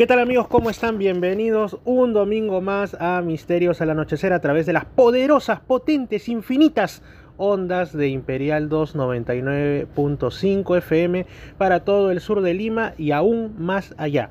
¿Qué 0.00 0.06
tal 0.06 0.20
amigos? 0.20 0.48
¿Cómo 0.48 0.70
están? 0.70 0.96
Bienvenidos 0.96 1.76
un 1.84 2.14
domingo 2.14 2.62
más 2.62 2.96
a 2.98 3.20
Misterios 3.20 3.82
al 3.82 3.90
Anochecer 3.90 4.32
a 4.32 4.40
través 4.40 4.64
de 4.64 4.72
las 4.72 4.86
poderosas, 4.86 5.60
potentes, 5.60 6.26
infinitas 6.30 7.02
ondas 7.36 7.92
de 7.92 8.08
Imperial 8.08 8.70
299.5 8.70 10.78
FM 10.78 11.26
para 11.58 11.84
todo 11.84 12.10
el 12.12 12.20
sur 12.20 12.40
de 12.40 12.54
Lima 12.54 12.94
y 12.96 13.10
aún 13.10 13.56
más 13.58 13.94
allá. 13.98 14.30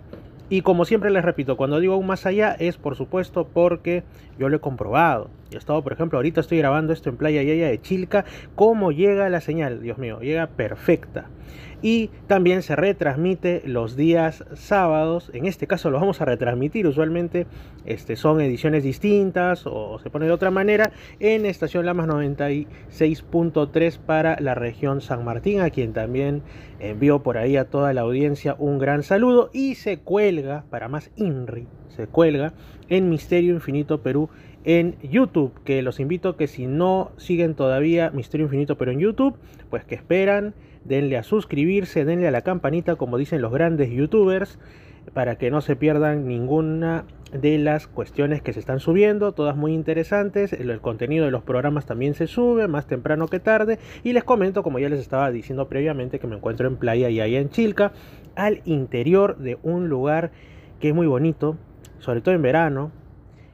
Y 0.50 0.64
como 0.64 0.86
siempre 0.86 1.12
les 1.12 1.24
repito, 1.24 1.56
cuando 1.56 1.80
digo 1.80 1.94
aún 1.94 2.08
más 2.08 2.26
allá 2.26 2.56
es 2.58 2.78
por 2.78 2.96
supuesto 2.96 3.48
porque 3.48 4.02
yo 4.40 4.50
lo 4.50 4.56
he 4.56 4.60
comprobado. 4.60 5.30
He 5.52 5.58
estado, 5.58 5.84
por 5.84 5.94
ejemplo, 5.94 6.18
ahorita 6.18 6.42
estoy 6.42 6.58
grabando 6.58 6.94
esto 6.94 7.10
en 7.10 7.18
Playa 7.18 7.44
Yaya 7.44 7.68
de 7.68 7.80
Chilca. 7.80 8.26
¿Cómo 8.56 8.92
llega 8.92 9.30
la 9.30 9.40
señal? 9.40 9.84
Dios 9.84 10.00
mío, 10.00 10.20
llega 10.20 10.48
perfecta 10.48 11.28
y 11.82 12.10
también 12.28 12.62
se 12.62 12.76
retransmite 12.76 13.62
los 13.66 13.96
días 13.96 14.44
sábados. 14.54 15.32
En 15.34 15.46
este 15.46 15.68
caso 15.68 15.90
lo 15.90 16.00
vamos 16.00 16.22
a 16.22 16.26
retransmitir, 16.26 16.88
usualmente 16.88 17.48
este, 17.86 18.16
son 18.16 18.42
ediciones 18.42 18.84
distintas 18.84 19.66
o 19.66 20.00
se 20.00 20.10
pone 20.10 20.26
de 20.26 20.32
otra 20.32 20.52
manera 20.52 20.92
en 21.20 21.46
Estación 21.46 21.86
Lamas 21.86 22.08
96.3 22.08 23.98
para 24.00 24.40
la 24.40 24.56
región 24.56 25.02
San 25.02 25.24
Martín, 25.24 25.62
a 25.62 25.70
quien 25.70 25.94
también 25.94 26.44
envío 26.80 27.24
por 27.24 27.38
ahí 27.38 27.58
a 27.58 27.66
toda 27.66 27.94
la 27.94 28.02
audiencia 28.02 28.56
un 28.58 28.80
gran 28.80 29.04
saludo 29.04 29.50
y 29.54 29.76
se 29.76 29.98
cuelga, 30.00 30.66
para 30.70 30.88
más 30.88 31.12
INRI, 31.16 31.68
se 31.90 32.08
cuelga 32.08 32.54
en 32.88 33.10
Misterio 33.10 33.54
Infinito 33.54 34.02
Perú 34.02 34.30
en 34.64 34.98
YouTube, 35.02 35.54
que 35.64 35.82
los 35.82 36.00
invito 36.00 36.36
que 36.36 36.48
si 36.48 36.68
no 36.68 37.12
siguen 37.18 37.56
todavía 37.56 38.12
Misterio 38.12 38.46
Infinito 38.46 38.78
pero 38.78 38.92
en 38.92 39.00
YouTube, 39.00 39.36
pues 39.70 39.86
que 39.86 39.96
esperan 39.96 40.54
denle 40.90 41.18
a 41.18 41.24
suscribirse, 41.24 42.04
denle 42.04 42.28
a 42.28 42.32
la 42.32 42.42
campanita, 42.42 42.96
como 42.96 43.18
dicen 43.18 43.42
los 43.42 43.54
grandes 43.54 43.92
youtubers, 43.92 44.60
para 45.14 45.38
que 45.38 45.52
no 45.52 45.62
se 45.62 45.76
pierdan 45.76 46.28
ninguna 46.28 47.06
de 47.32 47.60
las 47.60 47.88
cuestiones 47.88 48.42
que 48.42 48.54
se 48.54 48.60
están 48.60 48.80
subiendo, 48.80 49.32
todas 49.32 49.56
muy 49.56 49.74
interesantes. 49.74 50.52
El, 50.52 50.82
contenido 50.82 51.26
de 51.26 51.32
los 51.32 51.44
programas 51.44 51.86
también 51.86 52.16
se 52.16 52.28
sube, 52.28 52.68
más 52.68 52.88
temprano 52.88 53.28
que 53.28 53.40
tarde. 53.40 53.80
Y 54.04 54.14
les 54.14 54.24
comento, 54.24 54.64
como 54.64 54.80
ya 54.80 54.90
les 54.90 55.00
estaba 55.00 55.32
diciendo 55.32 55.70
previamente, 55.70 56.20
que 56.20 56.28
me 56.28 56.36
encuentro 56.36 56.68
en 56.68 56.76
playa 56.76 57.10
y 57.10 57.22
allá 57.22 57.40
en 57.40 57.50
Chilca, 57.50 57.94
al 58.36 58.62
interior 58.66 59.38
de 59.38 59.58
un 59.64 59.90
lugar 59.90 60.32
que 60.80 60.90
es 60.90 60.96
muy 60.96 61.08
bonito, 61.08 61.56
sobre 62.00 62.22
todo 62.22 62.34
en 62.34 62.42
verano, 62.42 62.92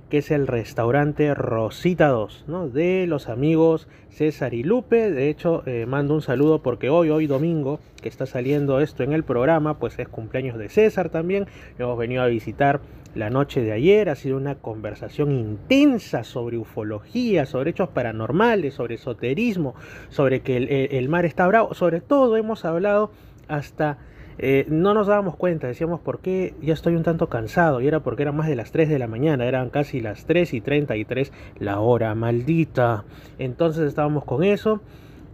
que 0.09 0.19
es 0.19 0.31
el 0.31 0.47
restaurante 0.47 1.33
Rosita 1.33 2.09
2, 2.09 2.45
¿no? 2.47 2.69
de 2.69 3.07
los 3.07 3.27
amigos 3.27 3.87
César 4.09 4.53
y 4.53 4.63
Lupe. 4.63 5.11
De 5.11 5.29
hecho, 5.29 5.63
eh, 5.65 5.85
mando 5.85 6.13
un 6.13 6.21
saludo 6.21 6.61
porque 6.61 6.89
hoy, 6.89 7.09
hoy 7.09 7.27
domingo, 7.27 7.79
que 8.01 8.09
está 8.09 8.25
saliendo 8.25 8.79
esto 8.79 9.03
en 9.03 9.13
el 9.13 9.23
programa, 9.23 9.79
pues 9.79 9.97
es 9.99 10.07
cumpleaños 10.07 10.57
de 10.57 10.69
César 10.69 11.09
también. 11.09 11.47
Hemos 11.79 11.97
venido 11.97 12.21
a 12.21 12.27
visitar 12.27 12.81
la 13.15 13.29
noche 13.29 13.61
de 13.61 13.71
ayer, 13.71 14.09
ha 14.09 14.15
sido 14.15 14.37
una 14.37 14.55
conversación 14.55 15.31
intensa 15.31 16.23
sobre 16.23 16.57
ufología, 16.57 17.45
sobre 17.45 17.71
hechos 17.71 17.89
paranormales, 17.89 18.73
sobre 18.73 18.95
esoterismo, 18.95 19.73
sobre 20.09 20.41
que 20.41 20.57
el, 20.57 20.69
el 20.69 21.09
mar 21.09 21.25
está 21.25 21.47
bravo, 21.47 21.73
sobre 21.73 22.01
todo 22.01 22.35
hemos 22.35 22.65
hablado 22.65 23.11
hasta 23.47 23.97
eh, 24.38 24.66
no 24.69 24.94
nos 24.94 25.08
dábamos 25.08 25.36
cuenta, 25.36 25.67
decíamos, 25.67 26.02
¿por 26.02 26.19
qué 26.19 26.53
ya 26.61 26.73
estoy 26.73 26.95
un 26.95 27.03
tanto 27.03 27.28
cansado? 27.30 27.81
Y 27.81 27.88
era 27.88 28.02
porque 28.02 28.23
eran 28.23 28.36
más 28.36 28.47
de 28.47 28.55
las 28.55 28.72
3 28.72 28.89
de 28.89 29.00
la 29.00 29.08
mañana, 29.08 29.45
eran 29.45 29.69
casi 29.69 30.02
las 30.02 30.25
3 30.25 30.53
y 30.53 30.61
33 30.61 31.31
la 31.59 31.80
hora 31.80 32.14
maldita. 32.16 33.06
Entonces 33.39 33.88
estábamos 33.88 34.25
con 34.25 34.44
eso. 34.44 34.81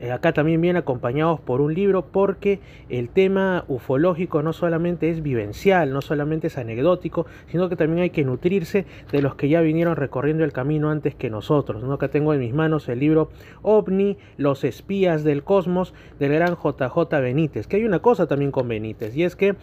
Eh, 0.01 0.11
acá 0.11 0.33
también 0.33 0.59
viene 0.61 0.79
acompañados 0.79 1.39
por 1.39 1.61
un 1.61 1.75
libro 1.75 2.03
porque 2.07 2.59
el 2.89 3.09
tema 3.09 3.65
ufológico 3.67 4.41
no 4.41 4.51
solamente 4.51 5.11
es 5.11 5.21
vivencial, 5.21 5.93
no 5.93 6.01
solamente 6.01 6.47
es 6.47 6.57
anecdótico, 6.57 7.27
sino 7.47 7.69
que 7.69 7.75
también 7.75 8.01
hay 8.01 8.09
que 8.09 8.25
nutrirse 8.25 8.87
de 9.11 9.21
los 9.21 9.35
que 9.35 9.47
ya 9.47 9.61
vinieron 9.61 9.95
recorriendo 9.95 10.43
el 10.43 10.53
camino 10.53 10.89
antes 10.89 11.13
que 11.13 11.29
nosotros. 11.29 11.83
¿no? 11.83 11.93
Acá 11.93 12.07
tengo 12.07 12.33
en 12.33 12.39
mis 12.39 12.51
manos 12.51 12.89
el 12.89 12.99
libro 12.99 13.29
OVNI, 13.61 14.17
Los 14.37 14.63
espías 14.63 15.23
del 15.23 15.43
cosmos 15.43 15.93
del 16.17 16.33
gran 16.33 16.55
JJ 16.55 17.21
Benítez, 17.21 17.67
que 17.67 17.75
hay 17.75 17.85
una 17.85 17.99
cosa 17.99 18.25
también 18.25 18.49
con 18.49 18.67
Benítez 18.67 19.15
y 19.15 19.23
es 19.23 19.35
que 19.35 19.55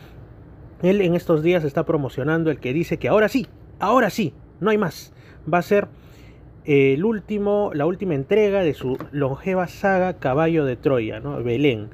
él 0.82 1.00
en 1.00 1.16
estos 1.16 1.43
días 1.43 1.65
está 1.65 1.84
promocionando 1.84 2.53
el 2.53 2.60
que 2.60 2.72
dice 2.72 2.98
que 2.98 3.09
ahora 3.09 3.28
sí, 3.28 3.48
ahora 3.81 4.09
sí, 4.09 4.32
no 4.60 4.71
hay 4.71 4.78
más. 4.78 5.12
Va 5.53 5.59
a 5.59 5.62
ser 5.62 5.88
el 6.68 7.02
último, 7.06 7.70
la 7.72 7.86
última 7.86 8.14
entrega 8.14 8.62
de 8.62 8.74
su 8.74 8.98
longeva 9.10 9.68
saga 9.68 10.18
Caballo 10.18 10.66
de 10.66 10.76
Troya, 10.76 11.18
¿no? 11.18 11.42
Belén. 11.42 11.88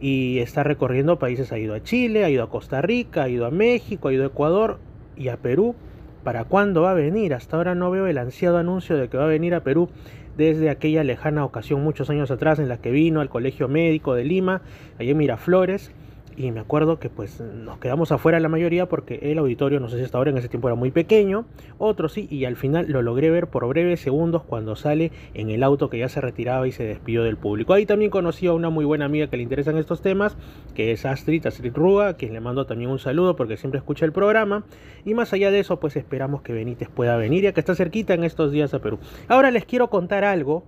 Y 0.00 0.40
está 0.40 0.64
recorriendo 0.64 1.20
países, 1.20 1.52
ha 1.52 1.58
ido 1.58 1.74
a 1.74 1.82
Chile, 1.84 2.24
ha 2.24 2.28
ido 2.28 2.42
a 2.42 2.50
Costa 2.50 2.82
Rica, 2.82 3.22
ha 3.22 3.28
ido 3.28 3.46
a 3.46 3.52
México, 3.52 4.08
ha 4.08 4.12
ido 4.12 4.24
a 4.24 4.26
Ecuador 4.26 4.80
y 5.16 5.28
a 5.28 5.36
Perú. 5.36 5.76
¿Para 6.24 6.42
cuándo 6.42 6.82
va 6.82 6.90
a 6.90 6.94
venir? 6.94 7.34
Hasta 7.34 7.56
ahora 7.56 7.76
no 7.76 7.88
veo 7.92 8.08
el 8.08 8.18
ansiado 8.18 8.58
anuncio 8.58 8.96
de 8.96 9.08
que 9.08 9.16
va 9.16 9.26
a 9.26 9.28
venir 9.28 9.54
a 9.54 9.62
Perú 9.62 9.90
desde 10.36 10.70
aquella 10.70 11.04
lejana 11.04 11.44
ocasión 11.44 11.84
muchos 11.84 12.10
años 12.10 12.32
atrás 12.32 12.58
en 12.58 12.68
la 12.68 12.78
que 12.78 12.90
vino 12.90 13.20
al 13.20 13.28
Colegio 13.28 13.68
Médico 13.68 14.14
de 14.14 14.24
Lima, 14.24 14.60
allí 14.98 15.10
en 15.10 15.18
Miraflores 15.18 15.92
y 16.36 16.50
me 16.52 16.60
acuerdo 16.60 16.98
que 16.98 17.08
pues 17.08 17.40
nos 17.40 17.78
quedamos 17.78 18.12
afuera 18.12 18.38
la 18.40 18.48
mayoría 18.48 18.86
porque 18.86 19.18
el 19.22 19.38
auditorio, 19.38 19.80
no 19.80 19.88
sé 19.88 19.98
si 19.98 20.04
hasta 20.04 20.18
ahora 20.18 20.30
en 20.30 20.38
ese 20.38 20.48
tiempo 20.48 20.68
era 20.68 20.74
muy 20.74 20.90
pequeño, 20.90 21.46
otro 21.78 22.08
sí, 22.08 22.28
y 22.30 22.44
al 22.44 22.56
final 22.56 22.86
lo 22.88 23.02
logré 23.02 23.30
ver 23.30 23.48
por 23.48 23.66
breves 23.66 24.00
segundos 24.00 24.42
cuando 24.42 24.76
sale 24.76 25.12
en 25.34 25.50
el 25.50 25.62
auto 25.62 25.88
que 25.88 25.98
ya 25.98 26.08
se 26.08 26.20
retiraba 26.20 26.68
y 26.68 26.72
se 26.72 26.84
despidió 26.84 27.22
del 27.22 27.36
público. 27.36 27.72
Ahí 27.72 27.86
también 27.86 28.10
conocí 28.10 28.46
a 28.46 28.52
una 28.52 28.70
muy 28.70 28.84
buena 28.84 29.06
amiga 29.06 29.28
que 29.28 29.36
le 29.36 29.42
interesan 29.42 29.78
estos 29.78 30.02
temas, 30.02 30.36
que 30.74 30.92
es 30.92 31.06
Astrid, 31.06 31.46
Astrid 31.46 31.74
Ruga, 31.74 32.08
a 32.08 32.14
quien 32.14 32.32
le 32.32 32.40
mando 32.40 32.66
también 32.66 32.90
un 32.90 32.98
saludo 32.98 33.36
porque 33.36 33.56
siempre 33.56 33.78
escucha 33.78 34.04
el 34.04 34.12
programa. 34.12 34.64
Y 35.04 35.14
más 35.14 35.32
allá 35.32 35.50
de 35.50 35.60
eso, 35.60 35.80
pues 35.80 35.96
esperamos 35.96 36.42
que 36.42 36.52
Benítez 36.52 36.88
pueda 36.88 37.16
venir, 37.16 37.44
ya 37.44 37.52
que 37.52 37.60
está 37.60 37.74
cerquita 37.74 38.14
en 38.14 38.24
estos 38.24 38.52
días 38.52 38.74
a 38.74 38.80
Perú. 38.80 38.98
Ahora 39.28 39.50
les 39.50 39.64
quiero 39.64 39.88
contar 39.88 40.24
algo 40.24 40.64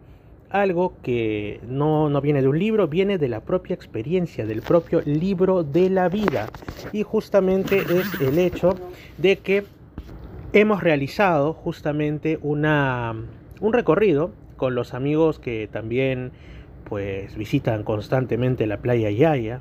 algo 0.50 0.94
que 1.02 1.60
no, 1.66 2.08
no, 2.08 2.20
viene 2.20 2.42
de 2.42 2.48
un 2.48 2.58
libro, 2.58 2.88
viene 2.88 3.18
de 3.18 3.28
la 3.28 3.40
propia 3.40 3.74
experiencia, 3.74 4.46
del 4.46 4.62
propio 4.62 5.02
libro 5.04 5.62
de 5.62 5.90
la 5.90 6.08
vida. 6.08 6.48
Y 6.92 7.02
justamente 7.02 7.78
es 7.78 8.20
el 8.20 8.38
hecho 8.38 8.74
de 9.18 9.38
que 9.38 9.64
hemos 10.52 10.82
realizado 10.82 11.52
justamente 11.52 12.38
una, 12.42 13.14
un 13.60 13.72
recorrido 13.72 14.32
con 14.56 14.74
los 14.74 14.94
amigos 14.94 15.38
que 15.38 15.68
también 15.70 16.32
pues 16.84 17.36
visitan 17.36 17.82
constantemente 17.82 18.66
la 18.66 18.78
playa 18.78 19.10
Yaya, 19.10 19.60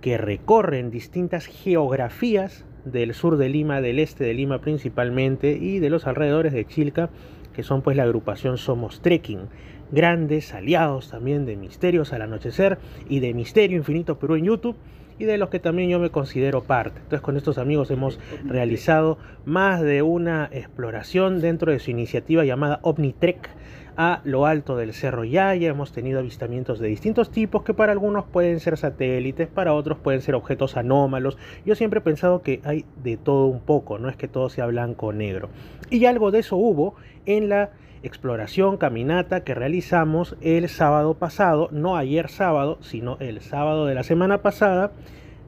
que 0.00 0.18
recorren 0.18 0.90
distintas 0.90 1.46
geografías 1.46 2.64
del 2.84 3.14
sur 3.14 3.36
de 3.36 3.48
Lima, 3.48 3.80
del 3.80 3.98
este 3.98 4.24
de 4.24 4.34
Lima 4.34 4.60
principalmente 4.60 5.52
y 5.52 5.78
de 5.78 5.90
los 5.90 6.06
alrededores 6.06 6.52
de 6.52 6.66
Chilca, 6.66 7.08
que 7.54 7.62
son 7.62 7.82
pues 7.82 7.96
la 7.96 8.02
agrupación 8.02 8.58
Somos 8.58 9.00
Trekking 9.00 9.48
grandes 9.90 10.54
aliados 10.54 11.10
también 11.10 11.46
de 11.46 11.56
Misterios 11.56 12.12
al 12.12 12.22
Anochecer 12.22 12.78
y 13.08 13.20
de 13.20 13.34
Misterio 13.34 13.76
Infinito 13.76 14.18
Perú 14.18 14.36
en 14.36 14.44
YouTube 14.44 14.76
y 15.18 15.24
de 15.24 15.38
los 15.38 15.48
que 15.48 15.60
también 15.60 15.90
yo 15.90 15.98
me 15.98 16.10
considero 16.10 16.62
parte. 16.64 16.98
Entonces 16.98 17.20
con 17.20 17.36
estos 17.36 17.58
amigos 17.58 17.90
hemos 17.90 18.18
realizado 18.44 19.18
más 19.44 19.80
de 19.80 20.02
una 20.02 20.48
exploración 20.52 21.40
dentro 21.40 21.72
de 21.72 21.78
su 21.78 21.90
iniciativa 21.90 22.44
llamada 22.44 22.80
OmniTrek 22.82 23.48
a 23.96 24.20
lo 24.24 24.46
alto 24.46 24.76
del 24.76 24.92
Cerro 24.92 25.24
Yaya. 25.24 25.68
Hemos 25.68 25.92
tenido 25.92 26.18
avistamientos 26.18 26.78
de 26.80 26.88
distintos 26.88 27.30
tipos 27.30 27.62
que 27.62 27.74
para 27.74 27.92
algunos 27.92 28.24
pueden 28.24 28.60
ser 28.60 28.76
satélites, 28.76 29.48
para 29.48 29.72
otros 29.72 29.98
pueden 29.98 30.20
ser 30.20 30.34
objetos 30.34 30.76
anómalos. 30.76 31.38
Yo 31.64 31.74
siempre 31.74 31.98
he 31.98 32.02
pensado 32.02 32.42
que 32.42 32.60
hay 32.64 32.84
de 33.02 33.16
todo 33.16 33.46
un 33.46 33.60
poco, 33.60 33.98
no 33.98 34.08
es 34.08 34.16
que 34.16 34.28
todo 34.28 34.48
sea 34.48 34.66
blanco 34.66 35.06
o 35.06 35.12
negro. 35.12 35.48
Y 35.90 36.06
algo 36.06 36.30
de 36.30 36.40
eso 36.40 36.56
hubo 36.56 36.96
en 37.26 37.48
la 37.48 37.70
exploración, 38.04 38.76
caminata 38.76 39.44
que 39.44 39.54
realizamos 39.54 40.36
el 40.40 40.68
sábado 40.68 41.14
pasado, 41.14 41.68
no 41.72 41.96
ayer 41.96 42.28
sábado, 42.28 42.78
sino 42.80 43.16
el 43.20 43.40
sábado 43.40 43.86
de 43.86 43.94
la 43.94 44.02
semana 44.02 44.42
pasada, 44.42 44.92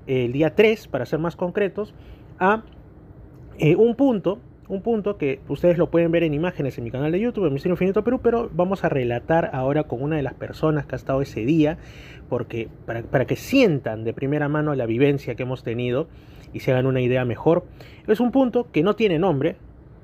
el 0.06 0.32
día 0.32 0.54
3, 0.54 0.88
para 0.88 1.06
ser 1.06 1.18
más 1.18 1.36
concretos, 1.36 1.94
a 2.38 2.62
eh, 3.58 3.76
un 3.76 3.94
punto, 3.94 4.40
un 4.68 4.82
punto 4.82 5.16
que 5.16 5.40
ustedes 5.48 5.78
lo 5.78 5.90
pueden 5.90 6.10
ver 6.10 6.22
en 6.22 6.34
imágenes 6.34 6.78
en 6.78 6.84
mi 6.84 6.90
canal 6.90 7.12
de 7.12 7.20
YouTube, 7.20 7.46
en 7.46 7.52
Misterio 7.52 7.74
Infinito 7.74 8.02
Perú, 8.02 8.20
pero 8.22 8.50
vamos 8.52 8.84
a 8.84 8.88
relatar 8.88 9.50
ahora 9.52 9.84
con 9.84 10.02
una 10.02 10.16
de 10.16 10.22
las 10.22 10.34
personas 10.34 10.86
que 10.86 10.94
ha 10.94 10.96
estado 10.96 11.22
ese 11.22 11.44
día, 11.44 11.78
porque 12.28 12.68
para, 12.86 13.02
para 13.02 13.26
que 13.26 13.36
sientan 13.36 14.04
de 14.04 14.12
primera 14.12 14.48
mano 14.48 14.74
la 14.74 14.86
vivencia 14.86 15.34
que 15.34 15.42
hemos 15.42 15.62
tenido 15.62 16.08
y 16.52 16.60
se 16.60 16.72
hagan 16.72 16.86
una 16.86 17.00
idea 17.00 17.24
mejor. 17.24 17.64
Es 18.06 18.18
un 18.18 18.32
punto 18.32 18.70
que 18.72 18.82
no 18.82 18.96
tiene 18.96 19.18
nombre, 19.18 19.56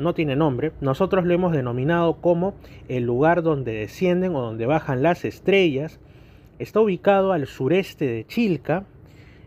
no 0.02 0.14
tiene 0.14 0.36
nombre, 0.36 0.72
nosotros 0.80 1.24
lo 1.24 1.32
hemos 1.32 1.52
denominado 1.52 2.14
como 2.20 2.54
el 2.88 3.04
lugar 3.04 3.42
donde 3.42 3.72
descienden 3.72 4.34
o 4.34 4.42
donde 4.42 4.66
bajan 4.66 5.02
las 5.02 5.24
estrellas. 5.24 6.00
Está 6.58 6.80
ubicado 6.80 7.32
al 7.32 7.46
sureste 7.46 8.06
de 8.06 8.26
Chilca. 8.26 8.84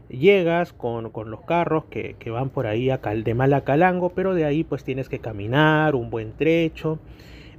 Llegas 0.10 0.74
con, 0.74 1.12
los 1.14 1.42
carros 1.42 1.86
que, 1.86 2.16
van 2.30 2.50
por 2.50 2.68
ahí 2.68 2.90
a 2.90 3.02
Cal, 3.02 3.24
de 3.24 3.34
Malacalango, 3.34 4.10
pero 4.10 4.34
de 4.34 4.46
ahí 4.46 4.64
pues 4.64 4.84
tienes 4.84 5.10
que 5.10 5.20
caminar 5.20 5.96
un 5.96 6.10
buen 6.10 6.34
trecho, 6.34 7.00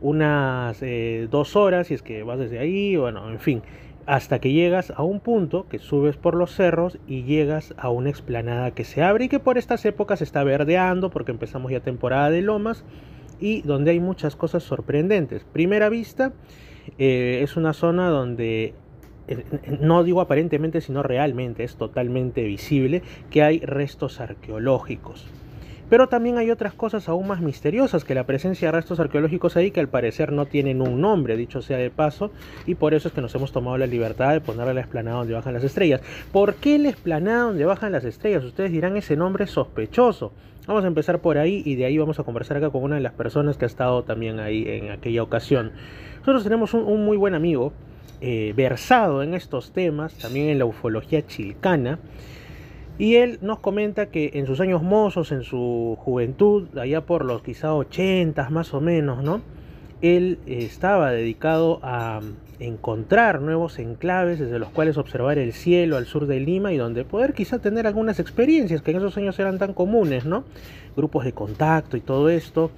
unas 0.00 0.80
eh, 0.82 1.26
dos 1.30 1.56
horas 1.56 1.88
si 1.88 1.94
es 1.94 2.02
que 2.02 2.22
vas 2.22 2.38
desde 2.38 2.60
ahí, 2.60 2.96
bueno, 2.96 3.28
en 3.30 3.40
fin, 3.40 3.62
hasta 4.06 4.38
que 4.38 4.52
llegas 4.52 4.92
a 4.96 5.02
un 5.02 5.20
punto 5.20 5.66
que 5.68 5.78
subes 5.80 6.16
por 6.16 6.34
los 6.34 6.54
cerros 6.54 6.98
y 7.08 7.24
llegas 7.24 7.74
a 7.76 7.90
una 7.90 8.08
explanada 8.08 8.70
que 8.70 8.84
se 8.84 9.02
abre 9.02 9.24
y 9.24 9.28
que 9.28 9.40
por 9.40 9.58
estas 9.58 9.84
épocas 9.84 10.22
está 10.22 10.44
verdeando 10.44 11.10
porque 11.10 11.32
empezamos 11.32 11.72
ya 11.72 11.80
temporada 11.80 12.30
de 12.30 12.40
lomas 12.40 12.84
y 13.40 13.62
donde 13.62 13.90
hay 13.90 14.00
muchas 14.00 14.36
cosas 14.36 14.62
sorprendentes. 14.62 15.44
Primera 15.44 15.88
vista, 15.88 16.32
eh, 16.98 17.40
es 17.42 17.56
una 17.56 17.72
zona 17.72 18.08
donde 18.08 18.74
eh, 19.28 19.44
no 19.80 20.04
digo 20.04 20.20
aparentemente, 20.20 20.80
sino 20.80 21.02
realmente 21.02 21.64
es 21.64 21.76
totalmente 21.76 22.44
visible 22.44 23.02
que 23.30 23.42
hay 23.42 23.58
restos 23.60 24.20
arqueológicos. 24.20 25.26
Pero 25.88 26.08
también 26.08 26.36
hay 26.38 26.50
otras 26.50 26.74
cosas 26.74 27.08
aún 27.08 27.28
más 27.28 27.40
misteriosas 27.40 28.04
que 28.04 28.14
la 28.14 28.24
presencia 28.24 28.68
de 28.68 28.72
restos 28.72 28.98
arqueológicos 28.98 29.56
ahí 29.56 29.70
que 29.70 29.80
al 29.80 29.88
parecer 29.88 30.32
no 30.32 30.46
tienen 30.46 30.82
un 30.82 31.00
nombre, 31.00 31.36
dicho 31.36 31.62
sea 31.62 31.78
de 31.78 31.90
paso, 31.90 32.32
y 32.66 32.74
por 32.74 32.94
eso 32.94 33.08
es 33.08 33.14
que 33.14 33.20
nos 33.20 33.34
hemos 33.34 33.52
tomado 33.52 33.78
la 33.78 33.86
libertad 33.86 34.32
de 34.32 34.40
ponerle 34.40 34.74
la 34.74 34.80
esplanada 34.80 35.18
donde 35.18 35.34
bajan 35.34 35.54
las 35.54 35.64
estrellas. 35.64 36.00
¿Por 36.32 36.54
qué 36.54 36.78
la 36.78 36.88
esplanada 36.88 37.44
donde 37.44 37.64
bajan 37.64 37.92
las 37.92 38.04
estrellas? 38.04 38.44
Ustedes 38.44 38.72
dirán 38.72 38.96
ese 38.96 39.16
nombre 39.16 39.46
sospechoso. 39.46 40.32
Vamos 40.66 40.82
a 40.82 40.88
empezar 40.88 41.20
por 41.20 41.38
ahí 41.38 41.62
y 41.64 41.76
de 41.76 41.84
ahí 41.84 41.96
vamos 41.96 42.18
a 42.18 42.24
conversar 42.24 42.56
acá 42.56 42.70
con 42.70 42.82
una 42.82 42.96
de 42.96 43.00
las 43.00 43.12
personas 43.12 43.56
que 43.56 43.66
ha 43.66 43.68
estado 43.68 44.02
también 44.02 44.40
ahí 44.40 44.64
en 44.66 44.90
aquella 44.90 45.22
ocasión. 45.22 45.70
Nosotros 46.18 46.42
tenemos 46.42 46.74
un, 46.74 47.04
muy 47.04 47.16
buen 47.16 47.34
amigo 47.34 47.72
eh, 48.20 48.52
versado 48.56 49.22
en 49.22 49.34
estos 49.34 49.70
temas, 49.70 50.14
también 50.14 50.48
en 50.48 50.58
la 50.58 50.64
ufología 50.64 51.24
chilcana. 51.24 52.00
Y 52.98 53.16
él 53.16 53.38
nos 53.42 53.58
comenta 53.58 54.06
que 54.06 54.30
en 54.34 54.46
sus 54.46 54.60
años 54.60 54.82
mozos, 54.82 55.30
en 55.32 55.42
su 55.42 55.96
juventud, 56.00 56.78
allá 56.78 57.02
por 57.02 57.24
los 57.24 57.42
quizá 57.42 57.74
80 57.74 58.48
más 58.50 58.72
o 58.72 58.80
menos, 58.80 59.22
¿no? 59.22 59.42
Él 60.00 60.38
estaba 60.46 61.10
dedicado 61.10 61.78
a 61.82 62.20
encontrar 62.58 63.42
nuevos 63.42 63.78
enclaves 63.78 64.38
desde 64.38 64.58
los 64.58 64.70
cuales 64.70 64.96
observar 64.96 65.38
el 65.38 65.52
cielo 65.52 65.98
al 65.98 66.06
sur 66.06 66.26
de 66.26 66.40
Lima 66.40 66.72
y 66.72 66.78
donde 66.78 67.04
poder 67.04 67.34
quizá 67.34 67.58
tener 67.58 67.86
algunas 67.86 68.18
experiencias 68.18 68.80
que 68.80 68.92
en 68.92 68.98
esos 68.98 69.16
años 69.18 69.38
eran 69.38 69.58
tan 69.58 69.74
comunes, 69.74 70.24
¿no? 70.24 70.44
Grupos 70.96 71.24
de 71.24 71.32
contacto 71.32 71.98
y 71.98 72.00
todo 72.00 72.30
esto. 72.30 72.70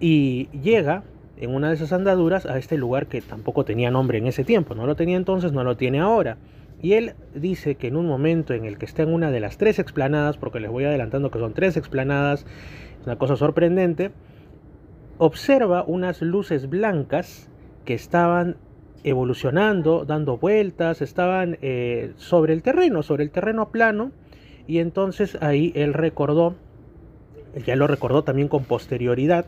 Y 0.00 0.48
llega 0.60 1.04
en 1.36 1.54
una 1.54 1.68
de 1.68 1.74
esas 1.74 1.92
andaduras 1.92 2.46
a 2.46 2.58
este 2.58 2.76
lugar 2.76 3.06
que 3.06 3.20
tampoco 3.20 3.64
tenía 3.64 3.90
nombre 3.90 4.18
en 4.18 4.26
ese 4.26 4.42
tiempo, 4.42 4.74
no 4.74 4.86
lo 4.86 4.96
tenía 4.96 5.16
entonces, 5.16 5.52
no 5.52 5.62
lo 5.62 5.76
tiene 5.76 6.00
ahora. 6.00 6.36
Y 6.82 6.92
él 6.92 7.14
dice 7.34 7.76
que 7.76 7.88
en 7.88 7.96
un 7.96 8.06
momento 8.06 8.54
en 8.54 8.64
el 8.64 8.78
que 8.78 8.84
está 8.84 9.02
en 9.02 9.12
una 9.12 9.30
de 9.30 9.40
las 9.40 9.56
tres 9.56 9.78
explanadas, 9.78 10.36
porque 10.36 10.60
les 10.60 10.70
voy 10.70 10.84
adelantando 10.84 11.30
que 11.30 11.38
son 11.38 11.54
tres 11.54 11.76
explanadas, 11.76 12.44
es 13.00 13.06
una 13.06 13.16
cosa 13.16 13.36
sorprendente, 13.36 14.10
observa 15.18 15.84
unas 15.86 16.20
luces 16.20 16.68
blancas 16.68 17.48
que 17.84 17.94
estaban 17.94 18.56
evolucionando, 19.04 20.04
dando 20.04 20.36
vueltas, 20.36 21.00
estaban 21.00 21.58
eh, 21.62 22.12
sobre 22.16 22.52
el 22.52 22.62
terreno, 22.62 23.02
sobre 23.02 23.24
el 23.24 23.30
terreno 23.30 23.70
plano, 23.70 24.10
y 24.66 24.78
entonces 24.78 25.38
ahí 25.40 25.72
él 25.76 25.94
recordó, 25.94 26.56
ya 27.64 27.76
lo 27.76 27.86
recordó 27.86 28.24
también 28.24 28.48
con 28.48 28.64
posterioridad, 28.64 29.46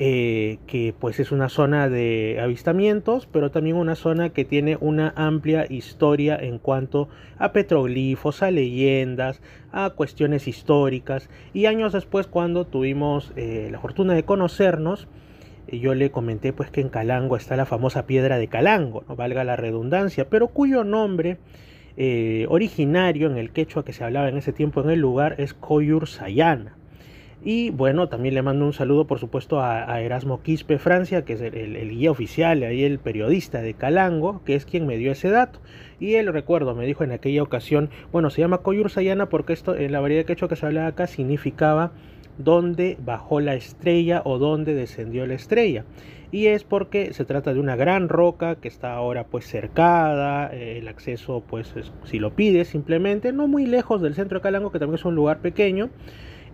eh, 0.00 0.58
que 0.68 0.94
pues 0.96 1.18
es 1.18 1.32
una 1.32 1.48
zona 1.48 1.88
de 1.88 2.38
avistamientos, 2.40 3.26
pero 3.26 3.50
también 3.50 3.74
una 3.74 3.96
zona 3.96 4.28
que 4.28 4.44
tiene 4.44 4.78
una 4.80 5.12
amplia 5.16 5.66
historia 5.68 6.38
en 6.40 6.58
cuanto 6.58 7.08
a 7.36 7.52
petroglifos, 7.52 8.44
a 8.44 8.52
leyendas, 8.52 9.42
a 9.72 9.90
cuestiones 9.90 10.46
históricas. 10.46 11.28
Y 11.52 11.66
años 11.66 11.92
después, 11.92 12.28
cuando 12.28 12.64
tuvimos 12.64 13.32
eh, 13.34 13.70
la 13.72 13.80
fortuna 13.80 14.14
de 14.14 14.22
conocernos, 14.22 15.08
eh, 15.66 15.80
yo 15.80 15.96
le 15.96 16.12
comenté 16.12 16.52
pues 16.52 16.70
que 16.70 16.80
en 16.80 16.90
Calango 16.90 17.36
está 17.36 17.56
la 17.56 17.66
famosa 17.66 18.06
piedra 18.06 18.38
de 18.38 18.46
Calango, 18.46 19.02
no 19.08 19.16
valga 19.16 19.42
la 19.42 19.56
redundancia, 19.56 20.30
pero 20.30 20.48
cuyo 20.48 20.84
nombre 20.84 21.38
originario 22.48 23.28
en 23.28 23.36
el 23.36 23.50
quechua 23.50 23.84
que 23.84 23.92
se 23.92 24.04
hablaba 24.04 24.28
en 24.28 24.36
ese 24.36 24.52
tiempo 24.52 24.80
en 24.80 24.90
el 24.90 25.00
lugar 25.00 25.34
es 25.38 25.52
Coyur 25.52 26.06
Sayana. 26.06 26.77
Y 27.44 27.70
bueno, 27.70 28.08
también 28.08 28.34
le 28.34 28.42
mando 28.42 28.64
un 28.64 28.72
saludo, 28.72 29.06
por 29.06 29.20
supuesto, 29.20 29.60
a, 29.60 30.00
Erasmo 30.00 30.42
Quispe 30.42 30.78
Francia, 30.78 31.24
que 31.24 31.34
es 31.34 31.40
el, 31.40 31.90
guía 31.90 32.10
oficial, 32.10 32.62
ahí 32.64 32.82
el 32.82 32.98
periodista 32.98 33.62
de 33.62 33.74
Calango, 33.74 34.42
que 34.44 34.56
es 34.56 34.64
quien 34.64 34.86
me 34.86 34.96
dio 34.96 35.12
ese 35.12 35.30
dato. 35.30 35.60
Y 36.00 36.14
él, 36.14 36.32
recuerdo, 36.32 36.74
me 36.74 36.84
dijo 36.84 37.04
en 37.04 37.12
aquella 37.12 37.42
ocasión, 37.42 37.90
bueno, 38.10 38.30
se 38.30 38.40
llama 38.40 38.58
Coyur 38.58 38.90
Sayana 38.90 39.28
porque 39.28 39.52
esto, 39.52 39.76
en 39.76 39.92
la 39.92 40.00
variedad 40.00 40.24
quechua 40.24 40.48
que 40.48 40.56
se 40.56 40.66
habla 40.66 40.88
acá, 40.88 41.06
significaba 41.06 41.92
dónde 42.38 42.96
bajó 43.04 43.40
la 43.40 43.54
estrella 43.54 44.22
o 44.24 44.38
dónde 44.38 44.74
descendió 44.74 45.24
la 45.26 45.34
estrella. 45.34 45.84
Y 46.30 46.46
es 46.46 46.64
porque 46.64 47.14
se 47.14 47.24
trata 47.24 47.54
de 47.54 47.60
una 47.60 47.76
gran 47.76 48.08
roca 48.08 48.56
que 48.56 48.68
está 48.68 48.94
ahora 48.94 49.24
pues 49.24 49.46
cercada, 49.46 50.52
eh, 50.52 50.78
el 50.78 50.88
acceso 50.88 51.42
pues 51.48 51.72
si 52.04 52.18
lo 52.18 52.34
pides 52.34 52.68
simplemente, 52.68 53.32
no 53.32 53.48
muy 53.48 53.64
lejos 53.64 54.02
del 54.02 54.14
centro 54.14 54.38
de 54.38 54.42
Calango, 54.42 54.70
que 54.70 54.78
también 54.78 54.96
es 54.96 55.04
un 55.04 55.14
lugar 55.14 55.38
pequeño 55.38 55.88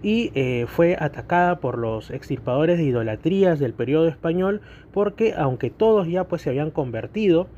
y 0.04 0.30
eh, 0.34 0.66
fue 0.68 0.96
atacada 1.00 1.60
por 1.60 1.78
los 1.78 2.10
extirpadores 2.10 2.76
de 2.76 2.84
idolatrías 2.84 3.58
del 3.58 3.72
periodo 3.72 4.06
español 4.06 4.60
porque 4.92 5.32
aunque 5.36 5.70
todos 5.70 6.06
ya 6.06 6.24
pues 6.24 6.42
se 6.42 6.50
habían 6.50 6.70
convertido 6.70 7.48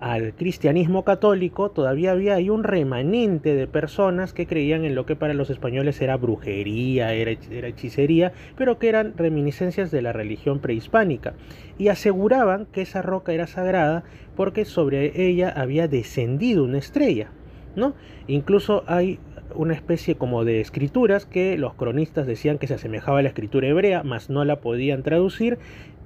al 0.00 0.34
cristianismo 0.34 1.04
católico, 1.04 1.70
todavía 1.70 2.10
había 2.10 2.34
ahí 2.34 2.50
un 2.50 2.64
remanente 2.64 3.54
de 3.54 3.68
personas 3.68 4.32
que 4.32 4.48
creían 4.48 4.84
en 4.84 4.96
lo 4.96 5.06
que 5.06 5.14
para 5.14 5.32
los 5.32 5.48
españoles 5.48 6.00
era 6.00 6.16
brujería, 6.16 7.12
era, 7.12 7.30
era 7.52 7.68
hechicería, 7.68 8.32
pero 8.56 8.80
que 8.80 8.88
eran 8.88 9.16
reminiscencias 9.16 9.92
de 9.92 10.02
la 10.02 10.12
religión 10.12 10.58
prehispánica. 10.58 11.34
Y 11.78 11.86
aseguraban 11.86 12.66
que 12.66 12.82
esa 12.82 13.00
roca 13.00 13.32
era 13.32 13.46
sagrada 13.46 14.02
porque 14.34 14.64
sobre 14.64 15.28
ella 15.28 15.50
había 15.50 15.86
descendido 15.86 16.64
una 16.64 16.78
estrella. 16.78 17.30
¿no? 17.76 17.94
Incluso 18.26 18.84
hay 18.86 19.18
una 19.54 19.74
especie 19.74 20.16
como 20.16 20.44
de 20.44 20.60
escrituras 20.60 21.26
que 21.26 21.56
los 21.58 21.74
cronistas 21.74 22.26
decían 22.26 22.58
que 22.58 22.66
se 22.66 22.74
asemejaba 22.74 23.18
a 23.18 23.22
la 23.22 23.28
escritura 23.28 23.68
hebrea, 23.68 24.02
mas 24.02 24.30
no 24.30 24.44
la 24.44 24.60
podían 24.60 25.02
traducir, 25.02 25.58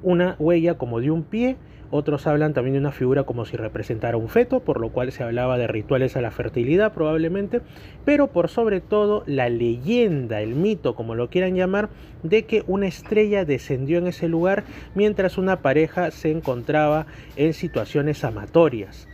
una 0.02 0.36
huella 0.38 0.74
como 0.74 1.00
de 1.00 1.10
un 1.10 1.22
pie, 1.22 1.56
otros 1.90 2.26
hablan 2.26 2.52
también 2.52 2.74
de 2.74 2.80
una 2.80 2.90
figura 2.90 3.22
como 3.22 3.44
si 3.44 3.56
representara 3.56 4.16
un 4.16 4.28
feto, 4.28 4.60
por 4.60 4.80
lo 4.80 4.90
cual 4.90 5.12
se 5.12 5.22
hablaba 5.22 5.56
de 5.56 5.68
rituales 5.68 6.16
a 6.16 6.20
la 6.20 6.32
fertilidad 6.32 6.92
probablemente, 6.92 7.60
pero 8.04 8.26
por 8.26 8.48
sobre 8.48 8.80
todo 8.80 9.22
la 9.26 9.48
leyenda, 9.48 10.40
el 10.40 10.54
mito, 10.56 10.96
como 10.96 11.14
lo 11.14 11.30
quieran 11.30 11.54
llamar, 11.54 11.88
de 12.24 12.44
que 12.44 12.64
una 12.66 12.88
estrella 12.88 13.44
descendió 13.44 13.98
en 13.98 14.08
ese 14.08 14.28
lugar 14.28 14.64
mientras 14.94 15.38
una 15.38 15.62
pareja 15.62 16.10
se 16.10 16.32
encontraba 16.32 17.06
en 17.36 17.54
situaciones 17.54 18.24
amatorias. 18.24 19.06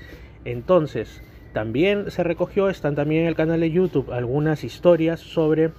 Entonces, 0.44 1.22
también 1.52 2.10
se 2.10 2.22
recogió, 2.22 2.68
están 2.68 2.94
también 2.94 3.22
en 3.22 3.28
el 3.28 3.34
canal 3.34 3.60
de 3.60 3.70
YouTube, 3.70 4.12
algunas 4.12 4.64
historias 4.64 5.20
sobre 5.20 5.70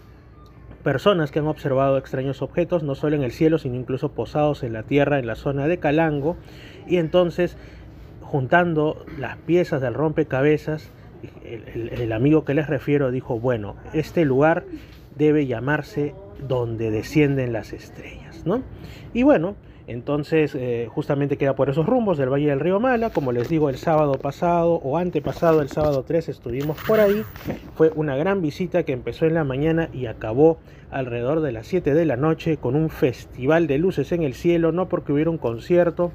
personas 0.83 1.31
que 1.31 1.39
han 1.39 1.47
observado 1.47 1.97
extraños 1.97 2.41
objetos, 2.41 2.83
no 2.83 2.93
solo 2.95 3.15
en 3.15 3.24
el 3.24 3.31
cielo, 3.31 3.57
sino 3.57 3.75
incluso 3.75 4.12
posados 4.12 4.63
en 4.63 4.74
la 4.74 4.83
tierra, 4.83 5.17
en 5.17 5.25
la 5.25 5.36
zona 5.36 5.67
de 5.67 5.79
Calango. 5.79 6.36
Y 6.88 6.98
entonces, 6.98 7.57
juntando 8.21 9.05
las 9.17 9.38
piezas 9.38 9.81
del 9.81 9.93
rompecabezas, 9.93 10.91
el, 11.45 12.12
amigo 12.12 12.43
que 12.43 12.53
les 12.53 12.67
refiero 12.67 13.12
dijo, 13.12 13.39
bueno, 13.39 13.75
este 13.93 14.25
lugar 14.25 14.65
debe 15.15 15.48
llamarse 15.48 16.13
donde 16.48 16.91
descienden 16.91 17.53
las 17.53 17.71
estrellas, 17.71 18.45
¿no? 18.45 18.62
Y 19.13 19.24
bueno, 19.24 19.55
entonces, 19.85 20.55
eh, 20.55 20.87
justamente 20.89 21.37
queda 21.37 21.55
por 21.55 21.69
esos 21.69 21.85
rumbos 21.85 22.17
del 22.17 22.29
Valle 22.29 22.47
del 22.47 22.61
Río 22.61 22.79
Mala. 22.79 23.09
Como 23.09 23.33
les 23.33 23.49
digo, 23.49 23.69
el 23.69 23.77
sábado 23.77 24.13
pasado 24.13 24.75
o 24.75 24.97
antepasado, 24.97 25.61
el 25.61 25.69
sábado 25.69 26.03
3, 26.07 26.29
estuvimos 26.29 26.77
por 26.87 27.01
ahí. 27.01 27.23
Fue 27.75 27.91
una 27.95 28.15
gran 28.15 28.41
visita 28.41 28.83
que 28.83 28.93
empezó 28.93 29.25
en 29.25 29.33
la 29.33 29.43
mañana 29.43 29.89
y 29.91 30.05
acabó 30.05 30.57
alrededor 30.89 31.41
de 31.41 31.51
las 31.51 31.67
7 31.67 31.93
de 31.93 32.05
la 32.05 32.15
noche 32.15 32.57
con 32.57 32.75
un 32.75 32.89
festival 32.89 33.67
de 33.67 33.77
luces 33.77 34.11
en 34.13 34.23
el 34.23 34.35
cielo, 34.35 34.71
no 34.71 34.87
porque 34.87 35.11
hubiera 35.11 35.29
un 35.29 35.37
concierto, 35.37 36.11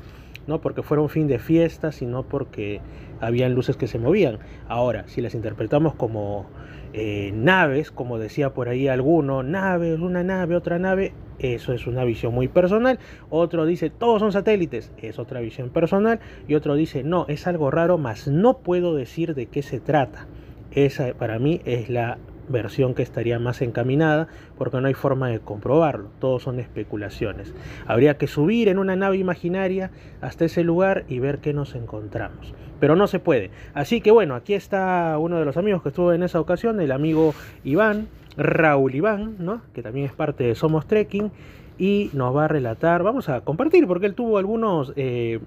no 0.46 0.60
porque 0.62 0.82
fuera 0.82 1.02
un 1.02 1.10
fin 1.10 1.26
de 1.26 1.38
fiesta, 1.38 1.92
sino 1.92 2.22
porque 2.22 2.80
habían 3.20 3.54
luces 3.54 3.76
que 3.76 3.86
se 3.86 3.98
movían. 3.98 4.38
Ahora, 4.68 5.04
si 5.08 5.20
las 5.20 5.34
interpretamos 5.34 5.94
como 5.94 6.46
eh, 6.94 7.32
naves, 7.34 7.90
como 7.90 8.18
decía 8.18 8.54
por 8.54 8.70
ahí 8.70 8.88
alguno, 8.88 9.42
naves, 9.42 9.98
una 9.98 10.22
nave, 10.22 10.56
otra 10.56 10.78
nave, 10.78 11.12
eso 11.38 11.72
es 11.72 11.86
una 11.86 12.04
visión 12.04 12.34
muy 12.34 12.48
personal. 12.48 12.98
Otro 13.30 13.66
dice, 13.66 13.90
todos 13.90 14.20
son 14.20 14.32
satélites, 14.32 14.92
es 14.98 15.18
otra 15.18 15.40
visión 15.40 15.70
personal. 15.70 16.20
Y 16.46 16.54
otro 16.54 16.74
dice, 16.74 17.02
no, 17.02 17.26
es 17.28 17.46
algo 17.46 17.70
raro, 17.70 17.98
mas 17.98 18.28
no 18.28 18.58
puedo 18.58 18.94
decir 18.94 19.34
de 19.34 19.46
qué 19.46 19.62
se 19.62 19.80
trata. 19.80 20.26
Esa 20.72 21.14
para 21.14 21.38
mí 21.38 21.60
es 21.64 21.88
la 21.88 22.18
versión 22.48 22.94
que 22.94 23.02
estaría 23.02 23.38
más 23.38 23.62
encaminada 23.62 24.28
porque 24.56 24.80
no 24.80 24.88
hay 24.88 24.94
forma 24.94 25.28
de 25.28 25.40
comprobarlo, 25.40 26.08
todos 26.18 26.42
son 26.42 26.60
especulaciones. 26.60 27.54
Habría 27.86 28.16
que 28.16 28.26
subir 28.26 28.68
en 28.68 28.78
una 28.78 28.96
nave 28.96 29.18
imaginaria 29.18 29.90
hasta 30.20 30.44
ese 30.46 30.64
lugar 30.64 31.04
y 31.08 31.18
ver 31.18 31.38
qué 31.38 31.52
nos 31.52 31.74
encontramos, 31.74 32.54
pero 32.80 32.96
no 32.96 33.06
se 33.06 33.18
puede. 33.18 33.50
Así 33.74 34.00
que 34.00 34.10
bueno, 34.10 34.34
aquí 34.34 34.54
está 34.54 35.16
uno 35.18 35.38
de 35.38 35.44
los 35.44 35.56
amigos 35.56 35.82
que 35.82 35.90
estuvo 35.90 36.12
en 36.12 36.22
esa 36.22 36.40
ocasión, 36.40 36.80
el 36.80 36.92
amigo 36.92 37.34
Iván, 37.64 38.08
Raúl 38.38 38.94
Iván, 38.94 39.36
¿no? 39.38 39.60
que 39.74 39.82
también 39.82 40.06
es 40.06 40.12
parte 40.12 40.44
de 40.44 40.54
Somos 40.54 40.86
Trekking, 40.86 41.30
y 41.78 42.10
nos 42.12 42.34
va 42.34 42.46
a 42.46 42.48
relatar, 42.48 43.02
vamos 43.02 43.28
a 43.28 43.42
compartir, 43.42 43.86
porque 43.86 44.06
él 44.06 44.14
tuvo 44.14 44.38
algunos 44.38 44.92
eh, 44.96 45.38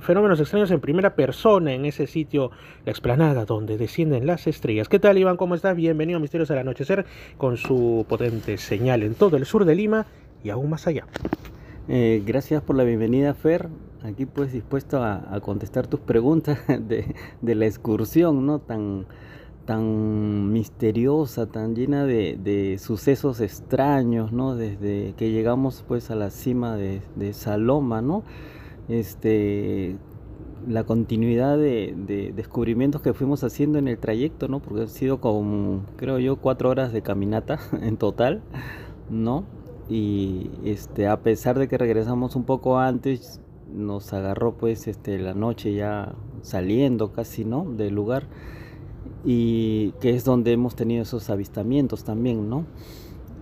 fenómenos 0.00 0.40
extraños 0.40 0.70
en 0.70 0.80
primera 0.80 1.14
persona 1.14 1.74
en 1.74 1.84
ese 1.84 2.06
sitio, 2.06 2.50
la 2.86 2.90
explanada 2.90 3.44
donde 3.44 3.76
descienden 3.76 4.26
las 4.26 4.46
estrellas. 4.46 4.88
¿Qué 4.88 4.98
tal, 4.98 5.18
Iván? 5.18 5.36
¿Cómo 5.36 5.54
estás? 5.54 5.76
Bienvenido 5.76 6.16
a 6.16 6.20
Misterios 6.20 6.50
al 6.50 6.58
Anochecer 6.58 7.04
con 7.36 7.58
su 7.58 8.06
potente 8.08 8.56
señal 8.56 9.02
en 9.02 9.14
todo 9.14 9.36
el 9.36 9.44
sur 9.44 9.66
de 9.66 9.74
Lima 9.74 10.06
y 10.42 10.50
aún 10.50 10.70
más 10.70 10.86
allá. 10.86 11.04
Eh, 11.88 12.22
gracias 12.24 12.62
por 12.62 12.76
la 12.76 12.84
bienvenida, 12.84 13.34
Fer. 13.34 13.68
Aquí 14.04 14.24
pues 14.26 14.52
dispuesto 14.52 15.02
a, 15.02 15.38
contestar 15.42 15.86
tus 15.86 16.00
preguntas 16.00 16.58
de, 16.68 17.14
de, 17.42 17.54
la 17.54 17.66
excursión, 17.66 18.46
¿no? 18.46 18.58
Tan, 18.58 19.06
tan 19.64 20.52
misteriosa, 20.52 21.46
tan 21.46 21.74
llena 21.74 22.04
de, 22.04 22.76
sucesos 22.78 23.40
extraños, 23.40 24.32
¿no? 24.32 24.56
Desde 24.56 25.14
que 25.16 25.30
llegamos 25.30 25.84
pues 25.86 26.10
a 26.10 26.14
la 26.14 26.30
cima 26.30 26.76
de, 26.76 27.32
Saloma, 27.32 28.02
¿no? 28.02 28.22
Este, 28.88 29.96
la 30.68 30.84
continuidad 30.84 31.56
de, 31.56 32.32
descubrimientos 32.34 33.00
que 33.00 33.14
fuimos 33.14 33.42
haciendo 33.44 33.78
en 33.78 33.88
el 33.88 33.98
trayecto, 33.98 34.48
¿no? 34.48 34.60
Porque 34.60 34.82
ha 34.82 34.86
sido 34.88 35.20
como, 35.20 35.84
creo 35.96 36.18
yo, 36.18 36.36
cuatro 36.36 36.70
horas 36.70 36.92
de 36.92 37.02
caminata 37.02 37.58
en 37.82 37.96
total, 37.96 38.42
¿no? 39.10 39.44
Y 39.88 40.50
este, 40.64 41.08
a 41.08 41.20
pesar 41.20 41.58
de 41.58 41.68
que 41.68 41.78
regresamos 41.78 42.36
un 42.36 42.44
poco 42.44 42.78
antes, 42.78 43.40
nos 43.72 44.12
agarró 44.12 44.54
pues 44.54 44.86
este, 44.86 45.18
la 45.18 45.34
noche 45.34 45.74
ya 45.74 46.14
saliendo 46.42 47.12
casi, 47.12 47.44
¿no? 47.44 47.64
Del 47.64 47.94
lugar 47.94 48.26
y 49.24 49.92
que 50.00 50.10
es 50.10 50.24
donde 50.24 50.52
hemos 50.52 50.74
tenido 50.74 51.02
esos 51.02 51.30
avistamientos 51.30 52.04
también, 52.04 52.48
¿no? 52.48 52.66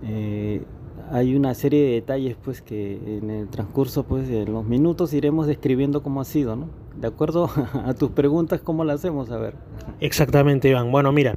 Eh, 0.03 0.63
hay 1.11 1.35
una 1.35 1.53
serie 1.53 1.83
de 1.83 1.91
detalles 1.91 2.37
pues 2.41 2.61
que 2.61 3.17
en 3.17 3.29
el 3.29 3.47
transcurso 3.49 4.03
pues 4.03 4.27
de 4.27 4.45
los 4.45 4.65
minutos 4.65 5.13
iremos 5.13 5.47
describiendo 5.47 6.01
cómo 6.01 6.21
ha 6.21 6.25
sido, 6.25 6.55
¿no? 6.55 6.69
De 6.95 7.07
acuerdo 7.07 7.49
a 7.85 7.93
tus 7.93 8.11
preguntas, 8.11 8.61
¿cómo 8.61 8.83
lo 8.83 8.93
hacemos? 8.93 9.29
A 9.31 9.37
ver. 9.37 9.55
Exactamente, 9.99 10.69
Iván. 10.69 10.91
Bueno, 10.91 11.11
mira, 11.11 11.35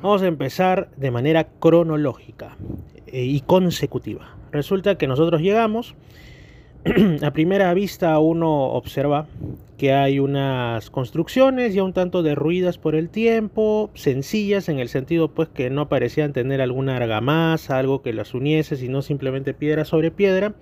vamos 0.00 0.22
a 0.22 0.26
empezar 0.26 0.90
de 0.96 1.10
manera 1.10 1.48
cronológica 1.58 2.56
eh, 3.06 3.24
y 3.24 3.40
consecutiva. 3.40 4.36
Resulta 4.52 4.96
que 4.96 5.06
nosotros 5.06 5.40
llegamos, 5.40 5.94
a 7.22 7.30
primera 7.32 7.74
vista 7.74 8.18
uno 8.18 8.68
observa 8.70 9.26
que 9.76 9.92
hay 9.92 10.18
unas 10.18 10.90
construcciones 10.90 11.74
ya 11.74 11.84
un 11.84 11.92
tanto 11.92 12.22
derruidas 12.22 12.78
por 12.78 12.94
el 12.94 13.08
tiempo, 13.08 13.90
sencillas 13.94 14.68
en 14.68 14.78
el 14.78 14.88
sentido 14.88 15.28
pues 15.28 15.48
que 15.48 15.70
no 15.70 15.88
parecían 15.88 16.32
tener 16.32 16.60
alguna 16.60 16.96
argamasa, 16.96 17.78
algo 17.78 18.02
que 18.02 18.12
las 18.12 18.34
uniese, 18.34 18.76
sino 18.76 19.02
simplemente 19.02 19.54
piedra 19.54 19.84
sobre 19.84 20.10
piedra, 20.10 20.54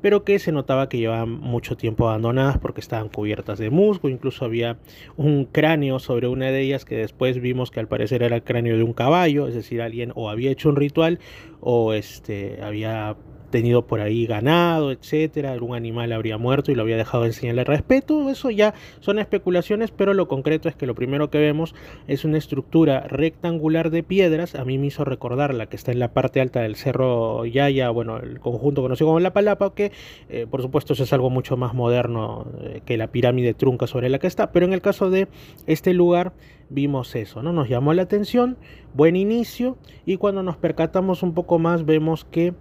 pero 0.00 0.24
que 0.24 0.38
se 0.38 0.52
notaba 0.52 0.88
que 0.88 0.98
llevaban 0.98 1.30
mucho 1.30 1.76
tiempo 1.76 2.08
abandonadas 2.08 2.58
porque 2.58 2.80
estaban 2.80 3.08
cubiertas 3.08 3.58
de 3.58 3.70
musgo, 3.70 4.08
incluso 4.08 4.44
había 4.44 4.78
un 5.16 5.44
cráneo 5.44 5.98
sobre 5.98 6.28
una 6.28 6.46
de 6.46 6.60
ellas 6.60 6.84
que 6.84 6.96
después 6.96 7.40
vimos 7.40 7.70
que 7.70 7.80
al 7.80 7.88
parecer 7.88 8.22
era 8.22 8.36
el 8.36 8.42
cráneo 8.42 8.76
de 8.76 8.82
un 8.82 8.92
caballo, 8.92 9.48
es 9.48 9.54
decir, 9.54 9.82
alguien 9.82 10.12
o 10.14 10.30
había 10.30 10.50
hecho 10.50 10.68
un 10.68 10.76
ritual 10.76 11.18
o 11.60 11.92
este 11.92 12.60
había 12.62 13.16
tenido 13.50 13.86
por 13.86 14.00
ahí 14.00 14.26
ganado, 14.26 14.92
etcétera, 14.92 15.52
algún 15.52 15.74
animal 15.74 16.12
habría 16.12 16.38
muerto 16.38 16.70
y 16.70 16.74
lo 16.74 16.82
había 16.82 16.96
dejado 16.96 17.24
en 17.24 17.32
señal 17.32 17.56
de 17.56 17.64
respeto, 17.64 18.30
eso 18.30 18.50
ya 18.50 18.74
son 19.00 19.18
especulaciones, 19.18 19.90
pero 19.90 20.14
lo 20.14 20.28
concreto 20.28 20.68
es 20.68 20.76
que 20.76 20.86
lo 20.86 20.94
primero 20.94 21.30
que 21.30 21.38
vemos 21.38 21.74
es 22.06 22.24
una 22.24 22.38
estructura 22.38 23.00
rectangular 23.08 23.90
de 23.90 24.02
piedras, 24.02 24.54
a 24.54 24.64
mí 24.64 24.78
me 24.78 24.86
hizo 24.86 25.04
recordar 25.04 25.54
la 25.54 25.66
que 25.66 25.76
está 25.76 25.92
en 25.92 25.98
la 25.98 26.12
parte 26.12 26.40
alta 26.40 26.60
del 26.60 26.76
cerro 26.76 27.44
Yaya, 27.46 27.90
bueno, 27.90 28.18
el 28.18 28.40
conjunto 28.40 28.82
conocido 28.82 29.08
como 29.08 29.20
La 29.20 29.32
Palapa, 29.32 29.74
que 29.74 29.92
eh, 30.28 30.46
por 30.50 30.62
supuesto 30.62 30.92
eso 30.92 31.04
es 31.04 31.12
algo 31.12 31.30
mucho 31.30 31.56
más 31.56 31.74
moderno 31.74 32.46
eh, 32.62 32.82
que 32.84 32.96
la 32.96 33.08
pirámide 33.08 33.54
trunca 33.54 33.86
sobre 33.86 34.08
la 34.08 34.18
que 34.18 34.26
está, 34.26 34.52
pero 34.52 34.66
en 34.66 34.72
el 34.72 34.80
caso 34.80 35.10
de 35.10 35.28
este 35.66 35.94
lugar 35.94 36.32
vimos 36.70 37.14
eso, 37.14 37.42
¿no? 37.42 37.52
Nos 37.52 37.68
llamó 37.68 37.94
la 37.94 38.02
atención, 38.02 38.56
buen 38.94 39.16
inicio, 39.16 39.78
y 40.04 40.16
cuando 40.16 40.42
nos 40.42 40.56
percatamos 40.56 41.22
un 41.22 41.34
poco 41.34 41.58
más 41.58 41.84
vemos 41.84 42.24
que 42.24 42.54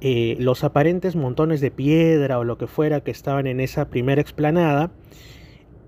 eh, 0.00 0.36
los 0.38 0.64
aparentes 0.64 1.16
montones 1.16 1.60
de 1.60 1.70
piedra 1.70 2.38
o 2.38 2.44
lo 2.44 2.56
que 2.58 2.66
fuera 2.66 3.02
que 3.02 3.10
estaban 3.10 3.46
en 3.46 3.60
esa 3.60 3.88
primera 3.88 4.20
explanada 4.20 4.90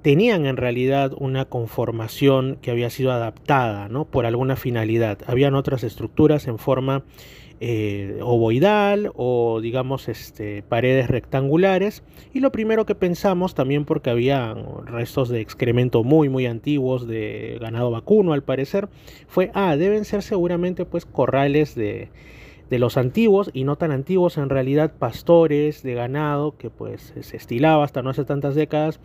tenían 0.02 0.46
en 0.46 0.56
realidad 0.56 1.12
una 1.16 1.44
conformación 1.44 2.58
que 2.60 2.70
había 2.70 2.90
sido 2.90 3.12
adaptada 3.12 3.88
¿no? 3.88 4.04
por 4.04 4.26
alguna 4.26 4.56
finalidad. 4.56 5.18
Habían 5.26 5.54
otras 5.54 5.84
estructuras 5.84 6.46
en 6.48 6.58
forma 6.58 7.04
eh, 7.64 8.18
ovoidal 8.22 9.12
o 9.14 9.60
digamos 9.60 10.08
este, 10.08 10.64
paredes 10.64 11.08
rectangulares 11.08 12.02
y 12.34 12.40
lo 12.40 12.50
primero 12.50 12.86
que 12.86 12.96
pensamos 12.96 13.54
también 13.54 13.84
porque 13.84 14.10
había 14.10 14.56
restos 14.84 15.28
de 15.28 15.40
excremento 15.40 16.02
muy 16.02 16.28
muy 16.28 16.46
antiguos 16.46 17.06
de 17.06 17.58
ganado 17.60 17.92
vacuno 17.92 18.32
al 18.32 18.42
parecer 18.42 18.88
fue 19.28 19.52
ah 19.54 19.76
deben 19.76 20.04
ser 20.04 20.24
seguramente 20.24 20.84
pues 20.84 21.06
corrales 21.06 21.76
de 21.76 22.08
de 22.72 22.78
los 22.78 22.96
antiguos 22.96 23.50
y 23.52 23.64
no 23.64 23.76
tan 23.76 23.92
antiguos 23.92 24.38
en 24.38 24.48
realidad 24.48 24.94
pastores 24.98 25.82
de 25.82 25.92
ganado 25.92 26.56
que 26.56 26.70
pues 26.70 27.12
se 27.20 27.36
estilaba 27.36 27.84
hasta 27.84 28.00
no 28.00 28.08
hace 28.08 28.24
tantas 28.24 28.54
décadas 28.54 28.98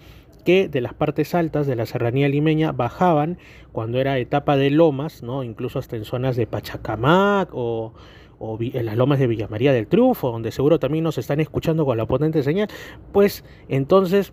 que 0.46 0.70
de 0.70 0.80
las 0.80 0.94
partes 0.94 1.36
altas 1.36 1.68
de 1.68 1.76
la 1.76 1.86
serranía 1.86 2.30
limeña 2.30 2.72
bajaban 2.72 3.38
cuando 3.74 4.00
era 4.00 4.20
etapa 4.20 4.56
de 4.56 4.70
lomas, 4.70 5.22
¿no? 5.22 5.44
incluso 5.44 5.80
hasta 5.80 5.98
en 5.98 6.06
zonas 6.06 6.38
de 6.38 6.48
Pachacamac 6.48 7.50
o, 7.52 7.92
o 8.40 8.58
en 8.62 8.86
las 8.86 8.96
lomas 8.96 9.20
de 9.20 9.28
Villa 9.28 9.50
María 9.50 9.74
del 9.74 9.88
Triunfo, 9.88 10.32
donde 10.32 10.52
seguro 10.52 10.80
también 10.80 11.04
nos 11.04 11.18
están 11.18 11.42
escuchando 11.42 11.86
con 11.86 11.98
la 11.98 12.06
potente 12.06 12.44
señal, 12.44 12.70
pues 13.12 13.44
entonces 13.68 14.32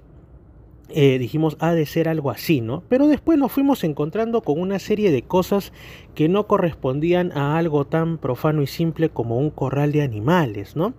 eh, 0.91 1.19
dijimos 1.19 1.57
ha 1.61 1.73
de 1.73 1.87
ser 1.87 2.09
algo 2.09 2.31
así, 2.31 2.61
¿no? 2.61 2.83
Pero 2.89 3.07
después 3.07 3.39
nos 3.39 3.51
fuimos 3.51 3.85
encontrando 3.85 4.43
con 4.43 4.61
una 4.61 4.79
serie 4.79 5.11
de 5.11 5.23
cosas 5.23 5.73
que 6.15 6.29
no 6.29 6.47
correspondían 6.47 7.33
a 7.33 7.57
algo 7.57 7.87
tan 7.87 8.19
profano 8.19 8.61
y 8.61 8.67
simple 8.67 9.09
como 9.09 9.39
un 9.39 9.51
corral 9.51 9.93
de 9.93 10.03
animales, 10.03 10.77
¿no? 10.77 10.93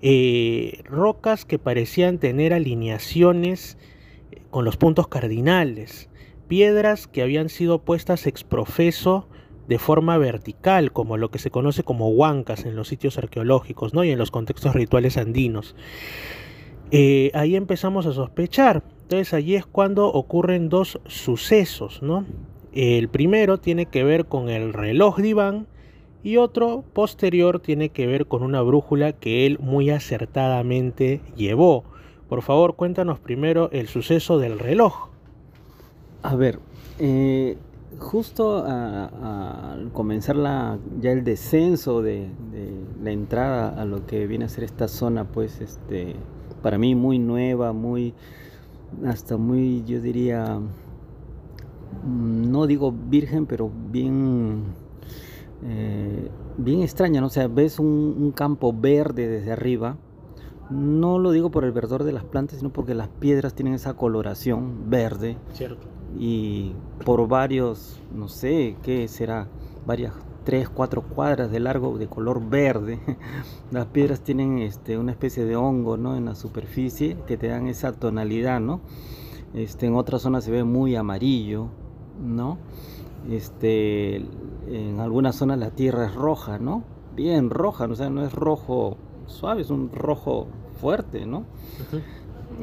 Eh, 0.00 0.80
rocas 0.84 1.44
que 1.44 1.58
parecían 1.58 2.18
tener 2.18 2.52
alineaciones 2.52 3.78
eh, 4.30 4.42
con 4.50 4.64
los 4.64 4.76
puntos 4.76 5.08
cardinales, 5.08 6.08
piedras 6.46 7.08
que 7.08 7.22
habían 7.22 7.48
sido 7.48 7.80
puestas 7.80 8.28
ex 8.28 8.44
profeso 8.44 9.28
de 9.66 9.80
forma 9.80 10.16
vertical, 10.18 10.92
como 10.92 11.16
lo 11.16 11.32
que 11.32 11.40
se 11.40 11.50
conoce 11.50 11.82
como 11.82 12.10
huancas 12.10 12.64
en 12.64 12.76
los 12.76 12.86
sitios 12.86 13.18
arqueológicos 13.18 13.92
¿no? 13.92 14.04
y 14.04 14.12
en 14.12 14.18
los 14.18 14.30
contextos 14.30 14.74
rituales 14.74 15.16
andinos. 15.16 15.74
ahí 17.34 17.56
empezamos 17.56 18.06
a 18.06 18.12
sospechar 18.12 18.84
entonces 19.06 19.34
allí 19.34 19.54
es 19.54 19.64
cuando 19.64 20.08
ocurren 20.08 20.68
dos 20.68 20.98
sucesos, 21.06 22.02
¿no? 22.02 22.26
El 22.72 23.08
primero 23.08 23.58
tiene 23.58 23.86
que 23.86 24.02
ver 24.02 24.26
con 24.26 24.48
el 24.48 24.72
reloj 24.72 25.18
de 25.18 25.28
Iván 25.28 25.66
y 26.24 26.38
otro 26.38 26.82
posterior 26.92 27.60
tiene 27.60 27.90
que 27.90 28.08
ver 28.08 28.26
con 28.26 28.42
una 28.42 28.62
brújula 28.62 29.12
que 29.12 29.46
él 29.46 29.60
muy 29.60 29.90
acertadamente 29.90 31.20
llevó. 31.36 31.84
Por 32.28 32.42
favor, 32.42 32.74
cuéntanos 32.74 33.20
primero 33.20 33.70
el 33.70 33.86
suceso 33.86 34.40
del 34.40 34.58
reloj. 34.58 35.10
A 36.24 36.34
ver, 36.34 36.58
eh, 36.98 37.56
justo 38.00 38.64
al 38.66 39.92
comenzar 39.92 40.34
la, 40.34 40.80
ya 41.00 41.12
el 41.12 41.22
descenso 41.22 42.02
de, 42.02 42.28
de, 42.50 42.72
la 43.04 43.12
entrada 43.12 43.80
a 43.80 43.84
lo 43.84 44.04
que 44.04 44.26
viene 44.26 44.46
a 44.46 44.48
ser 44.48 44.64
esta 44.64 44.88
zona, 44.88 45.26
pues 45.26 45.60
este, 45.60 46.16
para 46.60 46.76
mí 46.76 46.96
muy 46.96 47.20
nueva, 47.20 47.72
muy 47.72 48.12
hasta 49.04 49.36
muy, 49.36 49.84
yo 49.84 50.00
diría, 50.00 50.58
mm, 52.04 52.50
no 52.50 52.66
digo 52.66 52.92
virgen, 52.92 53.46
pero 53.46 53.70
bien, 53.90 54.64
eh, 55.64 56.30
bien 56.56 56.82
extraña, 56.82 57.20
¿no? 57.20 57.26
O 57.26 57.30
sea, 57.30 57.48
ves 57.48 57.78
un, 57.78 58.32
campo 58.34 58.72
verde 58.72 59.28
desde 59.28 59.52
arriba. 59.52 59.96
No 60.70 61.18
lo 61.18 61.30
digo 61.30 61.50
por 61.50 61.64
el 61.64 61.72
verdor 61.72 62.02
de 62.02 62.12
las 62.12 62.24
plantas, 62.24 62.58
sino 62.58 62.72
porque 62.72 62.94
las 62.94 63.08
piedras 63.08 63.54
tienen 63.54 63.74
esa 63.74 63.94
coloración 63.94 64.90
verde. 64.90 65.36
Cierto. 65.52 65.86
Y 66.18 66.72
por 67.04 67.28
varios, 67.28 68.00
no 68.12 68.28
sé, 68.28 68.76
¿qué 68.82 69.06
será? 69.06 69.48
Varias 69.86 70.12
3, 70.46 70.68
4 70.68 71.02
cuadras 71.02 71.50
de 71.50 71.58
largo 71.58 71.98
de 71.98 72.06
color 72.06 72.48
verde. 72.48 73.00
Las 73.72 73.86
piedras 73.86 74.20
tienen 74.20 74.60
este, 74.60 74.96
una 74.96 75.10
especie 75.10 75.44
de 75.44 75.56
hongo 75.56 75.96
¿no? 75.96 76.16
en 76.16 76.24
la 76.24 76.36
superficie 76.36 77.16
que 77.26 77.36
te 77.36 77.48
dan 77.48 77.66
esa 77.66 77.92
tonalidad, 77.92 78.60
¿no? 78.60 78.80
Este, 79.54 79.86
en 79.86 79.96
otras 79.96 80.22
zonas 80.22 80.44
se 80.44 80.52
ve 80.52 80.62
muy 80.62 80.94
amarillo, 80.94 81.66
¿no? 82.24 82.58
Este, 83.28 84.16
en 84.68 85.00
algunas 85.00 85.34
zonas 85.34 85.58
la 85.58 85.72
tierra 85.72 86.06
es 86.06 86.14
roja, 86.14 86.60
¿no? 86.60 86.84
Bien 87.16 87.50
roja, 87.50 87.86
o 87.86 87.94
sea, 87.96 88.08
no 88.08 88.24
es 88.24 88.32
rojo 88.32 88.98
suave, 89.26 89.62
es 89.62 89.70
un 89.70 89.90
rojo 89.90 90.46
fuerte, 90.80 91.26
¿no? 91.26 91.44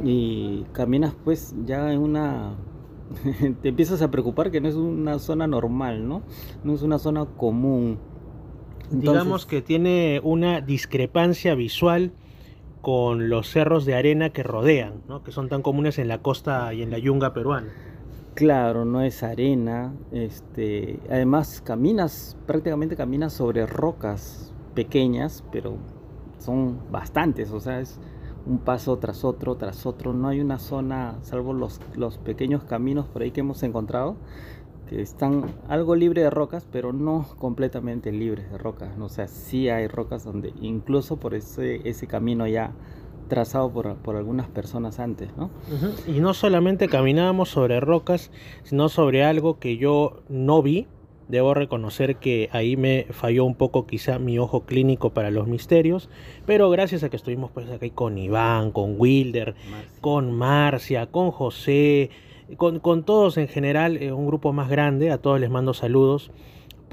Y 0.06 0.64
caminas 0.72 1.14
pues 1.26 1.54
ya 1.66 1.92
en 1.92 2.00
una 2.00 2.56
te 3.62 3.70
empiezas 3.70 4.02
a 4.02 4.12
preocupar 4.12 4.52
que 4.52 4.62
no 4.62 4.68
es 4.68 4.76
una 4.76 5.20
zona 5.20 5.48
normal, 5.48 6.08
¿no? 6.08 6.24
No 6.64 6.74
es 6.74 6.82
una 6.82 7.00
zona 7.00 7.26
común. 7.26 8.00
Digamos 8.92 9.46
que 9.46 9.62
tiene 9.62 10.20
una 10.24 10.62
discrepancia 10.62 11.56
visual 11.56 12.14
con 12.82 13.30
los 13.30 13.50
cerros 13.50 13.86
de 13.86 13.96
arena 13.96 14.32
que 14.32 14.44
rodean, 14.44 15.04
¿no? 15.08 15.24
que 15.24 15.32
son 15.32 15.48
tan 15.48 15.62
comunes 15.62 15.98
en 16.00 16.10
la 16.10 16.22
costa 16.22 16.74
y 16.74 16.82
en 16.82 16.92
la 16.92 16.98
yunga 16.98 17.34
peruana. 17.34 17.70
Claro, 18.36 18.84
no 18.84 19.02
es 19.02 19.24
arena, 19.24 19.94
este, 20.12 21.00
además 21.10 21.62
caminas, 21.62 22.36
prácticamente 22.46 22.98
caminas 22.98 23.32
sobre 23.32 23.66
rocas 23.68 24.54
pequeñas, 24.76 25.46
pero 25.52 25.78
son 26.40 26.80
bastantes, 26.92 27.52
o 27.52 27.62
sea, 27.62 27.80
es 27.80 28.02
un 28.46 28.60
paso 28.60 28.98
tras 28.98 29.24
otro, 29.24 29.56
tras 29.56 29.86
otro, 29.86 30.14
no 30.14 30.28
hay 30.28 30.42
una 30.42 30.60
zona, 30.60 31.16
salvo 31.22 31.54
los, 31.54 31.80
los 31.96 32.18
pequeños 32.18 32.64
caminos 32.64 33.08
por 33.08 33.22
ahí 33.22 33.32
que 33.32 33.42
hemos 33.42 33.64
encontrado, 33.64 34.16
que 34.90 35.02
están 35.02 35.46
algo 35.68 35.96
libres 35.96 36.24
de 36.24 36.30
rocas, 36.30 36.68
pero 36.72 36.92
no 36.94 37.26
completamente 37.38 38.12
libres 38.12 38.52
de 38.52 38.58
rocas, 38.58 38.90
o 39.00 39.10
sea, 39.10 39.28
sí 39.28 39.70
hay 39.70 39.88
rocas 39.88 40.26
donde 40.26 40.54
incluso 40.62 41.18
por 41.18 41.36
ese, 41.36 41.88
ese 41.88 42.08
camino 42.08 42.48
ya 42.48 42.74
trazado 43.30 43.72
por, 43.72 43.96
por, 43.96 44.16
algunas 44.16 44.48
personas 44.48 45.00
antes, 45.00 45.30
¿no? 45.38 45.50
Y 46.08 46.20
no 46.20 46.34
solamente 46.34 46.88
caminábamos 46.88 47.50
sobre 47.50 47.80
rocas, 47.80 48.32
sino 48.64 48.90
sobre 48.90 49.24
algo 49.24 49.60
que 49.60 49.78
yo 49.78 50.22
no 50.30 50.62
vi. 50.62 50.88
Debo 51.28 51.54
reconocer 51.54 52.18
que 52.18 52.50
ahí 52.52 52.76
me 52.76 53.08
falló 53.12 53.46
un 53.46 53.56
poco 53.56 53.88
quizá 53.88 54.20
mi 54.20 54.38
ojo 54.40 54.66
clínico 54.66 55.12
para 55.12 55.32
los 55.32 55.48
misterios, 55.48 56.10
pero 56.46 56.70
gracias 56.70 57.04
a 57.04 57.10
que 57.10 57.16
estuvimos 57.16 57.52
pues 57.52 57.70
aquí 57.70 57.90
con 57.90 58.18
Iván, 58.18 58.72
con 58.72 58.96
Wilder, 58.98 59.56
con 60.02 60.32
Marcia, 60.32 61.08
con 61.08 61.32
José, 61.32 62.10
con, 62.58 62.80
con 62.80 63.04
todos 63.04 63.38
en 63.38 63.48
general, 63.48 63.98
eh, 63.98 64.12
un 64.12 64.28
grupo 64.28 64.54
más 64.54 64.70
grande, 64.70 65.12
a 65.12 65.18
todos 65.18 65.40
les 65.40 65.50
mando 65.50 65.74
saludos 65.74 66.32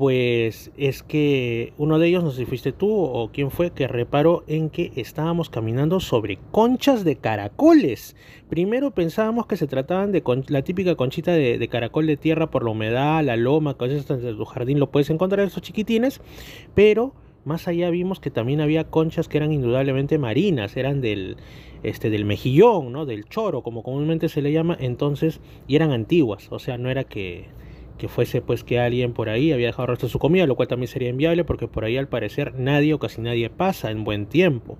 pues 0.00 0.70
es 0.78 1.02
que 1.02 1.74
uno 1.76 1.98
de 1.98 2.08
ellos, 2.08 2.24
no 2.24 2.30
sé 2.30 2.38
si 2.38 2.46
fuiste 2.46 2.72
tú 2.72 2.90
o 2.90 3.30
quién 3.34 3.50
fue, 3.50 3.70
que 3.72 3.86
reparó 3.86 4.44
en 4.46 4.70
que 4.70 4.92
estábamos 4.96 5.50
caminando 5.50 6.00
sobre 6.00 6.38
conchas 6.52 7.04
de 7.04 7.16
caracoles. 7.16 8.16
Primero 8.48 8.92
pensábamos 8.92 9.44
que 9.44 9.58
se 9.58 9.66
trataban 9.66 10.10
de 10.10 10.22
la 10.48 10.62
típica 10.62 10.94
conchita 10.94 11.32
de, 11.32 11.68
caracol 11.68 12.06
de 12.06 12.16
tierra 12.16 12.50
por 12.50 12.64
la 12.64 12.70
humedad, 12.70 13.22
la 13.22 13.36
loma, 13.36 13.76
que 13.76 13.84
a 13.84 13.88
veces 13.88 14.10
en 14.10 14.38
tu 14.38 14.44
jardín 14.46 14.80
lo 14.80 14.90
puedes 14.90 15.10
encontrar 15.10 15.46
esos 15.46 15.60
chiquitines, 15.60 16.22
pero 16.74 17.12
más 17.44 17.68
allá 17.68 17.90
vimos 17.90 18.20
que 18.20 18.30
también 18.30 18.62
había 18.62 18.84
conchas 18.84 19.28
que 19.28 19.36
eran 19.36 19.52
indudablemente 19.52 20.16
marinas, 20.16 20.78
eran 20.78 21.02
del, 21.02 21.36
este, 21.82 22.08
del 22.08 22.24
mejillón, 22.24 22.90
¿no? 22.90 23.04
del 23.04 23.26
choro, 23.26 23.60
como 23.60 23.82
comúnmente 23.82 24.30
se 24.30 24.40
le 24.40 24.50
llama, 24.50 24.78
entonces, 24.80 25.42
y 25.68 25.76
eran 25.76 25.92
antiguas, 25.92 26.48
o 26.50 26.58
sea, 26.58 26.78
no 26.78 26.88
era 26.88 27.04
que 27.04 27.48
que 28.00 28.08
fuese 28.08 28.40
pues 28.40 28.64
que 28.64 28.80
alguien 28.80 29.12
por 29.12 29.28
ahí 29.28 29.52
había 29.52 29.66
dejado 29.66 29.84
el 29.84 29.88
resto 29.90 30.06
de 30.06 30.12
su 30.12 30.18
comida, 30.18 30.46
lo 30.46 30.56
cual 30.56 30.68
también 30.68 30.88
sería 30.88 31.10
inviable 31.10 31.44
porque 31.44 31.68
por 31.68 31.84
ahí 31.84 31.98
al 31.98 32.08
parecer 32.08 32.54
nadie 32.56 32.94
o 32.94 32.98
casi 32.98 33.20
nadie 33.20 33.50
pasa 33.50 33.90
en 33.90 34.04
buen 34.04 34.26
tiempo. 34.26 34.78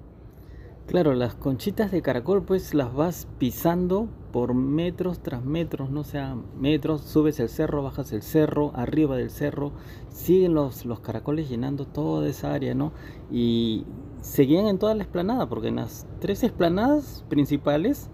Claro, 0.86 1.14
las 1.14 1.34
conchitas 1.34 1.92
de 1.92 2.02
caracol 2.02 2.42
pues 2.42 2.74
las 2.74 2.92
vas 2.92 3.28
pisando 3.38 4.08
por 4.32 4.54
metros 4.54 5.22
tras 5.22 5.44
metros, 5.44 5.90
no 5.90 6.02
sea 6.02 6.34
metros, 6.58 7.02
subes 7.02 7.38
el 7.40 7.48
cerro, 7.48 7.82
bajas 7.82 8.12
el 8.12 8.22
cerro, 8.22 8.72
arriba 8.74 9.16
del 9.16 9.30
cerro, 9.30 9.72
siguen 10.08 10.54
los, 10.54 10.86
los 10.86 11.00
caracoles 11.00 11.48
llenando 11.48 11.86
toda 11.86 12.26
esa 12.28 12.54
área, 12.54 12.74
¿no? 12.74 12.92
Y 13.30 13.84
seguían 14.20 14.66
en 14.66 14.78
toda 14.78 14.94
la 14.94 15.02
esplanada, 15.02 15.48
porque 15.48 15.68
en 15.68 15.76
las 15.76 16.06
tres 16.20 16.42
esplanadas 16.42 17.24
principales, 17.28 18.10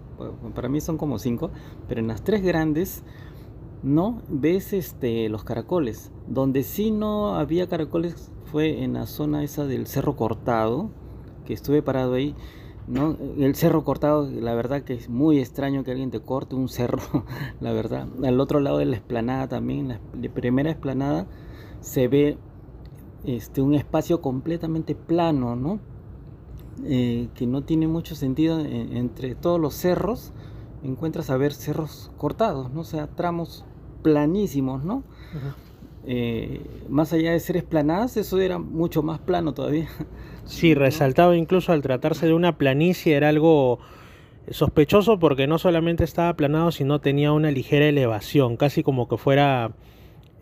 para 0.53 0.69
mí 0.69 0.81
son 0.81 0.97
como 0.97 1.17
cinco, 1.17 1.49
pero 1.87 2.01
en 2.01 2.07
las 2.07 2.23
tres 2.23 2.43
grandes 2.43 3.03
no 3.83 4.21
ves 4.29 4.73
este 4.73 5.29
los 5.29 5.43
caracoles. 5.43 6.11
Donde 6.27 6.63
sí 6.63 6.91
no 6.91 7.35
había 7.35 7.67
caracoles 7.67 8.31
fue 8.45 8.83
en 8.83 8.93
la 8.93 9.05
zona 9.05 9.43
esa 9.43 9.65
del 9.65 9.87
Cerro 9.87 10.15
Cortado, 10.15 10.89
que 11.45 11.53
estuve 11.53 11.81
parado 11.81 12.13
ahí. 12.13 12.35
¿no? 12.87 13.17
El 13.37 13.53
cerro 13.55 13.83
cortado, 13.83 14.29
la 14.29 14.55
verdad 14.55 14.81
que 14.83 14.93
es 14.93 15.09
muy 15.09 15.39
extraño 15.39 15.83
que 15.83 15.91
alguien 15.91 16.09
te 16.09 16.21
corte 16.21 16.55
un 16.55 16.69
cerro, 16.69 17.01
la 17.59 17.73
verdad. 17.73 18.07
Al 18.23 18.39
otro 18.39 18.59
lado 18.59 18.77
de 18.77 18.85
la 18.85 18.95
esplanada 18.95 19.47
también, 19.47 19.89
la 19.89 19.99
primera 20.33 20.69
esplanada, 20.69 21.27
se 21.81 22.07
ve 22.07 22.37
este, 23.25 23.61
un 23.61 23.75
espacio 23.75 24.21
completamente 24.21 24.95
plano, 24.95 25.55
¿no? 25.55 25.79
Eh, 26.85 27.29
que 27.33 27.47
no 27.47 27.63
tiene 27.63 27.87
mucho 27.87 28.15
sentido 28.15 28.59
entre 28.59 29.33
todos 29.33 29.59
los 29.59 29.73
cerros 29.73 30.31
encuentras 30.83 31.29
a 31.29 31.37
ver 31.37 31.53
cerros 31.53 32.11
cortados, 32.17 32.71
¿no? 32.71 32.81
O 32.81 32.85
sea, 32.85 33.07
tramos 33.07 33.65
planísimos, 34.03 34.83
¿no? 34.83 35.03
Eh, 36.05 36.61
más 36.87 37.11
allá 37.11 37.31
de 37.31 37.39
ser 37.39 37.57
esplanadas, 37.57 38.15
eso 38.17 38.39
era 38.39 38.59
mucho 38.59 39.03
más 39.03 39.19
plano 39.19 39.53
todavía. 39.53 39.87
Sí, 40.45 40.73
resaltaba 40.73 41.35
incluso 41.35 41.73
al 41.73 41.81
tratarse 41.81 42.25
de 42.25 42.33
una 42.33 42.57
planicie, 42.57 43.17
era 43.17 43.27
algo 43.27 43.79
sospechoso 44.49 45.19
porque 45.19 45.45
no 45.45 45.57
solamente 45.57 46.05
estaba 46.05 46.29
aplanado, 46.29 46.71
sino 46.71 47.01
tenía 47.01 47.33
una 47.33 47.51
ligera 47.51 47.85
elevación, 47.85 48.55
casi 48.55 48.81
como 48.81 49.09
que 49.09 49.17
fuera 49.17 49.73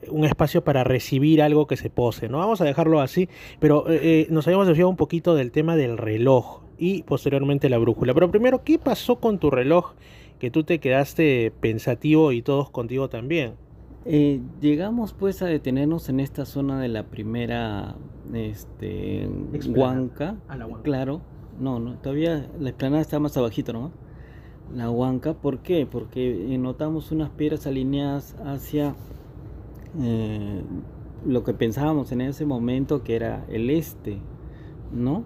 un 0.10 0.26
espacio 0.26 0.64
para 0.64 0.84
recibir 0.84 1.42
algo 1.42 1.68
que 1.68 1.78
se 1.78 1.90
pose, 1.90 2.30
¿no? 2.30 2.38
Vamos 2.38 2.62
a 2.62 2.66
dejarlo 2.66 3.02
así, 3.02 3.30
pero 3.60 3.90
eh, 3.90 4.00
eh, 4.04 4.28
nos 4.30 4.46
habíamos 4.48 4.68
desviado 4.68 4.90
un 4.90 4.96
poquito 4.96 5.36
del 5.36 5.52
tema 5.52 5.76
del 5.76 5.98
reloj 5.98 6.62
y 6.78 7.04
posteriormente 7.04 7.70
la 7.70 7.78
brújula. 7.78 8.14
Pero 8.14 8.30
primero, 8.30 8.64
¿qué 8.64 8.78
pasó 8.78 9.18
con 9.18 9.40
tu 9.40 9.50
reloj 9.50 9.94
que 10.40 10.52
tú 10.52 10.64
te 10.64 10.80
quedaste 10.80 11.52
pensativo 11.60 12.32
y 12.32 12.42
todos 12.42 12.70
contigo 12.70 13.10
también. 13.10 13.54
Eh, 14.08 14.40
llegamos 14.62 15.14
pues 15.14 15.42
a 15.42 15.48
detenernos 15.48 16.10
en 16.10 16.20
esta 16.20 16.46
zona 16.46 16.80
de 16.80 16.90
la 16.90 17.04
primera 17.04 17.96
este, 18.34 19.28
huanca. 19.68 20.36
Claro, 20.84 21.22
no, 21.60 21.80
no, 21.80 21.98
todavía 21.98 22.48
la 22.60 22.70
explanada 22.70 23.02
está 23.02 23.20
más 23.20 23.36
abajito, 23.36 23.74
¿no? 23.74 23.92
La 24.76 24.92
huanca, 24.92 25.34
¿por 25.34 25.60
qué? 25.60 25.88
Porque 25.90 26.54
eh, 26.54 26.58
notamos 26.60 27.12
unas 27.12 27.32
piedras 27.32 27.66
alineadas 27.66 28.36
hacia 28.46 28.96
eh, 30.00 30.62
lo 31.26 31.44
que 31.44 31.54
pensábamos 31.54 32.12
en 32.12 32.22
ese 32.22 32.46
momento 32.46 33.04
que 33.04 33.16
era 33.16 33.46
el 33.50 33.72
este, 33.72 34.20
¿no? 34.94 35.24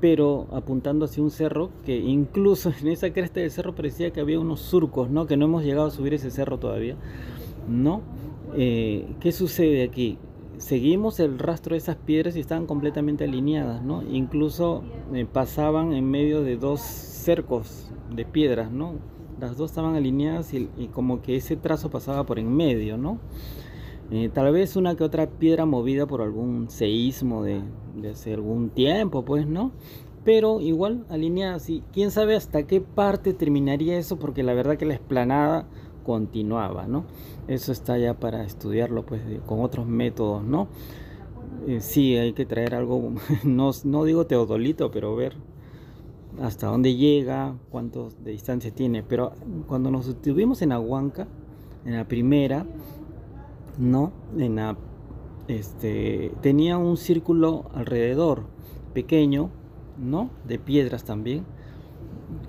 Pero 0.00 0.46
apuntando 0.52 1.04
hacia 1.04 1.22
un 1.22 1.30
cerro 1.30 1.70
que 1.84 1.96
incluso 1.96 2.72
en 2.80 2.88
esa 2.88 3.12
cresta 3.12 3.40
del 3.40 3.50
cerro 3.50 3.74
parecía 3.74 4.10
que 4.10 4.20
había 4.20 4.40
unos 4.40 4.60
surcos, 4.60 5.10
¿no? 5.10 5.26
Que 5.26 5.36
no 5.36 5.46
hemos 5.46 5.64
llegado 5.64 5.88
a 5.88 5.90
subir 5.90 6.14
ese 6.14 6.30
cerro 6.30 6.58
todavía, 6.58 6.96
¿no? 7.68 8.02
Eh, 8.56 9.06
¿Qué 9.20 9.32
sucede 9.32 9.82
aquí? 9.82 10.18
Seguimos 10.56 11.20
el 11.20 11.38
rastro 11.38 11.74
de 11.74 11.78
esas 11.78 11.96
piedras 11.96 12.36
y 12.36 12.40
estaban 12.40 12.66
completamente 12.66 13.24
alineadas, 13.24 13.82
¿no? 13.82 14.02
Incluso 14.02 14.82
eh, 15.14 15.26
pasaban 15.30 15.92
en 15.92 16.10
medio 16.10 16.42
de 16.42 16.56
dos 16.56 16.80
cercos 16.80 17.90
de 18.14 18.24
piedras, 18.24 18.70
¿no? 18.70 18.94
Las 19.40 19.56
dos 19.56 19.70
estaban 19.70 19.94
alineadas 19.94 20.52
y, 20.52 20.68
y 20.76 20.88
como 20.88 21.22
que 21.22 21.36
ese 21.36 21.56
trazo 21.56 21.90
pasaba 21.90 22.26
por 22.26 22.38
en 22.38 22.54
medio, 22.54 22.98
¿no? 22.98 23.18
Eh, 24.10 24.28
tal 24.32 24.52
vez 24.52 24.74
una 24.74 24.96
que 24.96 25.04
otra 25.04 25.28
piedra 25.28 25.66
movida 25.66 26.06
por 26.06 26.20
algún 26.20 26.68
seísmo 26.68 27.44
de, 27.44 27.62
hace 28.10 28.34
algún 28.34 28.70
tiempo, 28.70 29.24
pues, 29.24 29.46
¿no? 29.46 29.72
Pero 30.24 30.60
igual 30.60 31.06
alineada 31.08 31.54
así. 31.54 31.82
Quién 31.92 32.10
sabe 32.10 32.34
hasta 32.34 32.64
qué 32.64 32.80
parte 32.80 33.32
terminaría 33.34 33.96
eso, 33.98 34.18
porque 34.18 34.42
la 34.42 34.52
verdad 34.52 34.76
que 34.76 34.84
la 34.84 34.94
esplanada 34.94 35.68
continuaba, 36.04 36.86
¿no? 36.88 37.04
Eso 37.46 37.70
está 37.70 37.98
ya 37.98 38.14
para 38.14 38.44
estudiarlo, 38.44 39.06
pues, 39.06 39.22
con 39.46 39.60
otros 39.60 39.86
métodos, 39.86 40.42
¿no? 40.42 40.68
Eh, 41.68 41.80
sí, 41.80 42.16
hay 42.16 42.32
que 42.32 42.46
traer 42.46 42.74
algo, 42.74 43.12
no, 43.44 43.70
no 43.84 44.04
digo 44.04 44.26
teodolito, 44.26 44.90
pero 44.90 45.14
ver 45.14 45.36
hasta 46.40 46.68
dónde 46.68 46.94
llega, 46.96 47.56
cuánto 47.70 48.10
de 48.24 48.32
distancia 48.32 48.72
tiene. 48.72 49.02
Pero 49.02 49.32
cuando 49.66 49.90
nos 49.90 50.08
estuvimos 50.08 50.62
en 50.62 50.72
Aguanca, 50.72 51.28
en 51.84 51.96
la 51.96 52.06
primera, 52.06 52.66
no, 53.80 54.12
en 54.36 54.60
este, 55.48 56.32
tenía 56.42 56.78
un 56.78 56.96
círculo 56.96 57.70
alrededor 57.74 58.44
pequeño, 58.92 59.50
¿no? 59.98 60.30
De 60.46 60.58
piedras 60.58 61.04
también. 61.04 61.44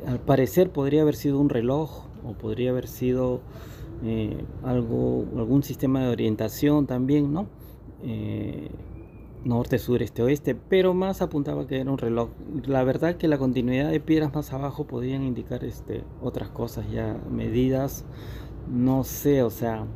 Al 0.06 0.20
parecer 0.20 0.72
podría 0.72 1.02
haber 1.02 1.16
sido 1.16 1.40
un 1.40 1.50
reloj 1.50 2.06
o 2.24 2.34
podría 2.34 2.72
haber 2.72 2.88
sido 2.88 3.42
eh, 4.04 4.44
algo, 4.64 5.26
algún 5.38 5.64
sistema 5.64 6.02
de 6.02 6.10
orientación 6.10 6.86
también, 6.86 7.34
¿no? 7.34 7.48
Eh, 8.04 8.70
norte, 9.46 9.80
sur, 9.80 10.04
este, 10.04 10.22
oeste, 10.22 10.54
pero 10.54 10.94
más 10.94 11.22
apuntaba 11.22 11.66
que 11.66 11.80
era 11.80 11.90
un 11.90 11.98
reloj. 11.98 12.30
La 12.68 12.84
verdad 12.84 13.16
que 13.16 13.28
la 13.28 13.38
continuidad 13.38 13.90
de 13.90 14.00
piedras 14.00 14.34
más 14.36 14.52
abajo 14.54 14.86
podían 14.86 15.24
indicar 15.24 15.64
este, 15.64 16.04
otras 16.22 16.50
cosas 16.50 16.92
ya, 16.92 17.18
medidas, 17.32 18.06
no 18.70 19.04
sé, 19.04 19.42
o 19.44 19.50
sea, 19.50 19.88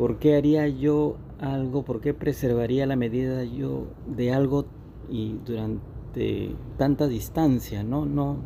¿Por 0.00 0.16
qué 0.16 0.34
haría 0.34 0.66
yo 0.66 1.18
algo? 1.40 1.84
¿Por 1.84 2.00
qué 2.00 2.14
preservaría 2.14 2.86
la 2.86 2.96
medida 2.96 3.44
yo 3.44 3.88
de 4.06 4.32
algo 4.32 4.64
y 5.10 5.36
durante 5.44 6.56
tanta 6.78 7.06
distancia? 7.06 7.82
No, 7.84 8.06
no. 8.06 8.38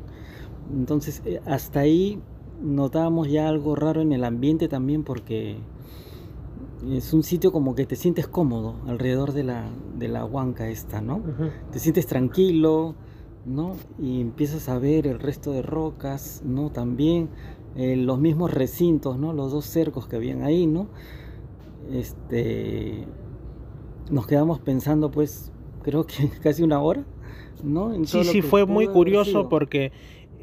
Entonces, 0.73 1.23
eh, 1.25 1.41
hasta 1.47 1.79
ahí 1.79 2.21
notábamos 2.61 3.31
ya 3.31 3.49
algo 3.49 3.77
raro 3.77 4.01
en 4.01 4.13
el 4.13 4.25
ambiente 4.25 4.67
también 4.67 5.05
porque 5.05 5.59
es 6.91 7.13
un 7.13 7.23
sitio 7.23 7.53
como 7.53 7.77
que 7.77 7.87
te 7.87 7.95
sientes 7.95 8.27
cómodo 8.27 8.75
alrededor 8.89 9.31
de 9.31 9.45
la, 9.45 9.71
de 9.97 10.09
la 10.09 10.25
huanca 10.25 10.69
esta, 10.69 11.03
¿no? 11.03 11.23
Te 11.71 11.79
sientes 11.79 12.09
tranquilo, 12.09 12.97
¿no? 13.47 13.77
Y 14.01 14.21
empiezas 14.21 14.69
a 14.69 14.81
ver 14.81 15.07
el 15.07 15.21
resto 15.21 15.53
de 15.53 15.63
rocas, 15.63 16.43
¿no? 16.45 16.71
También 16.71 17.29
eh, 17.77 17.95
los 17.95 18.19
mismos 18.19 18.53
recintos, 18.53 19.21
¿no? 19.21 19.33
Los 19.33 19.53
dos 19.53 19.67
cercos 19.67 20.09
que 20.09 20.17
habían 20.17 20.43
ahí, 20.43 20.67
¿no? 20.67 20.89
Este, 21.93 23.07
nos 24.11 24.27
quedamos 24.27 24.61
pensando, 24.61 25.11
pues, 25.11 25.53
creo 25.83 26.07
que 26.07 26.29
casi 26.43 26.63
una 26.63 26.81
hora, 26.81 27.05
¿no? 27.63 27.93
sí, 28.05 28.25
sí, 28.25 28.43
fue 28.43 28.67
muy 28.67 28.87
curioso 28.89 29.49
porque 29.49 29.93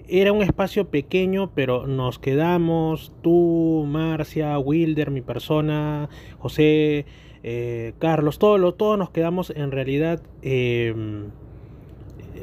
era 0.08 0.34
un 0.34 0.42
espacio 0.42 0.90
pequeño, 0.90 1.52
pero 1.56 1.88
nos 1.88 2.20
quedamos, 2.20 3.14
tú, 3.22 3.86
Marcia, 3.88 4.58
Wilder, 4.60 5.10
mi 5.10 5.22
persona, 5.22 6.10
José, 6.40 7.06
eh, 7.44 7.94
Carlos, 8.00 8.38
todos, 8.38 8.78
todos 8.78 8.98
nos 8.98 9.10
quedamos 9.10 9.52
en 9.52 9.72
realidad 9.72 10.22
em, 10.42 11.32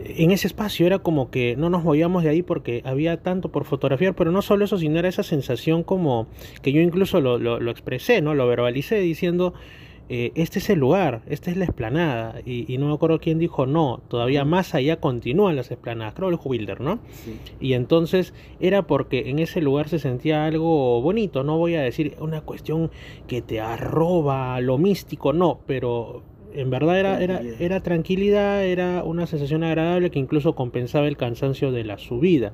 en 0.05 0.31
ese 0.31 0.47
espacio. 0.47 0.87
Era 0.87 0.99
como 0.99 1.31
que 1.31 1.57
no 1.57 1.71
nos 1.71 1.85
movíamos 1.85 2.23
de 2.23 2.31
ahí 2.31 2.43
porque 2.43 2.83
había 2.85 3.23
tanto 3.23 3.51
por 3.51 3.65
fotografiar, 3.65 4.15
pero 4.15 4.31
no 4.31 4.43
solo 4.43 4.65
eso, 4.65 4.79
sino 4.79 4.99
era 4.99 5.09
esa 5.09 5.23
sensación 5.23 5.83
como 5.83 6.27
que 6.63 6.73
yo 6.73 6.81
incluso 6.81 7.21
lo, 7.21 7.39
lo, 7.39 7.61
lo 7.61 7.71
expresé, 7.71 8.21
¿no? 8.23 8.35
Lo 8.35 8.47
verbalicé 8.47 9.01
diciendo 9.01 9.55
eh, 10.11 10.33
este 10.37 10.59
es 10.59 10.71
el 10.71 10.79
lugar, 10.79 11.21
esta 11.27 11.51
es 11.51 11.57
la 11.57 11.65
esplanada. 11.65 12.41
Y, 12.47 12.79
no 12.79 12.89
me 12.89 12.95
acuerdo 12.95 13.21
quién 13.21 13.39
dijo 13.39 13.67
no, 13.67 14.01
todavía 14.09 14.45
más 14.45 14.75
allá 14.75 15.01
continúan 15.01 15.57
las 15.57 15.71
esplanadas, 15.71 16.15
creo 16.15 16.31
el 16.31 16.39
Wilder, 16.43 16.81
¿no? 16.81 16.99
Y 17.61 17.75
entonces 17.75 18.33
era 18.61 18.87
porque 18.87 19.29
en 19.29 19.39
ese 19.39 19.61
lugar 19.61 19.89
se 19.89 19.99
sentía 19.99 20.47
algo 20.47 21.03
bonito, 21.03 21.45
no 21.45 21.59
voy 21.59 21.75
a 21.75 21.83
decir 21.83 22.17
una 22.21 22.41
cuestión 22.41 22.91
que 23.27 23.43
te 23.43 23.61
arroba 23.61 24.61
lo 24.61 24.79
místico, 24.79 25.33
no, 25.33 25.61
pero 25.67 26.23
en 26.59 26.71
verdad 26.71 26.99
era, 26.99 27.23
era, 27.23 27.41
era 27.61 27.83
tranquilidad, 27.83 28.65
era 28.65 29.05
una 29.05 29.27
sensación 29.27 29.63
agradable 29.63 30.11
que 30.11 30.19
incluso 30.19 30.55
compensaba 30.55 31.07
el 31.07 31.17
cansancio 31.17 31.71
de 31.71 31.85
la 31.85 31.99
subida. 31.99 32.53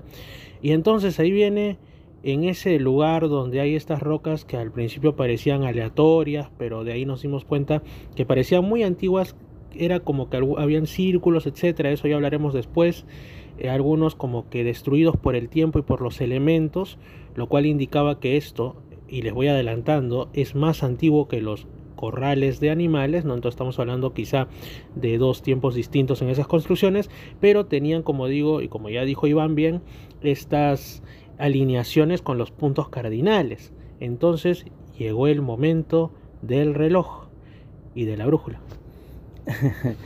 Y 0.60 0.72
entonces 0.72 1.18
ahí 1.18 1.30
viene 1.30 1.78
en 2.22 2.44
ese 2.44 2.78
lugar 2.78 3.28
donde 3.28 3.60
hay 3.60 3.74
estas 3.74 4.02
rocas 4.02 4.44
que 4.44 4.56
al 4.58 4.72
principio 4.72 5.16
parecían 5.16 5.64
aleatorias, 5.64 6.50
pero 6.58 6.84
de 6.84 6.92
ahí 6.92 7.06
nos 7.06 7.22
dimos 7.22 7.44
cuenta 7.44 7.82
que 8.14 8.26
parecían 8.26 8.64
muy 8.64 8.82
antiguas, 8.82 9.36
era 9.74 10.00
como 10.00 10.28
que 10.28 10.36
habían 10.36 10.86
círculos, 10.86 11.46
etcétera, 11.46 11.90
eso 11.90 12.06
ya 12.06 12.16
hablaremos 12.16 12.52
después, 12.52 13.06
eh, 13.58 13.70
algunos 13.70 14.14
como 14.14 14.48
que 14.48 14.64
destruidos 14.64 15.16
por 15.16 15.34
el 15.34 15.48
tiempo 15.48 15.78
y 15.78 15.82
por 15.82 16.02
los 16.02 16.20
elementos, 16.20 16.98
lo 17.34 17.48
cual 17.48 17.66
indicaba 17.66 18.20
que 18.20 18.36
esto, 18.36 18.76
y 19.08 19.22
les 19.22 19.32
voy 19.32 19.48
adelantando, 19.48 20.28
es 20.32 20.54
más 20.54 20.82
antiguo 20.82 21.28
que 21.28 21.40
los 21.40 21.66
corrales 22.04 22.60
de 22.60 22.68
animales, 22.68 23.24
¿no? 23.24 23.32
Entonces 23.32 23.54
estamos 23.54 23.78
hablando 23.78 24.12
quizá 24.12 24.46
de 24.94 25.16
dos 25.16 25.40
tiempos 25.40 25.74
distintos 25.74 26.20
en 26.20 26.28
esas 26.28 26.46
construcciones, 26.46 27.08
pero 27.40 27.64
tenían, 27.64 28.02
como 28.02 28.26
digo, 28.26 28.60
y 28.60 28.68
como 28.68 28.90
ya 28.90 29.06
dijo 29.06 29.26
Iván 29.26 29.54
bien, 29.54 29.80
estas 30.20 31.02
alineaciones 31.38 32.20
con 32.20 32.36
los 32.36 32.50
puntos 32.50 32.90
cardinales. 32.90 33.72
Entonces 34.00 34.66
llegó 34.98 35.28
el 35.28 35.40
momento 35.40 36.10
del 36.42 36.74
reloj 36.74 37.28
y 37.94 38.04
de 38.04 38.18
la 38.18 38.26
brújula. 38.26 38.60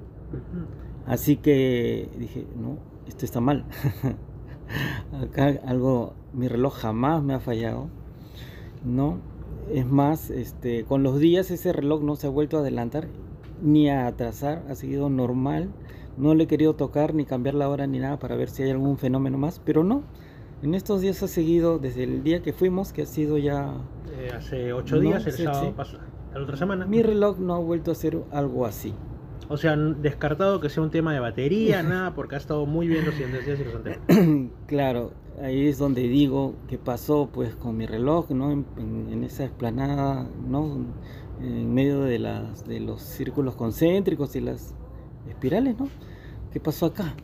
Así 1.06 1.38
que 1.38 2.10
dije, 2.17 2.45
no, 2.56 2.77
esto 3.08 3.23
está 3.25 3.39
mal. 3.39 3.65
Acá 5.21 5.62
algo, 5.65 6.13
mi 6.34 6.49
reloj 6.49 6.73
jamás 6.73 7.23
me 7.23 7.34
ha 7.34 7.39
fallado. 7.39 7.88
No, 8.84 9.19
es 9.71 9.86
más, 9.86 10.30
este, 10.30 10.84
con 10.84 11.03
los 11.03 11.19
días 11.19 11.49
ese 11.51 11.71
reloj 11.73 12.03
no 12.03 12.15
se 12.15 12.27
ha 12.27 12.30
vuelto 12.30 12.58
a 12.58 12.60
adelantar 12.62 13.08
ni 13.62 13.89
a 13.89 14.08
atrasar, 14.08 14.63
ha 14.70 14.76
seguido 14.76 15.10
normal. 15.10 15.70
No 16.17 16.34
le 16.34 16.46
he 16.46 16.48
querido 16.48 16.76
tocar 16.76 17.13
ni 17.13 17.26
cambiar 17.26 17.56
la 17.56 17.70
hora 17.70 17.86
ni 17.88 18.00
nada 18.00 18.17
para 18.17 18.36
ver 18.36 18.50
si 18.50 18.63
hay 18.63 18.72
algún 18.72 18.98
fenómeno 18.98 19.38
más, 19.38 19.62
pero 19.63 19.84
no, 19.84 20.04
en 20.63 20.74
estos 20.74 21.02
días 21.02 21.22
ha 21.22 21.28
seguido 21.28 21.78
desde 21.78 22.04
el 22.04 22.24
día 22.24 22.41
que 22.41 22.54
fuimos, 22.54 22.91
que 22.91 23.04
ha 23.04 23.06
sido 23.06 23.38
ya... 23.38 23.74
Eh, 24.17 24.32
hace 24.36 24.74
ocho 24.74 25.00
días, 25.00 25.26
el 25.28 25.34
sábado 25.34 25.74
pasado, 25.76 26.04
la 26.34 26.41
otra 26.41 26.58
semana. 26.58 26.86
Mi 26.88 27.04
reloj 27.04 27.38
no 27.38 27.54
ha 27.54 27.60
vuelto 27.60 27.91
a 27.91 27.93
hacer 27.93 28.17
algo 28.32 28.65
así. 28.65 28.93
O 29.50 29.58
sea, 29.58 29.76
descartado 29.78 30.60
que 30.60 30.70
sea 30.70 30.84
un 30.84 30.89
tema 30.89 31.13
de 31.13 31.20
batería, 31.20 31.84
nada, 31.84 32.15
porque 32.15 32.36
ha 32.36 32.38
estado 32.39 32.65
muy 32.65 32.88
bien 32.88 33.06
los 33.06 33.13
siguientes 33.13 33.46
días 33.46 33.60
y 33.60 33.63
los 33.63 33.76
anteriores. 33.76 34.52
claro, 34.67 35.12
ahí 35.41 35.67
es 35.67 35.78
donde 35.78 36.02
digo 36.08 36.56
qué 36.67 36.78
pasó 36.78 37.30
pues 37.32 37.56
con 37.56 37.78
mi 37.78 37.86
reloj, 37.86 38.32
¿no? 38.32 38.52
En, 38.52 39.24
esa 39.24 39.46
explanada, 39.46 40.28
¿no? 40.48 40.86
En 41.39 41.73
medio 41.73 42.02
de, 42.02 42.19
las, 42.19 42.65
de 42.65 42.80
los 42.80 43.02
círculos 43.02 43.56
concéntricos 43.56 44.36
y 44.36 44.41
las 44.41 44.73
espirales, 45.30 45.78
¿no? 45.80 45.89
¿Qué 46.52 46.60
pasó 46.60 46.88
acá? 46.88 47.15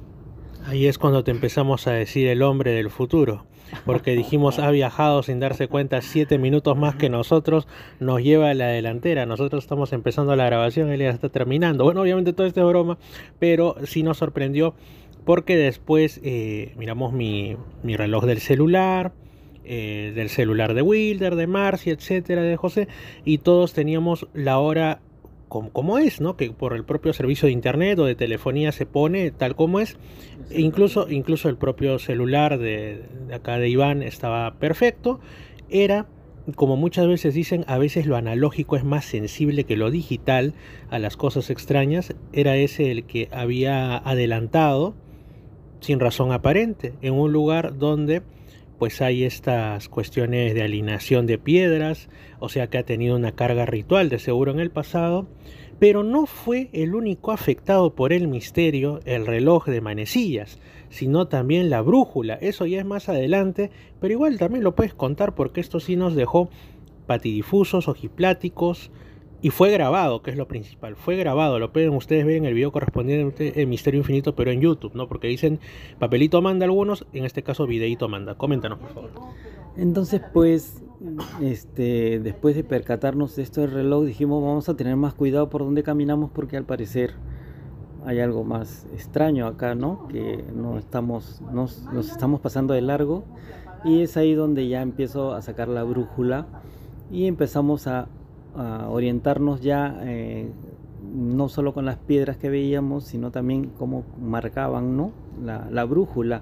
Ahí 0.66 0.88
es 0.88 0.98
cuando 0.98 1.24
te 1.24 1.32
empezamos 1.32 1.88
a 1.88 1.92
decir 1.92 2.28
el 2.28 2.42
hombre 2.42 2.72
del 2.72 2.90
futuro, 2.90 3.46
porque 3.86 4.16
dijimos 4.16 4.60
ha 4.60 4.72
viajado 4.72 5.22
sin 5.22 5.40
darse 5.40 5.68
cuenta 5.68 6.02
siete 6.02 6.38
minutos 6.38 6.78
más 6.78 6.96
que 6.96 7.10
nosotros, 7.10 7.68
nos 8.00 8.22
lleva 8.22 8.50
a 8.50 8.54
la 8.54 8.68
delantera, 8.68 9.26
nosotros 9.26 9.64
estamos 9.64 9.92
empezando 9.92 10.36
la 10.36 10.46
grabación, 10.46 10.90
él 10.90 11.02
ya 11.02 11.10
está 11.10 11.28
terminando. 11.28 11.84
Bueno, 11.84 12.02
obviamente 12.02 12.32
todo 12.32 12.48
esto 12.48 12.62
es 12.62 12.68
broma, 12.68 12.98
pero 13.40 13.76
sí 13.84 14.04
nos 14.04 14.18
sorprendió 14.18 14.74
porque 15.26 15.58
después 15.58 16.22
eh, 16.24 16.74
miramos 16.78 17.14
mi, 17.14 17.58
mi, 17.82 17.96
reloj 17.96 18.26
del 18.26 18.40
celular, 18.40 19.14
eh, 19.66 20.12
del 20.16 20.30
celular 20.30 20.74
de 20.74 20.82
Wilder, 20.82 21.36
de 21.36 21.48
Marcy, 21.48 21.90
etcétera, 21.90 22.42
de 22.42 22.58
José, 22.58 22.88
y 23.26 23.40
todos 23.40 23.74
teníamos 23.74 24.28
la 24.34 24.60
hora 24.60 25.00
como, 25.72 26.00
es, 26.00 26.20
¿no? 26.20 26.36
Que 26.36 26.50
por 26.52 26.74
el 26.74 26.84
propio 26.84 27.14
servicio 27.14 27.46
de 27.46 27.52
internet 27.52 28.00
o 28.00 28.06
de 28.06 28.16
telefonía 28.16 28.72
se 28.72 28.86
pone 28.86 29.30
tal 29.30 29.56
como 29.56 29.80
es. 29.80 29.98
E 30.50 30.62
incluso, 30.62 31.10
incluso 31.10 31.48
el 31.48 31.58
propio 31.58 32.00
celular 32.00 32.58
de, 32.58 33.04
acá 33.32 33.60
de 33.60 33.70
Iván 33.70 34.02
estaba 34.02 34.56
perfecto. 34.56 35.20
Era, 35.70 36.08
como 36.56 36.76
muchas 36.76 37.08
veces 37.08 37.36
dicen, 37.36 37.66
a 37.68 37.78
veces 37.78 38.08
lo 38.08 38.16
analógico 38.16 38.76
es 38.78 38.84
más 38.84 39.06
sensible 39.06 39.66
que 39.66 39.78
lo 39.78 39.92
digital 39.92 40.56
a 40.90 40.98
las 40.98 41.18
cosas 41.18 41.52
extrañas. 41.52 42.16
Era 42.32 42.58
ese 42.58 42.90
el 42.90 43.04
que 43.04 43.30
había 43.32 43.98
adelantado, 43.98 44.96
sin 45.82 46.00
razón 46.00 46.32
aparente, 46.32 46.94
en 47.02 47.14
un 47.14 47.32
lugar 47.32 47.78
donde 47.78 48.24
pues 48.84 49.02
hay 49.02 49.24
estas 49.24 49.88
cuestiones 49.88 50.54
de 50.54 50.62
alineación 50.62 51.26
de 51.26 51.38
piedras, 51.38 52.10
o 52.40 52.50
sea 52.50 52.68
que 52.68 52.78
ha 52.78 52.84
tenido 52.84 53.16
una 53.16 53.32
carga 53.32 53.66
ritual 53.66 54.10
de 54.10 54.20
seguro 54.20 54.52
en 54.52 54.60
el 54.60 54.72
pasado, 54.72 55.26
pero 55.80 56.04
no 56.04 56.26
fue 56.26 56.70
el 56.74 56.94
único 56.94 57.32
afectado 57.32 57.96
por 57.96 58.12
el 58.12 58.28
misterio, 58.28 59.00
el 59.06 59.26
reloj 59.26 59.68
de 59.68 59.80
manecillas, 59.80 60.60
sino 60.90 61.30
también 61.30 61.70
la 61.70 61.80
brújula, 61.80 62.34
eso 62.34 62.66
ya 62.66 62.80
es 62.80 62.86
más 62.86 63.08
adelante, 63.08 63.72
pero 64.02 64.16
igual 64.16 64.38
también 64.38 64.66
lo 64.66 64.76
puedes 64.76 64.94
contar 64.94 65.34
porque 65.34 65.62
esto 65.62 65.80
sí 65.80 65.96
nos 65.96 66.14
dejó 66.14 66.50
patidifusos, 67.08 67.88
ojipláticos, 67.88 68.92
y 69.44 69.50
fue 69.50 69.70
grabado, 69.72 70.22
que 70.22 70.32
es 70.32 70.38
lo 70.38 70.48
principal. 70.48 70.96
Fue 70.96 71.18
grabado, 71.18 71.60
lo 71.60 71.74
pueden 71.74 71.90
ustedes 71.90 72.26
ver 72.26 72.38
en 72.38 72.46
el 72.46 72.54
video 72.54 72.72
correspondiente 72.72 73.62
en 73.62 73.68
Misterio 73.68 74.00
Infinito, 74.00 74.36
pero 74.36 74.52
en 74.52 74.62
YouTube, 74.62 74.96
¿no? 74.96 75.10
Porque 75.10 75.28
dicen 75.28 75.60
papelito 76.00 76.42
manda 76.42 76.64
algunos, 76.64 77.06
en 77.12 77.26
este 77.26 77.44
caso 77.44 77.68
videito 77.68 78.08
manda. 78.08 78.36
Coméntanos, 78.36 78.80
por 78.80 78.94
favor. 78.94 79.12
Entonces, 79.76 80.22
pues, 80.32 80.82
este, 81.42 82.22
después 82.22 82.56
de 82.56 82.64
percatarnos 82.64 83.36
de 83.36 83.44
esto 83.44 83.60
del 83.60 83.72
reloj, 83.72 84.06
dijimos 84.06 84.42
vamos 84.42 84.70
a 84.70 84.78
tener 84.78 84.96
más 84.96 85.14
cuidado 85.14 85.50
por 85.50 85.62
dónde 85.62 85.84
caminamos 85.84 86.32
porque 86.32 86.56
al 86.56 86.64
parecer 86.64 87.12
hay 88.06 88.22
algo 88.22 88.46
más 88.46 88.88
extraño 88.94 89.46
acá, 89.46 89.76
¿no? 89.76 90.08
Que 90.08 90.42
no 90.56 90.78
estamos, 90.78 91.42
nos, 91.52 91.84
nos 91.92 92.10
estamos 92.10 92.40
pasando 92.40 92.74
de 92.74 92.82
largo 92.82 93.26
y 93.84 94.04
es 94.04 94.16
ahí 94.16 94.36
donde 94.36 94.70
ya 94.70 94.82
empiezo 94.82 95.34
a 95.34 95.42
sacar 95.42 95.68
la 95.68 95.84
brújula 95.84 96.48
y 97.12 97.28
empezamos 97.28 97.88
a, 97.88 98.08
orientarnos 98.56 99.62
ya 99.62 100.00
eh, 100.04 100.52
no 101.14 101.50
solo 101.50 101.74
con 101.74 101.86
las 101.86 101.98
piedras 101.98 102.38
que 102.38 102.50
veíamos, 102.50 103.06
sino 103.06 103.32
también 103.32 103.72
cómo 103.78 104.04
marcaban 104.22 104.98
¿no? 104.98 105.12
la, 105.44 105.86
brújula. 105.86 106.42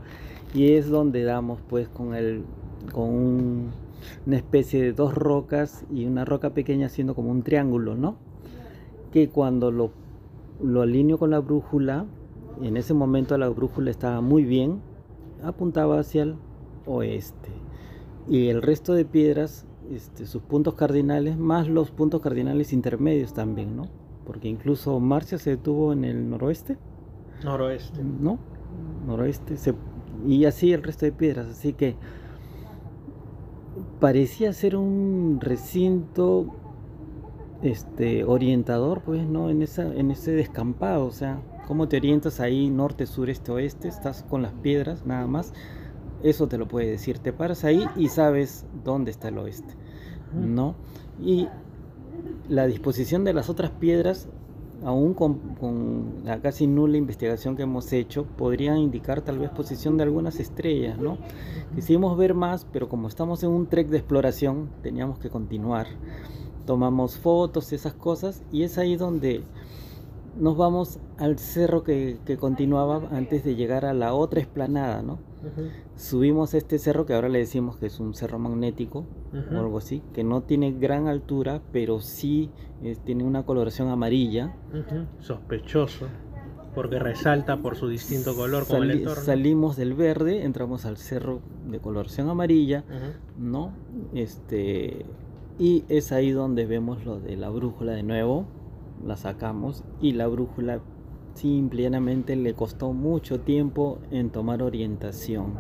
Y 0.53 0.73
es 0.73 0.89
donde 0.89 1.23
damos 1.23 1.59
pues 1.69 1.87
con, 1.89 2.13
el, 2.13 2.43
con 2.91 3.71
una 4.25 4.35
especie 4.35 4.81
de 4.81 4.93
dos 4.93 5.13
rocas 5.15 5.85
y 5.91 6.05
una 6.05 6.25
roca 6.25 6.51
pequeña 6.51 6.87
haciendo 6.87 7.15
como 7.15 7.31
un 7.31 7.43
triángulo, 7.43 7.95
¿no? 7.95 8.15
Que 9.11 9.29
cuando 9.29 9.71
lo, 9.71 9.91
lo 10.61 10.81
alineo 10.81 11.17
con 11.17 11.31
la 11.31 11.39
brújula, 11.39 12.05
en 12.61 12.77
ese 12.77 12.93
momento 12.93 13.37
la 13.37 13.49
brújula 13.49 13.91
estaba 13.91 14.21
muy 14.21 14.43
bien, 14.43 14.81
apuntaba 15.43 15.99
hacia 15.99 16.23
el 16.23 16.35
oeste. 16.85 17.49
Y 18.27 18.49
el 18.49 18.61
resto 18.61 18.93
de 18.93 19.05
piedras, 19.05 19.65
este, 19.93 20.25
sus 20.25 20.41
puntos 20.41 20.75
cardinales, 20.75 21.37
más 21.37 21.67
los 21.67 21.91
puntos 21.91 22.21
cardinales 22.21 22.73
intermedios 22.73 23.33
también, 23.33 23.75
¿no? 23.75 23.87
Porque 24.25 24.47
incluso 24.47 24.99
Marcia 24.99 25.37
se 25.37 25.51
detuvo 25.51 25.93
en 25.93 26.05
el 26.05 26.29
noroeste. 26.29 26.77
Noroeste. 27.43 28.03
¿No? 28.03 28.39
Noroeste. 29.05 29.55
y 30.25 30.45
así 30.45 30.71
el 30.73 30.83
resto 30.83 31.05
de 31.05 31.11
piedras. 31.11 31.47
Así 31.47 31.73
que 31.73 31.95
parecía 33.99 34.53
ser 34.53 34.75
un 34.75 35.39
recinto 35.41 36.47
este 37.61 38.23
orientador 38.23 39.01
pues 39.01 39.23
no 39.27 39.51
en 39.51 39.61
esa 39.61 39.83
en 39.83 40.09
ese 40.09 40.31
descampado 40.31 41.05
o 41.05 41.11
sea 41.11 41.39
cómo 41.67 41.87
te 41.87 41.97
orientas 41.97 42.39
ahí 42.39 42.71
norte 42.71 43.05
sur 43.05 43.29
este 43.29 43.51
oeste 43.51 43.87
estás 43.87 44.23
con 44.23 44.41
las 44.41 44.51
piedras 44.53 45.05
nada 45.05 45.27
más 45.27 45.53
eso 46.23 46.47
te 46.47 46.57
lo 46.57 46.67
puede 46.67 46.87
decir. 46.87 47.19
Te 47.19 47.33
paras 47.33 47.63
ahí 47.63 47.85
y 47.95 48.09
sabes 48.09 48.65
dónde 48.83 49.11
está 49.11 49.29
el 49.29 49.37
oeste, 49.37 49.73
¿no? 50.33 50.75
Y 51.19 51.47
la 52.49 52.67
disposición 52.67 53.23
de 53.23 53.33
las 53.33 53.49
otras 53.49 53.71
piedras, 53.71 54.27
aún 54.83 55.13
con, 55.13 56.21
la 56.25 56.41
casi 56.41 56.67
nula 56.67 56.97
investigación 56.97 57.55
que 57.55 57.63
hemos 57.63 57.91
hecho, 57.93 58.25
podrían 58.25 58.77
indicar 58.77 59.21
tal 59.21 59.39
vez 59.39 59.49
posición 59.49 59.97
de 59.97 60.03
algunas 60.03 60.39
estrellas, 60.39 60.97
¿no? 60.97 61.17
Quisimos 61.75 62.17
ver 62.17 62.33
más, 62.33 62.65
pero 62.71 62.89
como 62.89 63.07
estamos 63.07 63.43
en 63.43 63.51
un 63.51 63.67
trek 63.67 63.87
de 63.89 63.97
exploración, 63.97 64.69
teníamos 64.81 65.19
que 65.19 65.29
continuar. 65.29 65.87
Tomamos 66.65 67.17
fotos, 67.17 67.73
esas 67.73 67.93
cosas, 67.93 68.43
y 68.51 68.63
es 68.63 68.77
ahí 68.77 68.95
donde 68.95 69.43
nos 70.37 70.57
vamos 70.57 70.99
al 71.17 71.37
cerro 71.39 71.83
que, 71.83 72.19
que 72.25 72.37
continuaba 72.37 73.01
antes 73.11 73.43
de 73.43 73.55
llegar 73.55 73.85
a 73.85 73.93
la 73.93 74.13
otra 74.13 74.39
esplanada, 74.39 75.01
¿no? 75.01 75.30
Subimos 75.95 76.53
este 76.53 76.77
cerro 76.77 77.05
que 77.05 77.13
ahora 77.13 77.29
le 77.29 77.39
decimos 77.39 77.77
que 77.77 77.87
es 77.87 77.99
un 77.99 78.13
cerro 78.13 78.39
magnético 78.39 79.05
o 79.53 79.57
algo 79.57 79.77
así, 79.77 80.01
que 80.13 80.23
no 80.23 80.41
tiene 80.43 80.71
gran 80.71 81.07
altura, 81.07 81.61
pero 81.71 81.99
sí 81.99 82.51
tiene 83.05 83.23
una 83.23 83.43
coloración 83.43 83.89
amarilla. 83.89 84.55
Sospechoso, 85.19 86.07
porque 86.75 86.99
resalta 86.99 87.57
por 87.57 87.75
su 87.75 87.87
distinto 87.87 88.35
color 88.35 88.65
como 88.67 88.83
el 88.83 88.91
entorno. 88.91 89.23
Salimos 89.23 89.75
del 89.77 89.93
verde, 89.93 90.43
entramos 90.43 90.85
al 90.85 90.97
cerro 90.97 91.41
de 91.69 91.79
coloración 91.79 92.29
amarilla, 92.29 92.83
¿no? 93.37 93.73
Este, 94.13 95.05
y 95.59 95.83
es 95.89 96.11
ahí 96.11 96.31
donde 96.31 96.65
vemos 96.65 97.05
lo 97.05 97.19
de 97.19 97.35
la 97.35 97.49
brújula 97.49 97.93
de 97.93 98.03
nuevo, 98.03 98.45
la 99.05 99.17
sacamos 99.17 99.83
y 99.99 100.13
la 100.13 100.27
brújula 100.27 100.81
simplemente 101.33 102.35
le 102.35 102.53
costó 102.53 102.93
mucho 102.93 103.39
tiempo 103.39 103.99
en 104.11 104.29
tomar 104.29 104.61
orientación, 104.61 105.59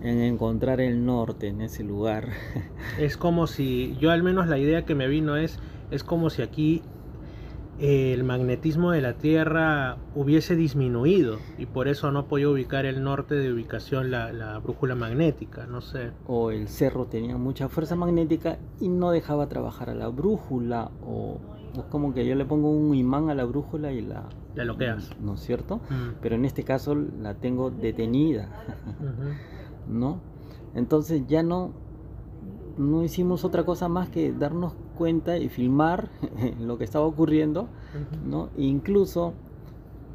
en 0.00 0.20
encontrar 0.20 0.80
el 0.80 1.04
norte 1.04 1.48
en 1.48 1.60
ese 1.60 1.84
lugar. 1.84 2.28
Es 2.98 3.16
como 3.16 3.46
si, 3.46 3.96
yo 3.98 4.10
al 4.10 4.22
menos 4.22 4.46
la 4.46 4.58
idea 4.58 4.84
que 4.84 4.94
me 4.94 5.08
vino 5.08 5.36
es, 5.36 5.58
es 5.90 6.04
como 6.04 6.30
si 6.30 6.42
aquí 6.42 6.82
el 7.78 8.22
magnetismo 8.22 8.92
de 8.92 9.00
la 9.00 9.14
Tierra 9.14 9.96
hubiese 10.14 10.54
disminuido 10.54 11.38
y 11.58 11.66
por 11.66 11.88
eso 11.88 12.12
no 12.12 12.28
podía 12.28 12.48
ubicar 12.48 12.86
el 12.86 13.02
norte 13.02 13.34
de 13.34 13.52
ubicación 13.52 14.12
la, 14.12 14.32
la, 14.32 14.58
brújula 14.58 14.94
magnética, 14.94 15.66
no 15.66 15.80
sé. 15.80 16.12
O 16.26 16.52
el 16.52 16.68
cerro 16.68 17.06
tenía 17.06 17.36
mucha 17.36 17.68
fuerza 17.68 17.96
magnética 17.96 18.58
y 18.80 18.88
no 18.88 19.10
dejaba 19.10 19.48
trabajar 19.48 19.90
a 19.90 19.94
la 19.94 20.08
brújula 20.08 20.92
o 21.04 21.40
es 21.76 21.84
como 21.84 22.14
que 22.14 22.26
yo 22.26 22.34
le 22.34 22.44
pongo 22.44 22.70
un 22.70 22.94
imán 22.94 23.30
a 23.30 23.34
la 23.34 23.44
brújula 23.44 23.92
y 23.92 24.00
la... 24.00 24.24
La 24.54 24.64
bloqueas. 24.64 25.10
¿No 25.20 25.34
es 25.34 25.40
cierto? 25.40 25.80
Pero 26.22 26.36
en 26.36 26.44
este 26.44 26.62
caso 26.62 26.94
la 26.94 27.34
tengo 27.34 27.70
detenida. 27.70 28.48
¿No? 29.88 30.20
Entonces 30.74 31.26
ya 31.26 31.42
no, 31.42 31.72
no 32.78 33.02
hicimos 33.02 33.44
otra 33.44 33.64
cosa 33.64 33.88
más 33.88 34.08
que 34.08 34.32
darnos 34.32 34.74
cuenta 34.96 35.38
y 35.38 35.48
filmar 35.48 36.08
lo 36.60 36.78
que 36.78 36.84
estaba 36.84 37.06
ocurriendo. 37.06 37.68
¿no? 38.24 38.50
E 38.56 38.62
incluso 38.62 39.34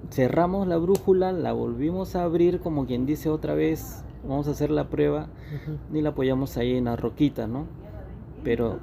cerramos 0.09 0.67
la 0.67 0.77
brújula, 0.77 1.31
la 1.31 1.53
volvimos 1.53 2.15
a 2.15 2.23
abrir 2.23 2.59
como 2.61 2.85
quien 2.85 3.05
dice 3.05 3.29
otra 3.29 3.53
vez, 3.53 4.03
vamos 4.27 4.47
a 4.47 4.51
hacer 4.51 4.71
la 4.71 4.89
prueba 4.89 5.27
y 5.93 6.01
la 6.01 6.09
apoyamos 6.09 6.57
ahí 6.57 6.75
en 6.75 6.85
la 6.85 6.95
roquita, 6.95 7.47
¿no? 7.47 7.65
Pero 8.43 8.79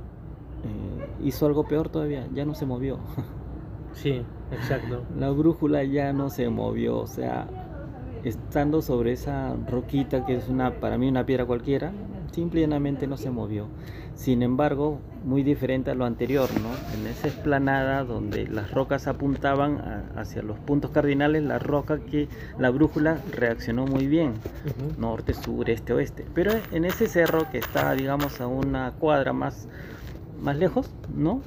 eh, 0.67 1.09
hizo 1.25 1.47
algo 1.47 1.67
peor 1.67 1.89
todavía, 1.89 2.27
ya 2.35 2.45
no 2.45 2.55
se 2.55 2.67
movió. 2.67 2.99
Sí, 3.93 4.21
exacto. 4.53 5.05
La 5.19 5.31
brújula 5.31 5.83
ya 5.83 6.13
no 6.13 6.29
se 6.29 6.51
movió, 6.51 6.99
o 6.99 7.07
sea, 7.07 7.47
estando 8.25 8.83
sobre 8.83 9.13
esa 9.13 9.57
roquita 9.71 10.27
que 10.27 10.37
es 10.37 10.51
una 10.51 10.81
para 10.81 10.99
mí 10.99 11.09
una 11.09 11.25
piedra 11.25 11.47
cualquiera, 11.47 11.93
simplemente 12.31 13.07
no 13.07 13.17
se 13.17 13.31
movió. 13.31 13.69
Sin 14.15 14.43
embargo, 14.43 14.99
muy 15.25 15.43
diferente 15.43 15.91
a 15.91 15.95
lo 15.95 16.05
anterior, 16.07 16.49
¿no? 16.61 16.71
En 16.99 17.07
esa 17.07 17.29
esplanada 17.29 18.05
donde 18.05 18.47
las 18.47 18.71
rocas 18.71 19.07
apuntaban 19.07 20.11
hacia 20.17 20.43
los 20.43 20.59
puntos 20.59 20.91
cardinales, 20.91 21.43
la 21.43 21.59
roca 21.59 21.99
que 21.99 22.29
la 22.59 22.71
brújula 22.71 23.21
reaccionó 23.33 23.87
muy 23.87 24.07
bien, 24.07 24.35
norte, 24.99 25.35
sur, 25.35 25.69
este, 25.69 25.93
oeste. 25.93 26.27
Pero 26.35 26.53
en 26.73 26.85
ese 26.87 27.09
cerro 27.09 27.51
que 27.51 27.59
está, 27.59 27.93
digamos, 27.93 28.41
a 28.41 28.47
una 28.47 28.93
cuadra 28.93 29.33
más 29.33 29.69
más 30.41 30.57
lejos, 30.57 30.91
¿no? 31.15 31.43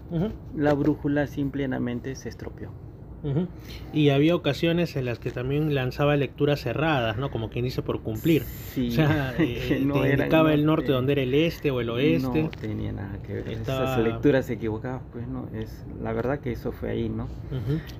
La 0.55 0.73
brújula 0.73 1.27
simplemente 1.27 2.15
se 2.15 2.29
estropeó. 2.29 2.71
Y 3.93 4.09
había 4.09 4.35
ocasiones 4.35 4.95
en 4.95 5.05
las 5.05 5.19
que 5.19 5.31
también 5.31 5.73
lanzaba 5.75 6.15
lecturas 6.15 6.61
cerradas, 6.61 7.17
¿no? 7.17 7.31
Como 7.31 7.49
quien 7.49 7.65
dice 7.65 7.81
por 7.81 8.01
cumplir. 8.01 8.43
O 8.43 8.91
sea, 8.91 9.33
eh, 9.39 9.81
no 9.85 10.01
te 10.01 10.11
indicaba 10.11 10.53
el 10.53 10.65
norte 10.65 10.91
donde 10.91 11.13
era 11.13 11.21
el 11.21 11.33
este 11.33 11.71
o 11.71 11.81
el 11.81 11.89
oeste. 11.89 12.43
No 12.43 12.49
tenía 12.49 12.91
nada 12.91 13.19
que 13.25 13.33
ver. 13.33 13.49
Esas 13.49 13.99
lecturas 13.99 14.45
se 14.45 14.53
equivocaban, 14.53 15.01
pues 15.11 15.27
no. 15.27 15.47
Es 15.53 15.85
la 16.01 16.13
verdad 16.13 16.39
que 16.39 16.51
eso 16.51 16.71
fue 16.71 16.91
ahí, 16.91 17.09
¿no? 17.09 17.27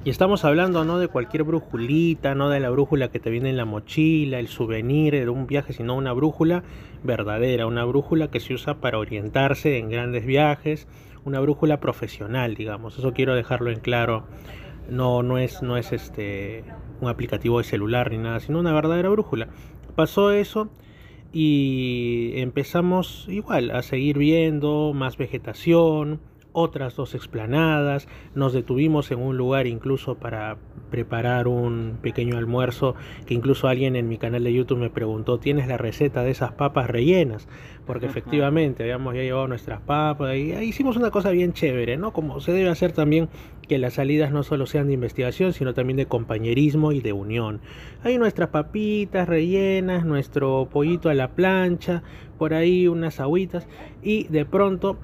Y 0.04 0.10
estamos 0.10 0.46
hablando 0.46 0.86
no 0.86 1.00
de 1.00 1.08
cualquier 1.08 1.44
brújulita, 1.44 2.36
no 2.36 2.50
de 2.50 2.60
la 2.60 2.70
brújula 2.70 3.10
que 3.10 3.20
te 3.20 3.30
viene 3.30 3.50
en 3.50 3.58
la 3.58 3.66
mochila, 3.66 4.40
el 4.40 4.48
souvenir 4.48 5.14
de 5.14 5.30
un 5.30 5.48
viaje, 5.48 5.74
sino 5.74 5.96
una 5.96 6.14
brújula 6.14 6.64
verdadera, 7.04 7.66
una 7.66 7.86
brújula 7.86 8.30
que 8.30 8.40
se 8.40 8.54
usa 8.54 8.76
para 8.76 9.00
orientarse 9.00 9.78
en 9.78 9.90
grandes 9.90 10.26
viajes, 10.26 10.88
una 11.26 11.40
brújula 11.40 11.80
profesional, 11.80 12.56
digamos. 12.56 12.98
Eso 12.98 13.14
quiero 13.14 13.36
dejarlo 13.36 13.72
en 13.72 13.80
claro 13.80 14.26
no, 14.92 15.24
no 15.24 15.38
es, 15.38 15.62
no 15.62 15.78
es 15.78 15.92
este, 15.92 16.64
un 17.02 17.10
aplicativo 17.10 17.58
de 17.58 17.64
celular 17.64 18.12
ni 18.12 18.18
nada, 18.18 18.40
sino 18.40 18.60
una 18.60 18.74
verdadera 18.74 19.10
brújula. 19.10 19.50
Pasó 19.96 20.32
eso 20.32 20.70
y 21.32 22.34
empezamos 22.36 23.26
igual 23.28 23.72
a 23.72 23.82
seguir 23.82 24.18
viendo 24.18 24.94
más 24.94 25.18
vegetación, 25.18 26.20
otras 26.52 26.96
dos 26.96 27.16
explanadas, 27.16 28.08
nos 28.36 28.54
detuvimos 28.54 29.12
en 29.12 29.20
un 29.20 29.38
lugar 29.38 29.68
incluso 29.68 30.16
para 30.16 30.58
preparar 30.90 31.48
un 31.48 31.98
pequeño 32.02 32.38
almuerzo 32.38 32.96
que 33.26 33.34
incluso 33.34 33.68
alguien 33.68 33.96
en 33.96 34.08
mi 34.08 34.18
canal 34.18 34.44
de 34.44 34.54
YouTube 34.54 34.80
me 34.80 34.90
preguntó, 34.90 35.38
¿tienes 35.38 35.68
la 35.68 35.78
receta 35.78 36.24
de 36.24 36.32
esas 36.32 36.52
papas 36.54 36.90
rellenas? 36.90 37.48
Porque 37.86 38.08
efectivamente 38.08 38.84
habíamos 38.84 39.16
ya 39.16 39.22
llevado 39.22 39.48
nuestras 39.48 39.82
papas 39.82 40.36
y 40.36 40.54
hicimos 40.64 40.98
una 40.98 41.12
cosa 41.12 41.32
bien 41.32 41.54
chévere, 41.54 41.98
¿no? 41.98 42.14
Como 42.14 42.40
se 42.40 42.52
debe 42.52 42.70
hacer 42.70 42.92
también 42.92 43.30
que 43.68 43.78
las 43.78 43.94
salidas 43.94 44.32
no 44.32 44.44
solo 44.44 44.66
sean 44.66 44.88
de 44.88 44.94
investigación, 44.94 45.54
sino 45.54 45.74
también 45.74 45.98
de 45.98 46.08
compañerismo 46.08 46.92
y 46.92 47.02
de 47.02 47.14
unión. 47.14 47.62
Hay 48.04 48.18
nuestras 48.18 48.50
papitas 48.50 49.28
rellenas, 49.28 50.06
nuestro 50.06 50.68
pollito 50.72 51.10
a 51.10 51.14
la 51.14 51.30
plancha, 51.30 52.04
por 52.38 52.54
ahí 52.54 52.88
unas 52.88 53.20
agüitas 53.20 53.68
y 54.02 54.24
de 54.30 54.46
pronto 54.46 54.98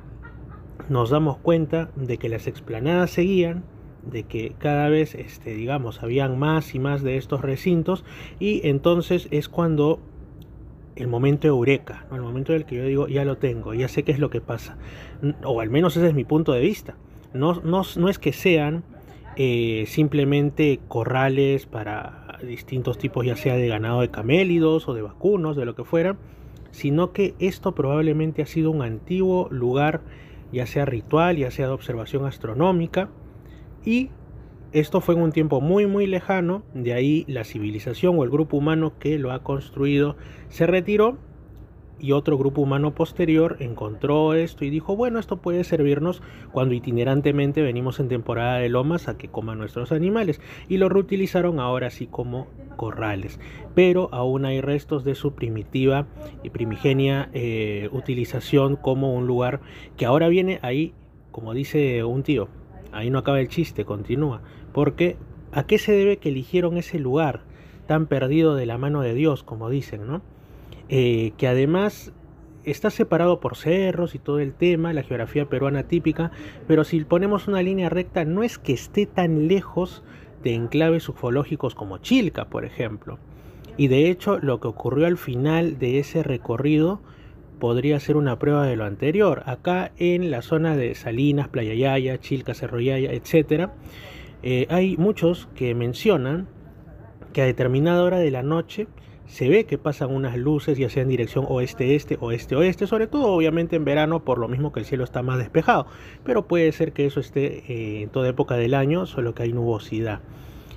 nos 0.89 1.09
damos 1.09 1.38
cuenta 1.38 1.89
de 1.95 2.17
que 2.17 2.29
las 2.29 2.47
explanadas 2.47 3.11
seguían, 3.11 3.63
de 4.03 4.23
que 4.23 4.53
cada 4.57 4.89
vez, 4.89 5.15
este, 5.15 5.55
digamos, 5.55 6.03
habían 6.03 6.38
más 6.38 6.75
y 6.75 6.79
más 6.79 7.01
de 7.01 7.17
estos 7.17 7.41
recintos 7.41 8.05
y 8.39 8.67
entonces 8.67 9.27
es 9.31 9.49
cuando 9.49 9.99
el 10.95 11.07
momento 11.07 11.47
eureka, 11.47 12.05
el 12.11 12.21
momento 12.21 12.53
en 12.53 12.59
el 12.59 12.65
que 12.65 12.75
yo 12.77 12.85
digo, 12.85 13.07
ya 13.07 13.25
lo 13.25 13.38
tengo, 13.38 13.73
ya 13.73 13.88
sé 13.88 14.03
qué 14.03 14.11
es 14.11 14.19
lo 14.19 14.29
que 14.29 14.41
pasa, 14.41 14.77
o 15.43 15.59
al 15.59 15.69
menos 15.69 15.97
ese 15.97 16.07
es 16.07 16.13
mi 16.13 16.23
punto 16.23 16.53
de 16.53 16.61
vista. 16.61 16.95
No, 17.33 17.61
no, 17.63 17.81
no 17.97 18.09
es 18.09 18.17
que 18.17 18.31
sean 18.31 18.83
eh, 19.35 19.83
simplemente 19.88 20.79
corrales 20.88 21.65
para 21.65 22.38
distintos 22.43 22.97
tipos, 22.97 23.25
ya 23.25 23.35
sea 23.35 23.55
de 23.55 23.67
ganado 23.67 24.01
de 24.01 24.09
camélidos 24.09 24.88
o 24.88 24.93
de 24.93 25.01
vacunos, 25.01 25.57
de 25.57 25.65
lo 25.65 25.75
que 25.75 25.83
fuera, 25.83 26.15
sino 26.71 27.11
que 27.11 27.35
esto 27.39 27.75
probablemente 27.75 28.41
ha 28.41 28.45
sido 28.45 28.71
un 28.71 28.81
antiguo 28.81 29.47
lugar, 29.51 30.01
ya 30.51 30.65
sea 30.65 30.86
ritual, 30.86 31.38
ya 31.38 31.51
sea 31.51 31.67
de 31.67 31.73
observación 31.73 32.25
astronómica, 32.25 33.10
y 33.84 34.10
esto 34.71 34.99
fue 34.99 35.15
en 35.15 35.21
un 35.21 35.31
tiempo 35.31 35.62
muy 35.62 35.88
muy 35.88 36.08
lejano, 36.08 36.63
de 36.73 36.93
ahí 36.93 37.25
la 37.27 37.43
civilización 37.43 38.17
o 38.19 38.23
el 38.23 38.29
grupo 38.29 38.58
humano 38.58 38.93
que 38.99 39.17
lo 39.19 39.31
ha 39.31 39.43
construido. 39.43 40.17
Se 40.49 40.67
retiró 40.67 41.17
y 41.99 42.12
otro 42.12 42.38
grupo 42.38 42.62
humano 42.62 42.93
posterior 42.93 43.58
encontró 43.60 44.34
esto 44.34 44.65
y 44.65 44.69
dijo, 44.69 44.95
bueno, 44.95 45.19
esto 45.19 45.38
puede 45.38 45.63
servirnos 45.63 46.21
cuando 46.51 46.75
itinerantemente 46.75 47.62
venimos 47.62 47.99
en 47.99 48.10
temporada 48.10 48.58
de 48.58 48.69
lomas 48.69 49.08
a 49.08 49.17
que 49.17 49.27
coman 49.27 49.58
nuestros 49.58 49.91
animales 49.91 50.41
y 50.67 50.77
lo 50.77 50.89
reutilizaron 50.89 51.60
ahora 51.60 51.89
sí 51.89 52.08
como 52.08 52.47
corrales. 52.75 53.39
Pero 53.73 54.10
aún 54.12 54.45
hay 54.45 54.62
restos 54.62 55.03
de 55.03 55.15
su 55.15 55.34
primitiva 55.34 56.08
y 56.43 56.49
primigenia 56.49 57.29
eh, 57.34 57.89
utilización 57.91 58.75
como 58.75 59.13
un 59.13 59.27
lugar 59.27 59.62
que 59.97 60.05
ahora 60.05 60.27
viene 60.27 60.60
ahí, 60.62 60.93
como 61.31 61.53
dice 61.53 62.03
un 62.03 62.23
tío, 62.23 62.49
ahí 62.91 63.10
no 63.10 63.19
acaba 63.19 63.39
el 63.39 63.47
chiste, 63.47 63.86
continúa. 63.86 64.41
Porque, 64.73 65.17
¿a 65.51 65.65
qué 65.65 65.77
se 65.77 65.91
debe 65.91 66.17
que 66.17 66.29
eligieron 66.29 66.77
ese 66.77 66.99
lugar 66.99 67.41
tan 67.88 68.08
perdido 68.08 68.55
de 68.55 68.65
la 68.65 68.77
mano 68.77 69.01
de 69.01 69.13
Dios, 69.13 69.43
como 69.43 69.69
dicen, 69.69 70.08
¿no? 70.08 70.21
Eh, 70.89 71.34
que 71.38 71.48
además 71.48 72.13
está 72.63 72.89
separado 72.89 73.39
por 73.39 73.56
cerros 73.56 74.15
y 74.15 74.19
todo 74.19 74.39
el 74.39 74.54
tema, 74.54 74.93
la 74.93 75.04
geografía 75.04 75.48
peruana 75.48 75.84
típica, 75.84 76.32
pero 76.67 76.84
si 76.84 77.04
ponemos 77.04 77.48
una 77.48 77.62
línea 77.62 77.89
recta 77.89 78.26
no 78.26 78.43
es 78.43 78.58
que 78.58 78.74
esté 78.74 79.06
tan 79.06 79.48
lejos 79.48 80.04
de 80.43 80.54
enclaves 80.54 81.10
ufológicos 81.10 81.76
como 81.76 81.98
Chilca, 82.00 82.45
por 82.45 82.65
ejemplo. 82.65 83.19
Y 83.78 83.88
de 83.88 84.10
hecho 84.10 84.39
lo 84.39 84.60
que 84.60 84.67
ocurrió 84.67 85.08
al 85.08 85.17
final 85.17 85.80
de 85.80 86.00
ese 86.00 86.24
recorrido 86.24 87.02
podría 87.60 88.00
ser 88.00 88.17
una 88.17 88.38
prueba 88.38 88.65
de 88.65 88.76
lo 88.76 88.86
anterior. 88.86 89.43
Acá 89.45 89.91
en 89.98 90.30
la 90.30 90.41
zona 90.41 90.76
de 90.76 90.93
Salinas, 90.95 91.48
Playa 91.48 91.74
Yaya, 91.74 92.19
Chilca, 92.19 92.54
Cerro 92.54 92.80
Yaya, 92.80 93.12
etc., 93.12 93.69
eh, 94.43 94.67
hay 94.69 94.98
muchos 94.98 95.48
que 95.56 95.74
mencionan 95.74 96.48
que 97.34 97.41
a 97.41 97.45
determinada 97.45 98.04
hora 98.04 98.19
de 98.19 98.30
la 98.30 98.43
noche 98.43 98.88
se 99.27 99.49
ve 99.49 99.65
que 99.65 99.77
pasan 99.77 100.11
unas 100.11 100.38
luces 100.38 100.77
ya 100.77 100.89
sea 100.89 101.03
en 101.03 101.09
dirección 101.09 101.45
oeste-este, 101.47 102.17
oeste-oeste, 102.19 102.88
sobre 102.88 103.07
todo 103.07 103.27
obviamente 103.27 103.75
en 103.75 103.85
verano 103.85 104.23
por 104.23 104.38
lo 104.38 104.47
mismo 104.47 104.71
que 104.71 104.79
el 104.79 104.85
cielo 104.85 105.03
está 105.03 105.23
más 105.23 105.38
despejado, 105.38 105.88
pero 106.23 106.47
puede 106.47 106.71
ser 106.71 106.93
que 106.93 107.05
eso 107.05 107.19
esté 107.19 107.71
eh, 107.71 108.03
en 108.03 108.09
toda 108.09 108.29
época 108.29 108.55
del 108.55 108.73
año, 108.73 109.05
solo 109.05 109.33
que 109.33 109.43
hay 109.43 109.53
nubosidad. 109.53 110.21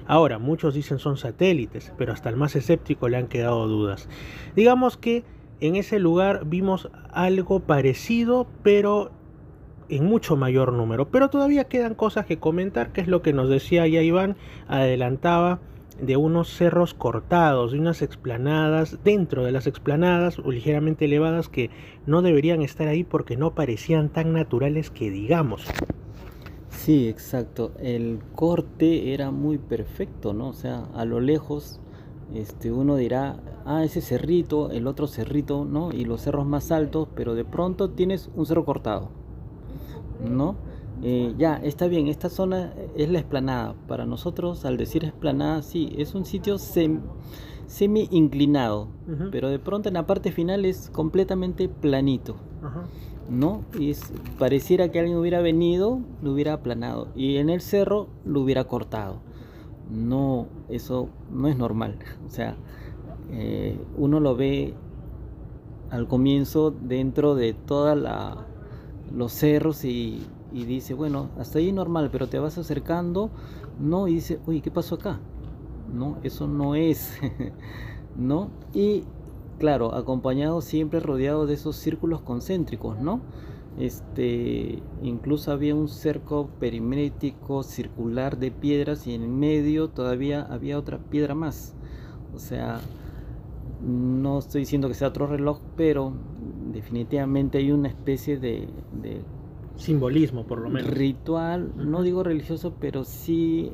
Ahora, 0.06 0.38
muchos 0.38 0.72
dicen 0.72 0.98
son 0.98 1.18
satélites, 1.18 1.92
pero 1.98 2.14
hasta 2.14 2.30
el 2.30 2.36
más 2.36 2.56
escéptico 2.56 3.08
le 3.10 3.18
han 3.18 3.26
quedado 3.26 3.68
dudas. 3.68 4.08
Digamos 4.56 4.96
que 4.96 5.22
en 5.60 5.76
ese 5.76 5.98
lugar 5.98 6.46
vimos 6.46 6.88
algo 7.12 7.60
parecido, 7.60 8.46
pero 8.62 9.10
en 9.88 10.04
mucho 10.04 10.36
mayor 10.36 10.72
número. 10.72 11.08
Pero 11.08 11.28
todavía 11.28 11.64
quedan 11.64 11.94
cosas 11.94 12.26
que 12.26 12.38
comentar, 12.38 12.92
que 12.92 13.00
es 13.00 13.08
lo 13.08 13.22
que 13.22 13.32
nos 13.32 13.48
decía 13.48 13.86
ya 13.86 14.02
Iván, 14.02 14.36
adelantaba 14.66 15.60
de 16.00 16.16
unos 16.16 16.48
cerros 16.48 16.94
cortados, 16.94 17.72
de 17.72 17.78
unas 17.78 18.02
explanadas, 18.02 18.98
dentro 19.04 19.44
de 19.44 19.52
las 19.52 19.66
explanadas 19.66 20.38
o 20.38 20.50
ligeramente 20.50 21.06
elevadas 21.06 21.48
que 21.48 21.70
no 22.06 22.22
deberían 22.22 22.62
estar 22.62 22.88
ahí 22.88 23.04
porque 23.04 23.36
no 23.36 23.54
parecían 23.54 24.08
tan 24.08 24.32
naturales 24.32 24.90
que 24.90 25.10
digamos. 25.10 25.66
Sí, 26.70 27.08
exacto. 27.08 27.72
El 27.80 28.20
corte 28.34 29.12
era 29.12 29.30
muy 29.30 29.58
perfecto, 29.58 30.32
¿no? 30.32 30.48
O 30.48 30.52
sea, 30.54 30.84
a 30.94 31.04
lo 31.04 31.20
lejos 31.20 31.80
este, 32.34 32.70
uno 32.70 32.96
dirá, 32.96 33.36
ah, 33.64 33.84
ese 33.84 34.00
cerrito, 34.00 34.70
el 34.70 34.86
otro 34.86 35.06
cerrito, 35.06 35.64
¿no? 35.64 35.92
Y 35.92 36.04
los 36.04 36.22
cerros 36.22 36.46
más 36.46 36.70
altos, 36.70 37.08
pero 37.14 37.34
de 37.34 37.44
pronto 37.44 37.90
tienes 37.90 38.30
un 38.36 38.46
cerro 38.46 38.64
cortado, 38.64 39.10
¿no? 40.22 40.56
Eh, 41.02 41.34
ya, 41.38 41.56
está 41.56 41.86
bien, 41.86 42.08
esta 42.08 42.28
zona 42.28 42.72
es 42.96 43.08
la 43.08 43.18
esplanada. 43.18 43.74
Para 43.86 44.06
nosotros, 44.06 44.64
al 44.64 44.76
decir 44.76 45.04
esplanada, 45.04 45.62
sí, 45.62 45.92
es 45.96 46.14
un 46.14 46.24
sitio 46.24 46.58
semi 46.58 48.08
inclinado, 48.10 48.88
pero 49.30 49.48
de 49.48 49.58
pronto 49.58 49.88
en 49.88 49.94
la 49.94 50.06
parte 50.06 50.32
final 50.32 50.64
es 50.64 50.90
completamente 50.90 51.68
planito, 51.68 52.36
¿no? 53.30 53.64
Y 53.78 53.94
pareciera 54.38 54.90
que 54.90 54.98
alguien 54.98 55.18
hubiera 55.18 55.40
venido, 55.40 56.00
lo 56.22 56.32
hubiera 56.32 56.54
aplanado, 56.54 57.08
y 57.14 57.36
en 57.36 57.50
el 57.50 57.60
cerro 57.60 58.08
lo 58.24 58.40
hubiera 58.40 58.64
cortado 58.64 59.20
no, 59.90 60.48
eso 60.68 61.08
no 61.30 61.48
es 61.48 61.56
normal. 61.56 61.98
O 62.26 62.30
sea, 62.30 62.56
eh, 63.30 63.78
uno 63.96 64.20
lo 64.20 64.36
ve 64.36 64.74
al 65.90 66.06
comienzo 66.06 66.70
dentro 66.70 67.34
de 67.34 67.54
todos 67.54 67.98
los 69.12 69.32
cerros 69.32 69.84
y, 69.84 70.26
dice, 70.52 70.94
bueno, 70.94 71.28
hasta 71.38 71.58
ahí 71.58 71.72
normal, 71.72 72.08
pero 72.10 72.28
te 72.28 72.38
vas 72.38 72.58
acercando, 72.58 73.30
no, 73.78 74.08
y 74.08 74.14
dice, 74.14 74.40
uy, 74.46 74.60
¿qué 74.60 74.70
pasó 74.70 74.96
acá? 74.96 75.20
No, 75.92 76.18
eso 76.22 76.46
no 76.46 76.74
es, 76.74 77.18
¿no? 78.16 78.50
Y 78.72 79.04
claro, 79.58 79.94
acompañado 79.94 80.60
siempre 80.60 81.00
rodeado 81.00 81.46
de 81.46 81.54
esos 81.54 81.76
círculos 81.76 82.20
concéntricos, 82.22 82.98
¿no? 82.98 83.20
Este, 83.78 84.82
incluso 85.02 85.52
había 85.52 85.74
un 85.74 85.88
cerco 85.88 86.48
perimétrico 86.58 87.62
circular 87.62 88.38
de 88.38 88.50
piedras 88.50 89.06
y 89.06 89.14
en 89.14 89.38
medio 89.38 89.88
todavía 89.88 90.42
había 90.42 90.78
otra 90.78 90.98
piedra 90.98 91.34
más. 91.34 91.74
O 92.34 92.40
sea, 92.40 92.80
no 93.80 94.38
estoy 94.38 94.62
diciendo 94.62 94.88
que 94.88 94.94
sea 94.94 95.08
otro 95.08 95.26
reloj, 95.26 95.60
pero 95.76 96.12
definitivamente 96.72 97.58
hay 97.58 97.70
una 97.70 97.88
especie 97.88 98.38
de, 98.38 98.68
simbolismo, 99.78 100.44
por 100.44 100.60
lo 100.60 100.68
menos. 100.68 100.90
Ritual, 100.90 101.72
no 101.76 102.02
digo 102.02 102.22
religioso, 102.22 102.74
pero 102.78 103.04
sí 103.04 103.72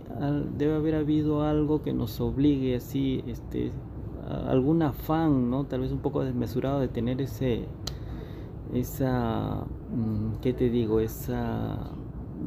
debe 0.57 0.77
haber 0.77 0.95
habido 0.95 1.43
algo 1.43 1.83
que 1.83 1.93
nos 1.93 2.21
obligue 2.21 2.77
así, 2.77 3.25
este, 3.27 3.73
algún 4.47 4.83
afán, 4.83 5.51
¿no? 5.51 5.65
Tal 5.65 5.81
vez 5.81 5.93
un 5.93 5.99
poco 5.99 6.25
desmesurado 6.25 6.81
de 6.81 6.89
tener 6.89 7.21
ese 7.21 7.67
esa, 8.73 9.65
mm, 9.91 10.41
¿qué 10.41 10.53
te 10.53 10.71
digo? 10.71 11.01
Esa 11.01 11.91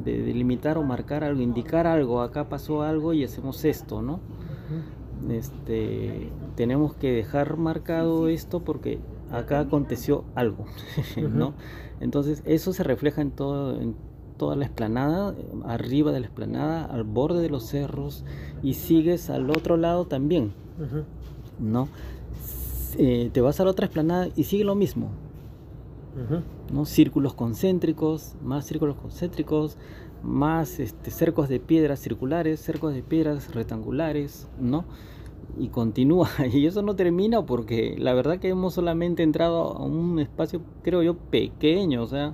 de 0.03 0.21
delimitar 0.21 0.77
o 0.77 0.83
marcar 0.83 1.23
algo, 1.23 1.41
indicar 1.41 1.87
algo, 1.87 2.21
acá 2.21 2.49
pasó 2.49 2.83
algo 2.83 3.13
y 3.13 3.23
hacemos 3.23 3.65
esto, 3.65 4.01
¿no? 4.01 4.19
Este, 5.29 6.29
tenemos 6.55 6.93
que 6.93 7.11
dejar 7.11 7.57
marcado 7.57 8.27
esto 8.27 8.59
porque 8.59 8.99
acá 9.31 9.59
aconteció 9.59 10.23
algo, 10.35 10.65
¿no? 11.17 11.53
Entonces 11.99 12.43
eso 12.45 12.73
se 12.73 12.83
refleja 12.83 13.21
en 13.21 13.31
todo, 13.31 13.79
en 13.79 13.95
toda 14.37 14.55
la 14.55 14.65
esplanada, 14.65 15.35
arriba 15.65 16.11
de 16.11 16.19
la 16.19 16.27
esplanada, 16.27 16.85
al 16.85 17.03
borde 17.03 17.41
de 17.41 17.49
los 17.49 17.65
cerros 17.65 18.23
y 18.61 18.75
sigues 18.75 19.29
al 19.29 19.49
otro 19.49 19.77
lado 19.77 20.05
también, 20.05 20.53
¿no? 21.59 21.89
Eh, 22.97 23.29
te 23.33 23.41
vas 23.41 23.59
a 23.59 23.65
la 23.65 23.71
otra 23.71 23.85
esplanada 23.85 24.29
y 24.35 24.43
sigue 24.43 24.63
lo 24.63 24.75
mismo, 24.75 25.09
¿no? 26.71 26.85
Círculos 26.85 27.33
concéntricos, 27.33 28.35
más 28.43 28.65
círculos 28.65 28.95
concéntricos, 28.95 29.77
más 30.23 30.79
este, 30.79 31.11
cercos 31.11 31.49
de 31.49 31.59
piedras 31.59 31.99
circulares, 31.99 32.59
cercos 32.59 32.93
de 32.93 33.03
piedras 33.03 33.53
rectangulares, 33.53 34.47
¿no? 34.59 34.85
Y 35.57 35.69
continúa, 35.69 36.29
y 36.51 36.65
eso 36.65 36.81
no 36.81 36.95
termina 36.95 37.45
porque 37.45 37.95
la 37.97 38.13
verdad 38.13 38.39
que 38.39 38.49
hemos 38.49 38.73
solamente 38.73 39.23
entrado 39.23 39.77
a 39.77 39.83
un 39.83 40.19
espacio, 40.19 40.61
creo 40.83 41.03
yo, 41.03 41.15
pequeño, 41.15 42.03
o 42.03 42.07
sea, 42.07 42.33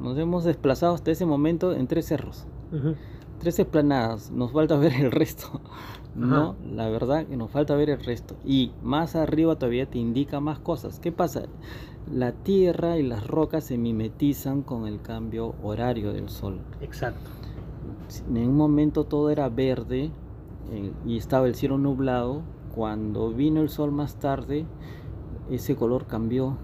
nos 0.00 0.18
hemos 0.18 0.44
desplazado 0.44 0.94
hasta 0.94 1.10
ese 1.10 1.26
momento 1.26 1.72
en 1.72 1.86
tres 1.86 2.06
cerros, 2.06 2.46
tres 3.38 3.58
esplanadas, 3.58 4.30
nos 4.30 4.52
falta 4.52 4.76
ver 4.76 4.94
el 4.94 5.12
resto, 5.12 5.60
¿no? 6.14 6.56
La 6.74 6.88
verdad 6.88 7.26
que 7.26 7.36
nos 7.36 7.50
falta 7.50 7.76
ver 7.76 7.90
el 7.90 8.02
resto. 8.02 8.36
Y 8.44 8.72
más 8.82 9.16
arriba 9.16 9.56
todavía 9.56 9.86
te 9.86 9.98
indica 9.98 10.40
más 10.40 10.58
cosas. 10.58 10.98
¿Qué 10.98 11.12
pasa? 11.12 11.42
la 12.12 12.32
Tierra 12.32 12.98
y 12.98 13.02
las 13.02 13.26
rocas 13.26 13.64
se 13.64 13.78
mimetizan 13.78 14.62
con 14.62 14.86
el 14.86 15.00
cambio 15.00 15.54
horario 15.62 16.12
del 16.12 16.28
Sol. 16.28 16.60
Exacto. 16.80 17.30
En 18.28 18.48
un 18.48 18.56
momento 18.56 19.04
todo 19.04 19.30
era 19.30 19.48
verde 19.48 20.10
eh, 20.72 20.92
y 21.04 21.16
estaba 21.16 21.46
el 21.46 21.54
cielo 21.54 21.78
nublado. 21.78 22.42
Cuando 22.74 23.30
vino 23.30 23.62
el 23.62 23.68
Sol 23.68 23.92
más 23.92 24.16
tarde, 24.16 24.66
ese 25.50 25.76
color 25.76 26.06
cambió. 26.06 26.56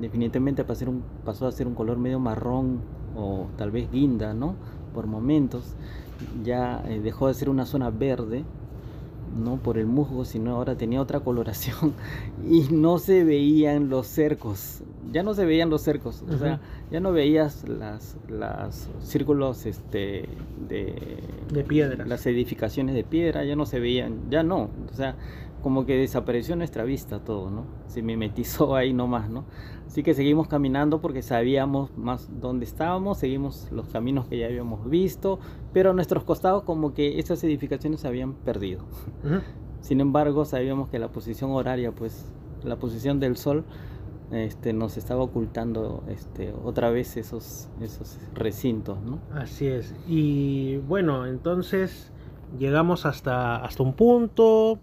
Definitivamente 0.00 0.64
pasó 0.64 1.46
a 1.46 1.52
ser 1.52 1.66
un 1.66 1.74
color 1.74 1.98
medio 1.98 2.20
marrón 2.20 2.80
o 3.16 3.46
tal 3.56 3.70
vez 3.70 3.90
guinda, 3.90 4.34
¿no? 4.34 4.54
Por 4.94 5.06
momentos. 5.06 5.74
Ya 6.44 6.82
eh, 6.86 7.00
dejó 7.00 7.28
de 7.28 7.34
ser 7.34 7.48
una 7.48 7.66
zona 7.66 7.90
verde, 7.90 8.44
no 9.34 9.56
por 9.56 9.78
el 9.78 9.86
musgo, 9.86 10.24
sino 10.24 10.56
ahora 10.56 10.76
tenía 10.76 11.00
otra 11.00 11.20
coloración 11.20 11.94
y 12.48 12.62
no 12.72 12.98
se 12.98 13.24
veían 13.24 13.88
los 13.88 14.06
cercos, 14.06 14.82
ya 15.12 15.22
no 15.22 15.34
se 15.34 15.44
veían 15.44 15.70
los 15.70 15.82
cercos, 15.82 16.22
o 16.28 16.38
sea, 16.38 16.60
ya 16.90 17.00
no 17.00 17.12
veías 17.12 17.68
las, 17.68 18.16
las 18.28 18.88
círculos 19.00 19.66
este, 19.66 20.28
de, 20.68 21.22
de 21.52 21.64
piedra, 21.64 22.04
las 22.06 22.26
edificaciones 22.26 22.94
de 22.94 23.04
piedra, 23.04 23.44
ya 23.44 23.56
no 23.56 23.66
se 23.66 23.80
veían, 23.80 24.30
ya 24.30 24.42
no, 24.42 24.70
o 24.90 24.94
sea, 24.94 25.16
como 25.66 25.84
que 25.84 25.96
desapareció 25.96 26.54
nuestra 26.54 26.84
vista 26.84 27.18
todo, 27.18 27.50
¿no? 27.50 27.64
Se 27.88 28.00
mimetizó 28.00 28.76
ahí 28.76 28.92
nomás, 28.92 29.28
¿no? 29.28 29.46
Así 29.84 30.04
que 30.04 30.14
seguimos 30.14 30.46
caminando 30.46 31.00
porque 31.00 31.22
sabíamos 31.22 31.90
más 31.98 32.28
dónde 32.40 32.64
estábamos, 32.64 33.18
seguimos 33.18 33.66
los 33.72 33.88
caminos 33.88 34.28
que 34.28 34.38
ya 34.38 34.46
habíamos 34.46 34.88
visto, 34.88 35.40
pero 35.72 35.90
a 35.90 35.92
nuestros 35.92 36.22
costados 36.22 36.62
como 36.62 36.94
que 36.94 37.18
esas 37.18 37.42
edificaciones 37.42 38.02
se 38.02 38.06
habían 38.06 38.34
perdido. 38.34 38.84
Sin 39.80 40.00
embargo, 40.00 40.44
sabíamos 40.44 40.88
que 40.88 41.00
la 41.00 41.08
posición 41.08 41.50
horaria, 41.50 41.90
pues 41.90 42.32
la 42.62 42.76
posición 42.76 43.18
del 43.18 43.36
sol, 43.36 43.64
este, 44.30 44.72
nos 44.72 44.96
estaba 44.96 45.24
ocultando 45.24 46.04
este, 46.06 46.54
otra 46.62 46.90
vez 46.90 47.16
esos, 47.16 47.70
esos 47.80 48.18
recintos, 48.34 49.02
¿no? 49.02 49.18
Así 49.34 49.66
es. 49.66 49.96
Y 50.06 50.76
bueno, 50.86 51.26
entonces 51.26 52.12
llegamos 52.56 53.04
hasta, 53.04 53.56
hasta 53.56 53.82
un 53.82 53.94
punto, 53.94 54.78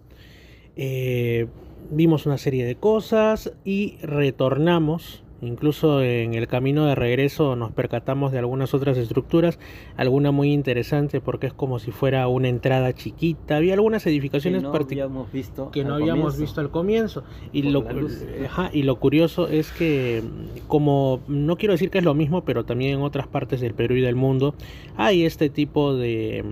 eh, 0.76 1.46
vimos 1.90 2.26
una 2.26 2.38
serie 2.38 2.64
de 2.64 2.76
cosas 2.76 3.52
y 3.64 3.98
retornamos. 4.02 5.22
Incluso 5.42 6.00
en 6.00 6.32
el 6.32 6.48
camino 6.48 6.86
de 6.86 6.94
regreso 6.94 7.54
nos 7.54 7.70
percatamos 7.70 8.32
de 8.32 8.38
algunas 8.38 8.72
otras 8.72 8.96
estructuras, 8.96 9.58
alguna 9.98 10.30
muy 10.30 10.54
interesante 10.54 11.20
porque 11.20 11.48
es 11.48 11.52
como 11.52 11.78
si 11.78 11.90
fuera 11.90 12.26
una 12.28 12.48
entrada 12.48 12.94
chiquita. 12.94 13.56
Había 13.56 13.74
algunas 13.74 14.06
edificaciones 14.06 14.62
que 14.62 14.68
no 14.68 14.74
habíamos 14.74 15.30
visto, 15.30 15.70
que 15.70 15.84
no 15.84 15.96
habíamos 15.96 16.38
visto 16.38 16.62
al 16.62 16.70
comienzo. 16.70 17.24
Y 17.52 17.62
lo, 17.62 17.84
y 18.72 18.82
lo 18.84 18.98
curioso 18.98 19.48
es 19.48 19.70
que, 19.72 20.22
como 20.66 21.20
no 21.28 21.58
quiero 21.58 21.72
decir 21.72 21.90
que 21.90 21.98
es 21.98 22.04
lo 22.04 22.14
mismo, 22.14 22.44
pero 22.44 22.64
también 22.64 22.94
en 22.94 23.02
otras 23.02 23.26
partes 23.26 23.60
del 23.60 23.74
Perú 23.74 23.96
y 23.96 24.00
del 24.00 24.16
mundo 24.16 24.54
hay 24.96 25.26
este 25.26 25.50
tipo 25.50 25.94
de 25.94 26.42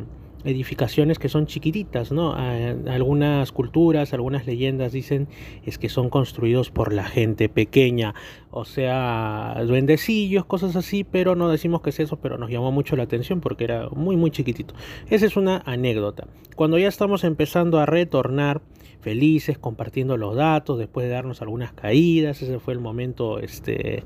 edificaciones 0.45 1.18
que 1.18 1.28
son 1.28 1.47
chiquititas, 1.47 2.12
¿no? 2.12 2.34
Algunas 2.34 3.53
culturas, 3.53 4.12
algunas 4.12 4.47
leyendas 4.47 4.93
dicen 4.93 5.28
es 5.64 5.78
que 5.78 5.88
son 5.88 6.11
construidos 6.11 6.70
por 6.70 6.93
la 6.93 7.05
gente 7.05 7.49
pequeña, 7.49 8.14
o 8.51 8.64
sea, 8.64 9.62
duendecillos, 9.66 10.45
cosas 10.45 10.76
así, 10.76 11.05
pero 11.05 11.36
no 11.36 11.49
decimos 11.49 11.82
que 11.82 11.90
es 11.90 12.01
eso, 12.01 12.16
pero 12.16 12.38
nos 12.38 12.51
llamó 12.51 12.72
mucho 12.72 12.97
la 12.97 13.05
atención 13.05 13.40
porque 13.40 13.64
era 13.64 13.88
muy 13.90 14.16
muy 14.16 14.30
chiquitito. 14.30 14.74
Esa 15.09 15.26
es 15.26 15.36
una 15.36 15.62
anécdota. 15.64 16.26
Cuando 16.57 16.78
ya 16.78 16.88
estamos 16.88 17.24
empezando 17.24 17.78
a 17.78 17.86
retornar 17.86 18.61
felices, 19.01 19.59
compartiendo 19.59 20.16
los 20.16 20.36
datos, 20.36 20.78
después 20.78 21.07
de 21.07 21.12
darnos 21.12 21.43
algunas 21.43 21.72
caídas, 21.72 22.40
ese 22.40 22.59
fue 22.59 22.72
el 22.72 22.80
momento, 22.80 23.38
este, 23.38 24.05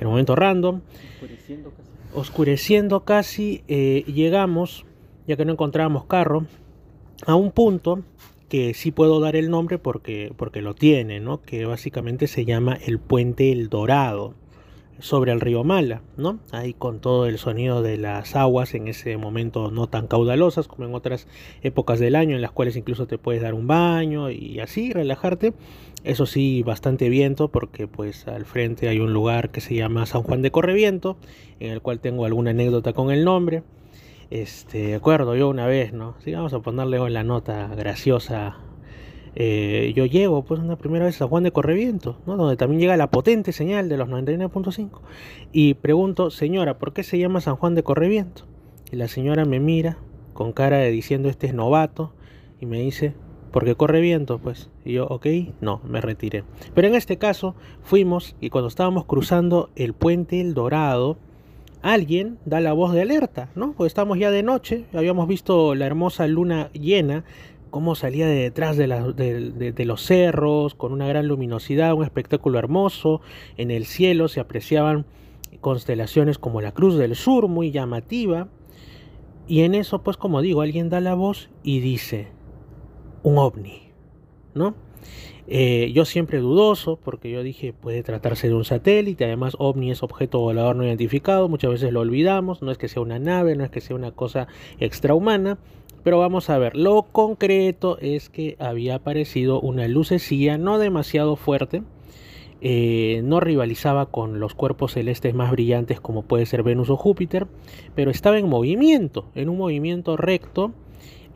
el 0.00 0.06
momento 0.06 0.34
random. 0.34 0.80
Oscureciendo 1.14 1.70
casi. 1.70 1.90
Oscureciendo 2.14 3.04
casi, 3.04 3.64
eh, 3.68 4.04
llegamos 4.06 4.86
ya 5.26 5.36
que 5.36 5.44
no 5.44 5.52
encontrábamos 5.52 6.04
carro, 6.06 6.46
a 7.26 7.34
un 7.34 7.52
punto 7.52 8.00
que 8.48 8.74
sí 8.74 8.90
puedo 8.90 9.20
dar 9.20 9.36
el 9.36 9.50
nombre 9.50 9.78
porque, 9.78 10.32
porque 10.36 10.60
lo 10.60 10.74
tiene, 10.74 11.20
¿no? 11.20 11.40
que 11.40 11.64
básicamente 11.64 12.26
se 12.26 12.44
llama 12.44 12.74
el 12.74 12.98
Puente 12.98 13.50
El 13.50 13.68
Dorado 13.68 14.34
sobre 15.02 15.32
el 15.32 15.40
río 15.40 15.64
Mala, 15.64 16.00
¿no? 16.16 16.38
Ahí 16.52 16.74
con 16.74 17.00
todo 17.00 17.26
el 17.26 17.38
sonido 17.38 17.82
de 17.82 17.96
las 17.96 18.36
aguas 18.36 18.74
en 18.74 18.86
ese 18.86 19.16
momento 19.16 19.70
no 19.70 19.88
tan 19.88 20.06
caudalosas 20.06 20.68
como 20.68 20.86
en 20.86 20.94
otras 20.94 21.26
épocas 21.62 21.98
del 21.98 22.14
año 22.14 22.36
en 22.36 22.42
las 22.42 22.52
cuales 22.52 22.76
incluso 22.76 23.06
te 23.06 23.18
puedes 23.18 23.42
dar 23.42 23.54
un 23.54 23.66
baño 23.66 24.30
y 24.30 24.60
así 24.60 24.92
relajarte. 24.92 25.54
Eso 26.04 26.26
sí, 26.26 26.62
bastante 26.62 27.08
viento 27.08 27.48
porque 27.48 27.88
pues 27.88 28.28
al 28.28 28.44
frente 28.44 28.88
hay 28.88 29.00
un 29.00 29.12
lugar 29.12 29.50
que 29.50 29.60
se 29.60 29.74
llama 29.74 30.06
San 30.06 30.22
Juan 30.22 30.42
de 30.42 30.50
Correviento, 30.50 31.16
en 31.58 31.72
el 31.72 31.80
cual 31.80 32.00
tengo 32.00 32.24
alguna 32.24 32.50
anécdota 32.50 32.92
con 32.92 33.10
el 33.10 33.24
nombre. 33.24 33.62
Este, 34.32 34.94
acuerdo 34.94 35.36
yo 35.36 35.50
una 35.50 35.66
vez, 35.66 35.92
¿no? 35.92 36.14
Sí, 36.24 36.32
vamos 36.32 36.54
a 36.54 36.60
ponerle 36.60 36.96
en 36.96 37.12
la 37.12 37.22
nota 37.22 37.66
graciosa. 37.76 38.56
Eh, 39.34 39.92
yo 39.94 40.06
llego, 40.06 40.42
pues, 40.42 40.58
una 40.58 40.76
primera 40.76 41.04
vez 41.04 41.20
a 41.20 41.26
Juan 41.26 41.42
de 41.42 41.50
Correviento, 41.52 42.16
¿no? 42.24 42.38
Donde 42.38 42.56
también 42.56 42.80
llega 42.80 42.96
la 42.96 43.10
potente 43.10 43.52
señal 43.52 43.90
de 43.90 43.98
los 43.98 44.08
99.5. 44.08 45.02
Y 45.52 45.74
pregunto, 45.74 46.30
señora, 46.30 46.78
¿por 46.78 46.94
qué 46.94 47.02
se 47.02 47.18
llama 47.18 47.42
San 47.42 47.56
Juan 47.56 47.74
de 47.74 47.82
Correviento? 47.82 48.46
Y 48.90 48.96
la 48.96 49.06
señora 49.06 49.44
me 49.44 49.60
mira 49.60 49.98
con 50.32 50.54
cara 50.54 50.78
de 50.78 50.90
diciendo, 50.90 51.28
este 51.28 51.48
es 51.48 51.52
novato. 51.52 52.14
Y 52.58 52.64
me 52.64 52.80
dice, 52.80 53.12
porque 53.50 53.74
corre 53.74 54.00
viento, 54.00 54.38
pues. 54.38 54.70
Y 54.82 54.94
yo, 54.94 55.08
ok, 55.08 55.26
no, 55.60 55.82
me 55.86 56.00
retiré. 56.00 56.44
Pero 56.74 56.88
en 56.88 56.94
este 56.94 57.18
caso, 57.18 57.54
fuimos 57.82 58.34
y 58.40 58.48
cuando 58.48 58.68
estábamos 58.68 59.04
cruzando 59.04 59.68
el 59.76 59.92
puente 59.92 60.40
El 60.40 60.54
Dorado, 60.54 61.18
alguien 61.82 62.38
da 62.44 62.60
la 62.60 62.72
voz 62.72 62.92
de 62.92 63.02
alerta, 63.02 63.50
¿no? 63.54 63.72
Pues 63.72 63.90
estamos 63.90 64.18
ya 64.18 64.30
de 64.30 64.42
noche, 64.42 64.84
habíamos 64.94 65.28
visto 65.28 65.74
la 65.74 65.86
hermosa 65.86 66.26
luna 66.28 66.70
llena, 66.72 67.24
cómo 67.70 67.94
salía 67.94 68.26
de 68.26 68.34
detrás 68.34 68.76
de, 68.76 68.86
de, 68.86 69.84
los 69.84 70.02
cerros, 70.02 70.74
con 70.74 70.92
una 70.92 71.08
gran 71.08 71.26
luminosidad, 71.26 71.94
un 71.94 72.04
espectáculo 72.04 72.58
hermoso, 72.58 73.20
en 73.56 73.70
el 73.70 73.86
cielo 73.86 74.28
se 74.28 74.40
apreciaban 74.40 75.06
constelaciones 75.60 76.38
como 76.38 76.60
la 76.60 76.72
Cruz 76.72 76.96
del 76.96 77.16
Sur, 77.16 77.48
muy 77.48 77.70
llamativa, 77.70 78.48
y 79.48 79.62
en 79.62 79.74
eso, 79.74 80.02
pues 80.02 80.16
como 80.16 80.40
digo, 80.40 80.60
alguien 80.60 80.88
da 80.88 81.00
la 81.00 81.14
voz 81.14 81.48
y 81.62 81.80
dice, 81.80 82.28
un 83.22 83.38
ovni, 83.38 83.90
¿no? 84.54 84.74
Eh, 85.48 85.90
yo 85.92 86.04
siempre 86.04 86.38
dudoso, 86.38 86.98
porque 87.02 87.30
yo 87.30 87.42
dije 87.42 87.72
puede 87.72 88.02
tratarse 88.02 88.48
de 88.48 88.54
un 88.54 88.64
satélite, 88.64 89.24
además 89.24 89.56
ovni 89.58 89.90
es 89.90 90.02
objeto 90.02 90.38
volador 90.38 90.76
no 90.76 90.84
identificado, 90.84 91.48
muchas 91.48 91.72
veces 91.72 91.92
lo 91.92 92.00
olvidamos, 92.00 92.62
no 92.62 92.70
es 92.70 92.78
que 92.78 92.88
sea 92.88 93.02
una 93.02 93.18
nave, 93.18 93.56
no 93.56 93.64
es 93.64 93.70
que 93.70 93.80
sea 93.80 93.96
una 93.96 94.12
cosa 94.12 94.46
extrahumana, 94.78 95.58
pero 96.04 96.18
vamos 96.18 96.48
a 96.48 96.58
ver, 96.58 96.76
lo 96.76 97.02
concreto 97.02 97.98
es 98.00 98.28
que 98.28 98.56
había 98.60 98.96
aparecido 98.96 99.60
una 99.60 99.88
lucecilla 99.88 100.58
no 100.58 100.78
demasiado 100.78 101.34
fuerte, 101.34 101.82
eh, 102.60 103.22
no 103.24 103.40
rivalizaba 103.40 104.06
con 104.06 104.38
los 104.38 104.54
cuerpos 104.54 104.92
celestes 104.92 105.34
más 105.34 105.50
brillantes 105.50 106.00
como 106.00 106.22
puede 106.22 106.46
ser 106.46 106.62
Venus 106.62 106.90
o 106.90 106.96
Júpiter, 106.96 107.48
pero 107.96 108.12
estaba 108.12 108.38
en 108.38 108.48
movimiento, 108.48 109.24
en 109.34 109.48
un 109.48 109.58
movimiento 109.58 110.16
recto, 110.16 110.70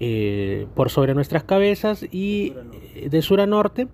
eh, 0.01 0.66
por 0.74 0.90
sobre 0.90 1.14
nuestras 1.14 1.44
cabezas 1.44 2.07
y 2.11 2.53
de 3.09 3.22
sur 3.22 3.40
a 3.40 3.47
norte 3.47 3.88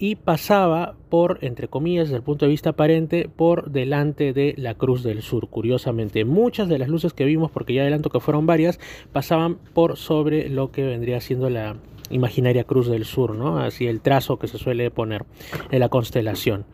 y 0.00 0.16
pasaba 0.16 0.94
por, 1.10 1.38
entre 1.42 1.68
comillas, 1.68 2.06
desde 2.06 2.16
el 2.16 2.22
punto 2.22 2.46
de 2.46 2.50
vista 2.50 2.70
aparente, 2.70 3.28
por 3.28 3.70
delante 3.70 4.32
de 4.32 4.54
la 4.56 4.74
Cruz 4.74 5.02
del 5.02 5.20
Sur. 5.20 5.48
Curiosamente, 5.48 6.24
muchas 6.24 6.70
de 6.70 6.78
las 6.78 6.88
luces 6.88 7.12
que 7.12 7.26
vimos, 7.26 7.50
porque 7.50 7.74
ya 7.74 7.82
adelanto 7.82 8.08
que 8.08 8.18
fueron 8.18 8.46
varias, 8.46 8.80
pasaban 9.12 9.58
por 9.74 9.98
sobre 9.98 10.48
lo 10.48 10.72
que 10.72 10.86
vendría 10.86 11.20
siendo 11.20 11.50
la 11.50 11.76
imaginaria 12.08 12.64
Cruz 12.64 12.88
del 12.88 13.04
Sur, 13.04 13.34
¿no? 13.34 13.58
Así 13.58 13.86
el 13.86 14.00
trazo 14.00 14.38
que 14.38 14.48
se 14.48 14.56
suele 14.56 14.90
poner 14.90 15.26
en 15.70 15.80
la 15.80 15.90
constelación. 15.90 16.64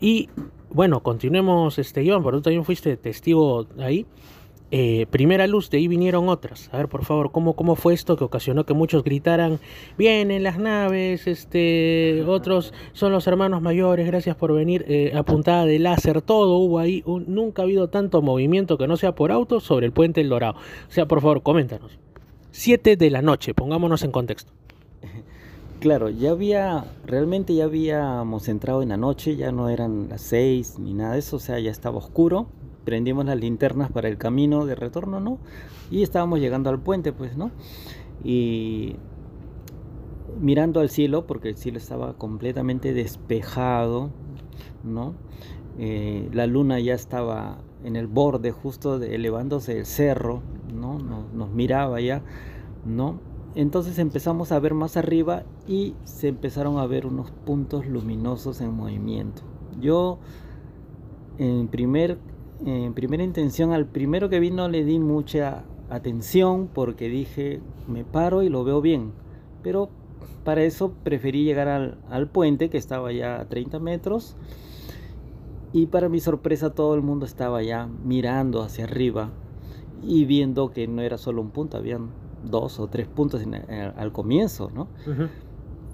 Y 0.00 0.28
bueno, 0.70 1.02
continuemos, 1.02 1.80
este, 1.80 2.04
Iván, 2.04 2.22
por 2.22 2.34
tú 2.34 2.42
también 2.42 2.64
fuiste 2.64 2.96
testigo 2.96 3.66
ahí. 3.80 4.06
Eh, 4.70 5.06
primera 5.10 5.46
luz, 5.46 5.70
de 5.70 5.78
ahí 5.78 5.88
vinieron 5.88 6.28
otras. 6.28 6.68
A 6.72 6.76
ver, 6.76 6.88
por 6.88 7.04
favor, 7.04 7.32
¿cómo, 7.32 7.54
¿cómo 7.54 7.74
fue 7.74 7.94
esto 7.94 8.16
que 8.16 8.24
ocasionó 8.24 8.64
que 8.66 8.74
muchos 8.74 9.02
gritaran, 9.02 9.60
vienen 9.96 10.42
las 10.42 10.58
naves, 10.58 11.26
este, 11.26 12.22
otros 12.26 12.74
son 12.92 13.12
los 13.12 13.26
hermanos 13.26 13.62
mayores, 13.62 14.06
gracias 14.06 14.36
por 14.36 14.52
venir, 14.52 14.84
eh, 14.86 15.12
apuntada 15.14 15.64
de 15.64 15.78
láser, 15.78 16.20
todo 16.20 16.58
hubo 16.58 16.78
ahí, 16.80 17.02
nunca 17.26 17.62
ha 17.62 17.64
habido 17.64 17.88
tanto 17.88 18.20
movimiento 18.20 18.76
que 18.76 18.86
no 18.86 18.98
sea 18.98 19.14
por 19.14 19.32
auto 19.32 19.60
sobre 19.60 19.86
el 19.86 19.92
puente 19.92 20.20
El 20.20 20.28
Dorado. 20.28 20.56
O 20.88 20.92
sea, 20.92 21.06
por 21.06 21.22
favor, 21.22 21.42
coméntanos. 21.42 21.98
Siete 22.50 22.96
de 22.96 23.10
la 23.10 23.22
noche, 23.22 23.54
pongámonos 23.54 24.02
en 24.02 24.12
contexto. 24.12 24.52
Claro, 25.80 26.08
ya 26.10 26.32
había, 26.32 26.86
realmente 27.06 27.54
ya 27.54 27.62
habíamos 27.62 28.48
entrado 28.48 28.82
en 28.82 28.88
la 28.88 28.96
noche, 28.96 29.36
ya 29.36 29.52
no 29.52 29.68
eran 29.68 30.08
las 30.08 30.22
seis 30.22 30.76
ni 30.76 30.92
nada 30.92 31.12
de 31.12 31.20
eso, 31.20 31.36
o 31.36 31.38
sea, 31.38 31.60
ya 31.60 31.70
estaba 31.70 31.98
oscuro, 31.98 32.48
prendimos 32.88 33.26
las 33.26 33.38
linternas 33.38 33.92
para 33.92 34.08
el 34.08 34.16
camino 34.16 34.64
de 34.64 34.74
retorno, 34.74 35.20
¿no? 35.20 35.36
Y 35.90 36.02
estábamos 36.02 36.40
llegando 36.40 36.70
al 36.70 36.80
puente, 36.80 37.12
pues, 37.12 37.36
¿no? 37.36 37.50
Y 38.24 38.96
mirando 40.40 40.80
al 40.80 40.88
cielo, 40.88 41.26
porque 41.26 41.50
el 41.50 41.56
cielo 41.58 41.76
estaba 41.76 42.14
completamente 42.14 42.94
despejado, 42.94 44.08
¿no? 44.84 45.12
Eh, 45.78 46.30
la 46.32 46.46
luna 46.46 46.80
ya 46.80 46.94
estaba 46.94 47.58
en 47.84 47.94
el 47.94 48.06
borde 48.06 48.52
justo 48.52 48.96
elevándose 49.02 49.76
el 49.80 49.84
cerro, 49.84 50.40
¿no? 50.72 50.98
Nos, 50.98 51.30
nos 51.34 51.50
miraba 51.50 52.00
ya, 52.00 52.22
¿no? 52.86 53.20
Entonces 53.54 53.98
empezamos 53.98 54.50
a 54.50 54.60
ver 54.60 54.72
más 54.72 54.96
arriba 54.96 55.42
y 55.66 55.94
se 56.04 56.28
empezaron 56.28 56.78
a 56.78 56.86
ver 56.86 57.04
unos 57.04 57.32
puntos 57.32 57.86
luminosos 57.86 58.62
en 58.62 58.72
movimiento. 58.72 59.42
Yo 59.78 60.20
en 61.36 61.68
primer 61.68 62.18
en 62.64 62.94
primera 62.94 63.22
intención 63.22 63.72
al 63.72 63.86
primero 63.86 64.28
que 64.28 64.40
vino 64.40 64.68
le 64.68 64.84
di 64.84 64.98
mucha 64.98 65.64
atención 65.90 66.68
porque 66.72 67.08
dije, 67.08 67.60
me 67.86 68.04
paro 68.04 68.42
y 68.42 68.48
lo 68.48 68.64
veo 68.64 68.80
bien. 68.80 69.12
Pero 69.62 69.90
para 70.44 70.62
eso 70.62 70.92
preferí 71.04 71.44
llegar 71.44 71.68
al, 71.68 71.98
al 72.10 72.28
puente 72.28 72.70
que 72.70 72.78
estaba 72.78 73.12
ya 73.12 73.40
a 73.40 73.48
30 73.48 73.78
metros 73.78 74.36
y 75.72 75.86
para 75.86 76.08
mi 76.08 76.20
sorpresa 76.20 76.70
todo 76.70 76.94
el 76.94 77.02
mundo 77.02 77.26
estaba 77.26 77.62
ya 77.62 77.88
mirando 78.04 78.62
hacia 78.62 78.84
arriba 78.84 79.30
y 80.02 80.24
viendo 80.24 80.70
que 80.70 80.86
no 80.86 81.02
era 81.02 81.18
solo 81.18 81.42
un 81.42 81.50
punto, 81.50 81.76
habían 81.76 82.10
dos 82.44 82.80
o 82.80 82.86
tres 82.86 83.08
puntos 83.08 83.42
eh, 83.42 83.92
al 83.96 84.12
comienzo, 84.12 84.70
¿no? 84.74 84.88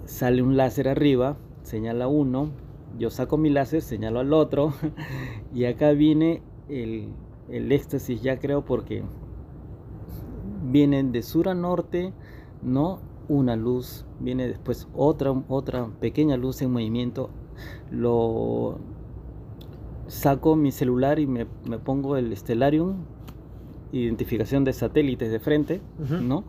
Sale 0.05 0.41
un 0.41 0.55
láser 0.55 0.87
arriba, 0.87 1.37
señala 1.63 2.07
uno, 2.07 2.49
yo 2.97 3.09
saco 3.09 3.37
mi 3.37 3.49
láser, 3.49 3.81
señalo 3.81 4.19
al 4.19 4.31
otro 4.31 4.73
y 5.53 5.65
acá 5.65 5.91
viene 5.91 6.41
el, 6.69 7.09
el 7.49 7.71
éxtasis 7.71 8.21
ya 8.21 8.39
creo 8.39 8.65
porque 8.65 9.03
vienen 10.63 11.11
de 11.11 11.21
sur 11.21 11.49
a 11.49 11.53
norte, 11.53 12.13
¿no? 12.61 12.99
Una 13.27 13.55
luz, 13.55 14.05
viene 14.19 14.47
después 14.47 14.87
otra, 14.95 15.31
otra 15.47 15.87
pequeña 15.99 16.37
luz 16.37 16.61
en 16.61 16.71
movimiento, 16.71 17.29
lo 17.91 18.77
saco 20.07 20.55
mi 20.55 20.71
celular 20.71 21.19
y 21.19 21.25
me, 21.27 21.45
pongo 21.83 22.17
el 22.17 22.35
Stellarium, 22.35 22.97
identificación 23.91 24.63
de 24.63 24.73
satélites 24.73 25.31
de 25.31 25.39
frente, 25.39 25.81
¿no? 26.21 26.43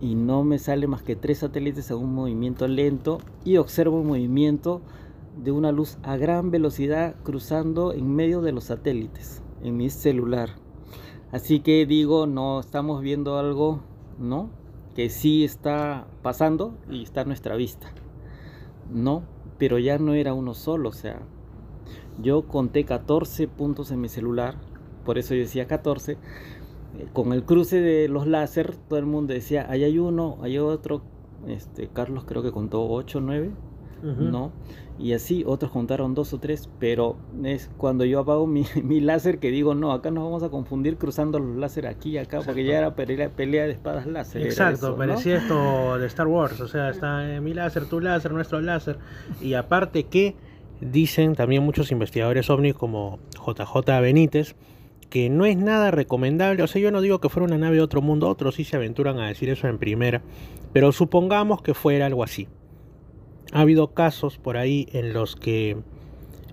Y 0.00 0.14
no 0.14 0.44
me 0.44 0.58
sale 0.58 0.86
más 0.86 1.02
que 1.02 1.16
tres 1.16 1.38
satélites 1.38 1.90
a 1.90 1.96
un 1.96 2.14
movimiento 2.14 2.68
lento 2.68 3.18
y 3.44 3.56
observo 3.56 4.00
un 4.00 4.08
movimiento 4.08 4.82
de 5.36 5.52
una 5.52 5.72
luz 5.72 5.98
a 6.02 6.16
gran 6.16 6.50
velocidad 6.50 7.14
cruzando 7.22 7.92
en 7.92 8.14
medio 8.14 8.40
de 8.40 8.52
los 8.52 8.64
satélites 8.64 9.42
en 9.62 9.76
mi 9.76 9.90
celular. 9.90 10.50
Así 11.32 11.60
que 11.60 11.86
digo, 11.86 12.26
no 12.26 12.60
estamos 12.60 13.02
viendo 13.02 13.38
algo, 13.38 13.80
¿no? 14.18 14.50
Que 14.94 15.10
sí 15.10 15.44
está 15.44 16.06
pasando 16.22 16.74
y 16.88 17.02
está 17.02 17.22
a 17.22 17.24
nuestra 17.24 17.56
vista. 17.56 17.92
No, 18.90 19.24
pero 19.58 19.78
ya 19.78 19.98
no 19.98 20.14
era 20.14 20.34
uno 20.34 20.54
solo, 20.54 20.90
o 20.90 20.92
sea, 20.92 21.20
yo 22.22 22.46
conté 22.46 22.84
14 22.84 23.48
puntos 23.48 23.90
en 23.90 24.00
mi 24.00 24.08
celular, 24.08 24.56
por 25.04 25.18
eso 25.18 25.34
yo 25.34 25.40
decía 25.40 25.66
14. 25.66 26.12
Eh, 26.12 26.18
con 27.12 27.32
el 27.32 27.44
cruce 27.44 27.80
de 27.80 28.08
los 28.08 28.26
láser, 28.26 28.76
todo 28.76 28.98
el 28.98 29.06
mundo 29.06 29.34
decía, 29.34 29.66
ahí 29.68 29.84
hay 29.84 29.98
uno, 29.98 30.38
hay 30.40 30.58
otro. 30.58 31.02
Este, 31.46 31.88
Carlos 31.88 32.24
creo 32.24 32.42
que 32.42 32.52
contó 32.52 32.88
8 32.88 33.18
o 33.18 33.20
9, 33.20 33.50
¿no? 34.02 34.52
Y 34.98 35.12
así 35.12 35.44
otros 35.46 35.70
contaron 35.70 36.14
dos 36.14 36.32
o 36.32 36.38
tres, 36.38 36.70
pero 36.78 37.16
es 37.44 37.70
cuando 37.76 38.04
yo 38.04 38.20
apago 38.20 38.46
mi, 38.46 38.64
mi, 38.82 39.00
láser 39.00 39.38
que 39.38 39.50
digo, 39.50 39.74
no, 39.74 39.92
acá 39.92 40.10
nos 40.10 40.24
vamos 40.24 40.42
a 40.42 40.48
confundir 40.48 40.96
cruzando 40.96 41.38
los 41.38 41.56
láser 41.56 41.86
aquí 41.86 42.10
y 42.10 42.18
acá, 42.18 42.40
porque 42.44 42.64
ya 42.64 42.78
era 42.78 42.94
pelea, 42.94 43.28
pelea 43.28 43.64
de 43.64 43.72
espadas 43.72 44.06
láser. 44.06 44.42
Exacto, 44.42 44.96
parecía 44.96 45.36
esto 45.36 45.98
de 45.98 46.06
Star 46.06 46.26
Wars, 46.26 46.60
o 46.60 46.68
sea, 46.68 46.90
está 46.90 47.34
eh, 47.34 47.40
mi 47.40 47.52
láser, 47.52 47.86
tu 47.86 48.00
láser, 48.00 48.32
nuestro 48.32 48.60
láser, 48.60 48.98
y 49.40 49.54
aparte 49.54 50.04
que 50.04 50.34
Dicen 50.80 51.34
también 51.34 51.62
muchos 51.62 51.90
investigadores 51.90 52.50
ovnis 52.50 52.74
como 52.74 53.18
JJ 53.34 54.00
Benítez 54.02 54.56
que 55.08 55.30
no 55.30 55.46
es 55.46 55.56
nada 55.56 55.92
recomendable, 55.92 56.62
o 56.62 56.66
sea, 56.66 56.82
yo 56.82 56.90
no 56.90 57.00
digo 57.00 57.20
que 57.20 57.28
fuera 57.28 57.46
una 57.46 57.56
nave 57.56 57.76
de 57.76 57.82
otro 57.82 58.02
mundo, 58.02 58.28
otros 58.28 58.56
sí 58.56 58.64
se 58.64 58.76
aventuran 58.76 59.20
a 59.20 59.28
decir 59.28 59.48
eso 59.48 59.68
en 59.68 59.78
primera, 59.78 60.20
pero 60.72 60.90
supongamos 60.90 61.62
que 61.62 61.74
fuera 61.74 62.06
algo 62.06 62.24
así. 62.24 62.48
Ha 63.56 63.62
habido 63.62 63.94
casos 63.94 64.36
por 64.36 64.58
ahí 64.58 64.86
en 64.92 65.14
los 65.14 65.34
que 65.34 65.78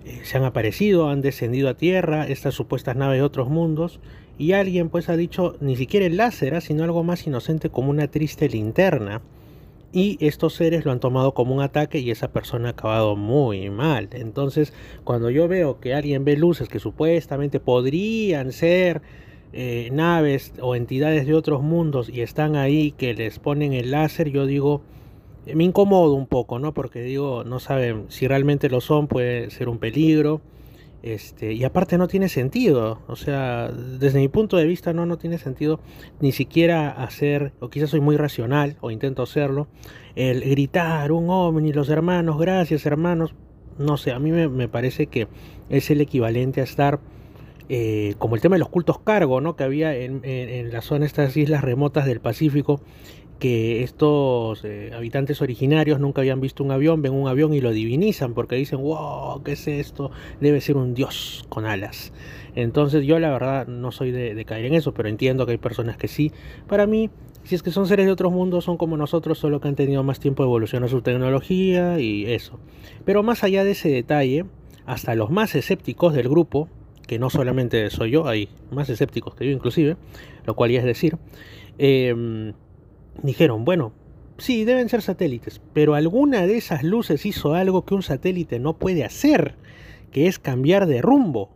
eh, 0.06 0.22
se 0.24 0.38
han 0.38 0.45
aparecido, 0.45 1.10
han 1.10 1.20
descendido 1.20 1.68
a 1.68 1.74
tierra 1.74 2.26
estas 2.26 2.54
supuestas 2.54 2.95
naves 2.95 3.18
de 3.18 3.24
otros 3.24 3.49
mundos 3.49 3.99
y 4.38 4.54
alguien 4.54 4.88
pues 4.88 5.10
ha 5.10 5.18
dicho 5.18 5.58
ni 5.60 5.76
siquiera 5.76 6.06
el 6.06 6.16
láser, 6.16 6.56
¿ah? 6.56 6.62
sino 6.62 6.86
algo 6.86 7.04
más 7.04 7.28
inocente 7.28 7.70
como 7.70 7.89
una 7.89 8.08
triste 8.08 8.47
linterna 8.47 9.22
y 9.91 10.18
estos 10.26 10.54
seres 10.54 10.86
lo 10.86 10.93
han 10.93 11.01
tomado 11.01 11.34
como 11.34 11.54
un 11.54 11.62
ataque 11.62 11.99
y 11.99 12.10
esa 12.10 12.32
persona 12.32 12.70
ha 12.70 12.72
acabado 12.72 13.18
muy 13.18 13.70
mal. 13.70 14.08
Entonces, 14.14 14.72
cuando 15.04 15.30
yo 15.30 15.49
veo 15.49 15.82
que 15.82 15.93
alguien 15.93 16.24
ve 16.24 16.38
luces 16.38 16.70
que 16.70 16.80
supuestamente 16.80 17.60
podrían 17.60 18.54
ser 18.54 19.01
eh, 19.51 19.89
naves 19.91 20.54
o 20.62 20.74
entidades 20.74 21.28
de 21.28 21.34
otros 21.34 21.64
mundos 21.64 22.08
y 22.08 22.22
están 22.22 22.56
ahí 22.56 22.91
que 22.91 23.14
les 23.14 23.39
ponen 23.39 23.74
el 23.74 23.91
láser, 23.91 24.30
yo 24.30 24.45
digo, 24.45 24.84
me 25.46 25.64
incomodo 25.64 26.14
un 26.14 26.28
poco, 26.28 26.60
¿no? 26.60 26.74
Porque 26.74 27.02
digo, 27.02 27.44
no 27.44 27.60
saben 27.60 28.06
si 28.10 28.28
realmente 28.28 28.70
lo 28.70 28.82
son, 28.82 29.08
puede 29.08 29.50
ser 29.50 29.70
un 29.70 29.78
peligro. 29.78 30.41
Este, 31.04 31.52
y 31.52 31.66
aparte 31.66 31.98
no 31.98 32.08
tiene 32.08 32.30
sentido, 32.30 33.00
o 33.08 33.18
sea, 33.18 33.70
desde 33.70 34.20
mi 34.20 34.30
punto 34.30 34.56
de 34.56 34.64
vista 34.64 34.94
no, 34.94 35.06
no 35.06 35.18
tiene 35.18 35.38
sentido 35.38 35.82
ni 36.22 36.32
siquiera 36.32 36.91
hacer, 36.91 37.52
o 37.60 37.70
quizás 37.70 37.89
soy 37.89 38.00
muy 38.00 38.16
racional, 38.16 38.78
o 38.80 38.89
intento 38.89 39.22
hacerlo, 39.22 39.68
el 40.16 40.39
gritar 40.50 41.12
un 41.12 41.30
ovni, 41.30 41.74
los 41.74 41.89
hermanos, 41.89 42.39
gracias 42.39 42.86
hermanos, 42.86 43.36
no 43.78 43.98
sé, 43.98 44.12
a 44.12 44.20
mí 44.20 44.32
me, 44.32 44.68
parece 44.70 45.08
que 45.08 45.28
es 45.68 45.91
el 45.91 46.00
equivalente 46.00 46.62
a 46.62 46.64
estar 46.64 47.02
eh, 47.68 48.16
como 48.18 48.36
el 48.36 48.41
tema 48.41 48.56
de 48.56 48.60
los 48.60 48.70
cultos 48.70 49.00
cargo, 49.00 49.41
¿no? 49.41 49.58
Que 49.58 49.66
había 49.66 49.94
en, 49.94 50.22
en, 50.24 50.48
en 50.48 50.72
la 50.72 50.82
zona, 50.82 51.06
estas 51.06 51.36
islas 51.36 51.66
remotas 51.66 52.06
del 52.06 52.22
Pacífico, 52.22 52.80
que 53.44 53.84
estos 53.84 54.64
eh, 54.64 54.91
habitantes 54.96 55.41
originarios 55.41 56.00
nunca 56.00 56.22
habían 56.22 56.39
visto 56.39 56.64
un 56.64 56.72
avión, 56.72 57.02
ven 57.02 57.12
un 57.12 57.28
avión 57.28 57.54
y 57.54 57.60
lo 57.60 57.72
divinizan 57.72 58.34
porque 58.34 58.56
dicen, 58.56 58.80
wow, 58.82 59.44
¿qué 59.44 59.52
es 59.52 59.68
esto? 59.68 60.12
Debe 60.39 60.62
ser 60.62 60.78
un 60.78 60.94
dios 60.94 61.46
con 61.50 61.66
alas. 61.66 62.14
Entonces 62.56 63.06
yo 63.06 63.20
la 63.20 63.32
verdad 63.32 63.68
no 63.68 63.91
soy 63.91 64.12
de, 64.12 64.46
caer 64.46 64.68
en 64.68 64.76
eso, 64.76 64.94
pero 64.94 65.10
entiendo 65.10 65.46
que 65.46 65.52
hay 65.52 65.58
personas 65.58 65.98
que 65.98 66.08
sí. 66.08 66.32
Para 66.70 66.88
mí, 66.88 67.10
si 67.44 67.56
es 67.56 67.64
que 67.64 67.72
son 67.72 67.86
seres 67.86 68.06
de 68.06 68.14
otros 68.14 68.32
mundos, 68.32 68.64
son 68.64 68.78
como 68.78 68.96
nosotros, 68.96 69.39
solo 69.39 69.60
que 69.60 69.68
han 69.68 69.76
tenido 69.76 70.04
más 70.04 70.22
tiempo 70.22 70.44
de 70.44 70.48
evolucionar 70.48 70.88
su 70.88 71.02
tecnología 71.02 72.00
y 72.00 72.32
eso. 72.32 72.62
Pero 73.04 73.24
más 73.24 73.44
allá 73.44 73.66
de 73.66 73.72
ese 73.72 73.89
detalle, 73.89 74.46
hasta 74.86 75.16
los 75.16 75.32
más 75.32 75.54
escépticos 75.54 76.14
del 76.14 76.30
grupo, 76.30 76.70
que 77.06 77.20
no 77.20 77.30
solamente 77.30 77.89
soy 77.89 78.12
yo, 78.12 78.26
hay 78.26 78.48
más 78.72 78.89
escépticos 78.89 79.36
que 79.36 79.48
yo 79.48 79.52
inclusive, 79.52 79.98
lo 80.46 80.56
cual 80.56 80.72
ya 80.72 80.80
es 80.80 80.86
decir, 80.86 81.18
eh, 81.78 82.54
dijeron, 83.22 83.66
bueno, 83.66 83.93
sí, 84.38 84.66
deben 84.66 84.89
ser 84.89 85.01
satélites, 85.01 85.61
pero 85.74 85.95
alguna 85.95 86.45
de 86.47 86.57
esas 86.57 86.84
luces 86.84 87.26
hizo 87.26 87.53
algo 87.53 87.86
que 87.86 87.93
un 87.93 88.03
satélite 88.03 88.59
no 88.59 88.78
puede 88.78 89.03
hacer, 89.03 89.55
que 90.11 90.28
es 90.28 90.39
cambiar 90.39 90.88
de 90.88 91.01
rumbo. 91.01 91.51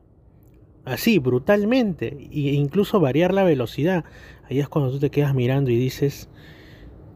Así, 0.86 1.20
brutalmente, 1.20 2.08
e 2.32 2.54
incluso 2.54 3.00
variar 3.00 3.34
la 3.34 3.44
velocidad. 3.44 4.06
Ahí 4.50 4.60
es 4.60 4.70
cuando 4.70 4.92
tú 4.92 5.00
te 5.00 5.10
quedas 5.10 5.34
mirando 5.34 5.70
y 5.70 5.78
dices, 5.78 6.30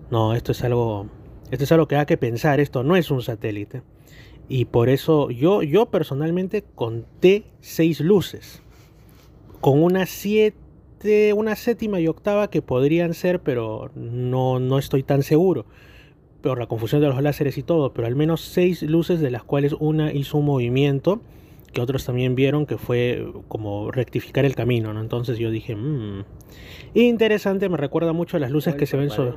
no, 0.09 0.33
esto 0.33 0.51
es 0.51 0.63
algo, 0.63 1.07
esto 1.51 1.63
es 1.63 1.71
algo 1.71 1.87
que 1.87 1.95
hay 1.95 2.05
que 2.05 2.17
pensar, 2.17 2.59
esto 2.59 2.83
no 2.83 2.97
es 2.97 3.11
un 3.11 3.21
satélite. 3.21 3.81
Y 4.49 4.65
por 4.65 4.89
eso 4.89 5.31
yo, 5.31 5.63
yo 5.63 5.85
personalmente 5.85 6.65
conté 6.75 7.45
seis 7.61 8.01
luces, 8.01 8.61
con 9.61 9.81
unas 9.81 10.09
siete 10.09 10.61
una 11.35 11.55
séptima 11.55 11.99
y 11.99 12.07
octava 12.07 12.49
que 12.49 12.61
podrían 12.61 13.13
ser, 13.13 13.39
pero 13.39 13.89
no, 13.95 14.59
no 14.59 14.77
estoy 14.77 15.03
tan 15.03 15.23
seguro. 15.23 15.65
Por 16.41 16.59
la 16.59 16.67
confusión 16.67 17.01
de 17.01 17.07
los 17.07 17.21
láseres 17.21 17.57
y 17.57 17.63
todo, 17.63 17.93
pero 17.93 18.07
al 18.07 18.15
menos 18.15 18.41
seis 18.41 18.81
luces 18.81 19.19
de 19.19 19.31
las 19.31 19.43
cuales 19.43 19.75
una 19.79 20.11
hizo 20.11 20.37
un 20.37 20.45
movimiento 20.45 21.21
que 21.72 21.82
otros 21.82 22.05
también 22.05 22.36
vieron 22.36 22.65
que 22.65 22.78
fue 22.78 23.26
como 23.47 23.91
rectificar 23.91 24.45
el 24.45 24.55
camino, 24.55 24.93
¿no? 24.93 25.01
Entonces 25.01 25.38
yo 25.38 25.51
dije, 25.51 25.76
mmm, 25.76 26.24
interesante, 26.93 27.69
me 27.69 27.78
recuerda 27.78 28.13
mucho 28.13 28.38
a 28.38 28.39
las 28.39 28.51
luces 28.51 28.76
que 28.76 28.86
se 28.86 28.97
ven 28.97 29.09
sobre... 29.09 29.34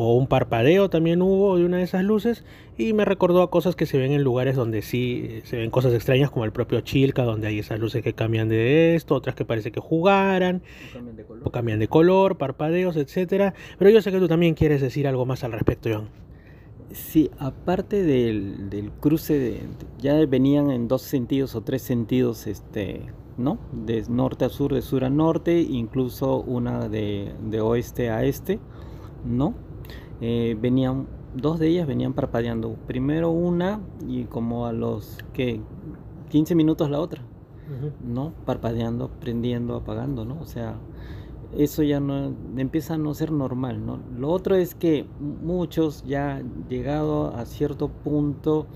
O 0.00 0.14
un 0.14 0.28
parpadeo 0.28 0.88
también 0.90 1.22
hubo 1.22 1.58
de 1.58 1.64
una 1.64 1.78
de 1.78 1.82
esas 1.82 2.04
luces 2.04 2.44
y 2.76 2.92
me 2.92 3.04
recordó 3.04 3.42
a 3.42 3.50
cosas 3.50 3.74
que 3.74 3.84
se 3.84 3.98
ven 3.98 4.12
en 4.12 4.22
lugares 4.22 4.54
donde 4.54 4.82
sí 4.82 5.40
se 5.42 5.56
ven 5.56 5.70
cosas 5.70 5.92
extrañas 5.92 6.30
como 6.30 6.44
el 6.44 6.52
propio 6.52 6.80
Chilca, 6.82 7.24
donde 7.24 7.48
hay 7.48 7.58
esas 7.58 7.80
luces 7.80 8.04
que 8.04 8.12
cambian 8.12 8.48
de 8.48 8.94
esto, 8.94 9.16
otras 9.16 9.34
que 9.34 9.44
parece 9.44 9.72
que 9.72 9.80
jugaran, 9.80 10.62
o 10.90 10.94
cambian 10.94 11.16
de 11.16 11.24
color, 11.24 11.50
cambian 11.50 11.78
de 11.80 11.88
color 11.88 12.38
parpadeos, 12.38 12.96
etcétera. 12.96 13.54
Pero 13.76 13.90
yo 13.90 14.00
sé 14.00 14.12
que 14.12 14.20
tú 14.20 14.28
también 14.28 14.54
quieres 14.54 14.80
decir 14.80 15.08
algo 15.08 15.26
más 15.26 15.42
al 15.42 15.50
respecto, 15.50 15.88
Iván. 15.88 16.10
Sí, 16.92 17.30
aparte 17.38 18.02
del, 18.02 18.90
cruce, 19.00 19.38
de, 19.38 19.60
ya 19.98 20.14
venían 20.26 20.70
en 20.70 20.88
dos 20.88 21.02
sentidos 21.02 21.54
o 21.54 21.60
tres 21.60 21.82
sentidos, 21.82 22.46
este, 22.46 23.02
¿no? 23.36 23.58
De 23.72 24.02
norte 24.08 24.46
a 24.46 24.48
sur, 24.48 24.72
de 24.72 24.80
sur 24.80 25.04
a 25.04 25.10
norte, 25.10 25.60
incluso 25.60 26.40
una 26.40 26.88
de, 26.88 27.60
oeste 27.60 28.10
a 28.10 28.24
este, 28.24 28.58
¿no? 29.26 29.54
Eh, 30.22 30.56
venían, 30.58 31.06
dos 31.34 31.58
de 31.58 31.68
ellas 31.68 31.86
venían 31.86 32.14
parpadeando. 32.14 32.74
Primero 32.86 33.30
una 33.30 33.80
y 34.06 34.24
como 34.24 34.66
a 34.66 34.72
los 34.72 35.18
que 35.34 35.60
15 36.30 36.54
minutos 36.54 36.90
la 36.90 37.00
otra, 37.00 37.22
¿no? 38.02 38.32
Parpadeando, 38.46 39.10
prendiendo, 39.20 39.76
apagando, 39.76 40.24
¿no? 40.24 40.40
O 40.40 40.46
sea, 40.46 40.76
eso 41.56 41.82
ya 41.82 41.98
no 41.98 42.34
empieza 42.56 42.94
a 42.94 42.98
no 42.98 43.14
ser 43.14 43.32
normal, 43.32 43.84
¿no? 43.84 44.00
Lo 44.16 44.30
otro 44.30 44.54
es 44.54 44.74
que 44.74 45.06
muchos 45.20 46.04
ya 46.04 46.42
llegado 46.68 47.34
a 47.34 47.46
cierto 47.46 47.88
punto 47.88 48.66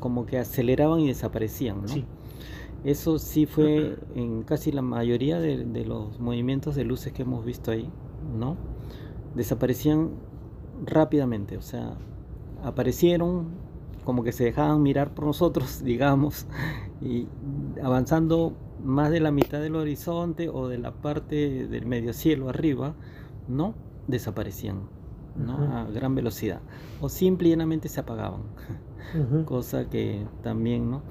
como 0.00 0.26
que 0.26 0.38
aceleraban 0.38 1.00
y 1.00 1.08
desaparecían, 1.08 1.82
¿no? 1.82 1.94
Eso 2.84 3.18
sí 3.18 3.46
fue 3.46 3.98
en 4.14 4.42
casi 4.42 4.70
la 4.70 4.82
mayoría 4.82 5.40
de, 5.40 5.84
los 5.84 6.20
movimientos 6.20 6.74
de 6.74 6.84
luces 6.84 7.12
que 7.12 7.22
hemos 7.22 7.44
visto 7.44 7.70
ahí, 7.70 7.90
¿no? 8.36 8.56
Desaparecían 9.34 10.10
rápidamente, 10.84 11.56
o 11.56 11.62
sea, 11.62 11.96
aparecieron, 12.62 13.48
como 14.04 14.22
que 14.22 14.32
se 14.32 14.44
dejaban 14.44 14.82
mirar 14.82 15.14
por 15.14 15.26
nosotros, 15.26 15.82
digamos, 15.84 16.46
y 17.00 17.26
avanzando 17.82 18.52
más 18.86 19.10
de 19.10 19.20
la 19.20 19.30
mitad 19.30 19.60
del 19.60 19.76
horizonte 19.76 20.48
o 20.48 20.68
de 20.68 20.78
la 20.78 20.92
parte 20.92 21.66
del 21.66 21.86
medio 21.86 22.12
cielo 22.12 22.48
arriba, 22.48 22.94
¿no? 23.48 23.74
Desaparecían, 24.06 24.88
¿no? 25.36 25.76
A 25.76 25.84
gran 25.90 26.14
velocidad. 26.14 26.60
O 27.00 27.08
simplemente 27.08 27.88
se 27.88 28.00
apagaban. 28.00 28.42
Cosa 29.44 29.90
que 29.90 30.24
también, 30.42 30.90
¿no? 30.90 31.02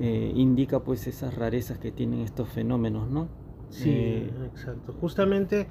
Eh, 0.00 0.32
indica 0.34 0.80
pues 0.80 1.06
esas 1.06 1.34
rarezas 1.34 1.78
que 1.78 1.90
tienen 1.90 2.20
estos 2.20 2.48
fenómenos, 2.48 3.10
¿no? 3.10 3.28
Sí, 3.70 3.90
eh, 3.90 4.30
exacto. 4.46 4.94
Justamente 5.00 5.66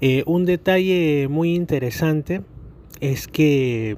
eh, 0.00 0.22
un 0.26 0.44
detalle 0.44 1.28
muy 1.28 1.54
interesante 1.54 2.42
es 3.00 3.26
que, 3.26 3.96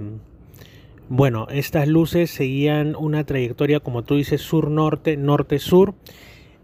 bueno, 1.09 1.47
estas 1.51 1.89
luces 1.89 2.31
seguían 2.31 2.97
una 2.97 3.25
trayectoria, 3.25 3.81
como 3.81 4.03
tú 4.03 4.17
dices, 4.17 4.41
sur-norte, 4.41 5.17
norte-sur, 5.17 5.95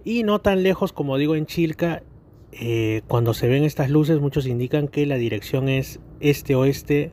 y 0.04 0.22
no 0.22 0.40
tan 0.40 0.62
lejos 0.62 0.92
como 0.92 1.16
digo 1.16 1.36
en 1.36 1.46
Chilca. 1.46 2.02
cuando 3.06 3.34
se 3.34 3.48
ven 3.48 3.64
estas 3.64 3.90
luces, 3.90 4.20
muchos 4.20 4.46
indican 4.46 4.88
que 4.88 5.06
la 5.06 5.16
dirección 5.16 5.68
es 5.68 6.00
este-oeste 6.20 7.12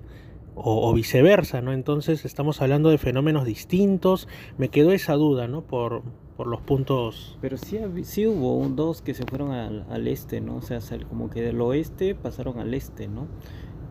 o, 0.59 0.91
viceversa, 0.93 1.61
¿no? 1.61 1.71
Entonces 1.71 2.25
estamos 2.25 2.61
hablando 2.61 2.89
de 2.89 2.97
fenómenos 2.97 3.45
distintos. 3.45 4.27
Me 4.57 4.69
quedó 4.69 4.91
esa 4.91 5.13
duda, 5.13 5.47
¿no? 5.47 5.61
Por, 5.61 6.01
por 6.35 6.47
los 6.47 6.61
puntos. 6.61 7.37
Pero 7.41 7.57
sí, 7.57 7.79
sí 8.03 8.25
hubo 8.25 8.67
dos 8.69 9.01
que 9.01 9.13
se 9.13 9.23
fueron 9.25 9.51
al, 9.51 10.07
este, 10.07 10.41
¿no? 10.41 10.57
O 10.57 10.61
sea, 10.61 10.79
como 11.09 11.29
que 11.29 11.41
del 11.41 11.61
oeste 11.61 12.15
pasaron 12.15 12.59
al 12.59 12.73
este, 12.73 13.07
¿no? 13.07 13.27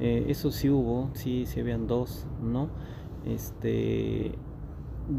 Eh, 0.01 0.27
eso 0.29 0.51
sí 0.51 0.69
hubo, 0.69 1.11
sí, 1.15 1.45
sí 1.47 1.61
habían 1.61 1.87
dos, 1.87 2.27
¿no? 2.43 2.69
Este, 3.25 4.33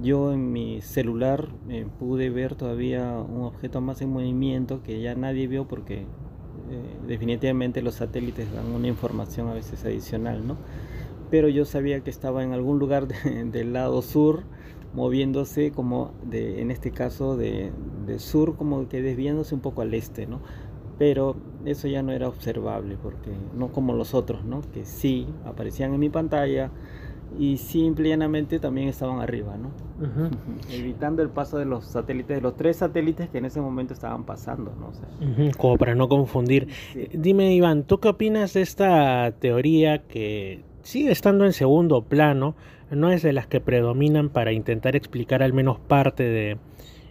yo 0.02 0.34
en 0.34 0.52
mi 0.52 0.82
celular 0.82 1.50
eh, 1.70 1.88
pude 2.00 2.30
ver 2.30 2.56
todavía 2.56 3.18
un 3.18 3.44
objeto 3.44 3.82
más 3.82 4.02
en 4.02 4.10
movimiento 4.10 4.84
que 4.84 5.02
ya 5.02 5.16
nadie 5.16 5.48
vio 5.48 5.68
porque 5.68 6.02
eh, 6.02 6.06
definitivamente 7.08 7.82
los 7.82 7.96
satélites 7.96 8.52
dan 8.54 8.68
una 8.68 8.88
información 8.88 9.48
a 9.48 9.54
veces 9.54 9.84
adicional, 9.86 10.46
¿no? 10.46 10.58
pero 11.30 11.50
yo 11.50 11.66
sabía 11.66 12.02
que 12.02 12.10
estaba 12.10 12.44
en 12.44 12.54
algún 12.54 12.80
lugar 12.80 13.08
del 13.52 13.74
lado 13.74 14.02
sur, 14.02 14.44
moviéndose 14.94 15.72
como 15.72 16.14
de, 16.24 16.62
en 16.62 16.72
este 16.72 16.92
caso 16.92 17.38
de, 17.38 17.72
sur, 18.18 18.56
como 18.56 18.88
que 18.88 19.02
desviándose 19.02 19.54
un 19.54 19.62
poco 19.62 19.82
al 19.82 19.94
este, 19.94 20.26
¿no? 20.26 20.40
Pero 20.98 21.36
eso 21.66 21.88
ya 21.88 22.02
no 22.02 22.12
era 22.12 22.28
observable, 22.28 22.98
porque 23.02 23.30
no 23.56 23.72
como 23.72 23.94
los 23.94 24.16
otros, 24.16 24.44
¿no? 24.46 24.62
Que 24.74 24.86
sí 24.86 25.28
aparecían 25.46 25.94
en 25.94 26.00
mi 26.00 26.10
pantalla 26.10 26.72
y 27.40 27.58
simplemente 27.58 28.60
también 28.60 28.88
estaban 28.88 29.20
arriba, 29.20 29.56
¿no? 29.58 29.72
Evitando 30.72 31.22
el 31.22 31.30
paso 31.30 31.58
de 31.58 31.66
los 31.66 31.86
satélites, 31.86 32.38
de 32.38 32.42
los 32.42 32.56
tres 32.56 32.78
satélites 32.78 33.30
que 33.30 33.38
en 33.38 33.46
ese 33.46 33.62
momento 33.62 33.94
estaban 33.94 34.24
pasando, 34.24 34.74
¿no? 34.80 34.92
Como 35.58 35.78
para 35.78 35.96
no 35.96 36.08
confundir. 36.08 36.68
Dime, 37.14 37.54
Iván, 37.54 37.84
¿tú 37.84 38.00
qué 38.00 38.10
opinas 38.10 38.54
de 38.54 38.62
esta 38.62 39.32
teoría 39.40 40.00
que 40.00 40.64
sigue 40.84 41.12
estando 41.12 41.46
en 41.46 41.54
segundo 41.54 42.02
plano, 42.02 42.56
no 42.90 43.12
es 43.12 43.22
de 43.22 43.34
las 43.34 43.48
que 43.48 43.60
predominan 43.60 44.30
para 44.30 44.54
intentar 44.54 44.96
explicar 44.96 45.44
al 45.44 45.52
menos 45.52 45.80
parte 45.80 46.24
de 46.24 46.58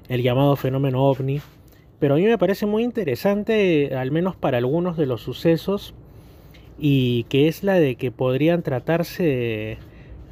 el 0.08 0.22
llamado 0.22 0.56
fenómeno 0.56 1.04
ovni, 1.04 1.40
pero 1.98 2.14
a 2.14 2.16
mí 2.16 2.24
me 2.24 2.38
parece 2.38 2.64
muy 2.66 2.84
interesante, 2.84 3.94
al 3.94 4.10
menos 4.10 4.36
para 4.36 4.58
algunos 4.58 4.96
de 4.96 5.06
los 5.06 5.20
sucesos, 5.20 5.94
y 6.78 7.24
que 7.24 7.48
es 7.48 7.62
la 7.64 7.74
de 7.74 7.96
que 7.96 8.10
podrían 8.10 8.62
tratarse 8.62 9.78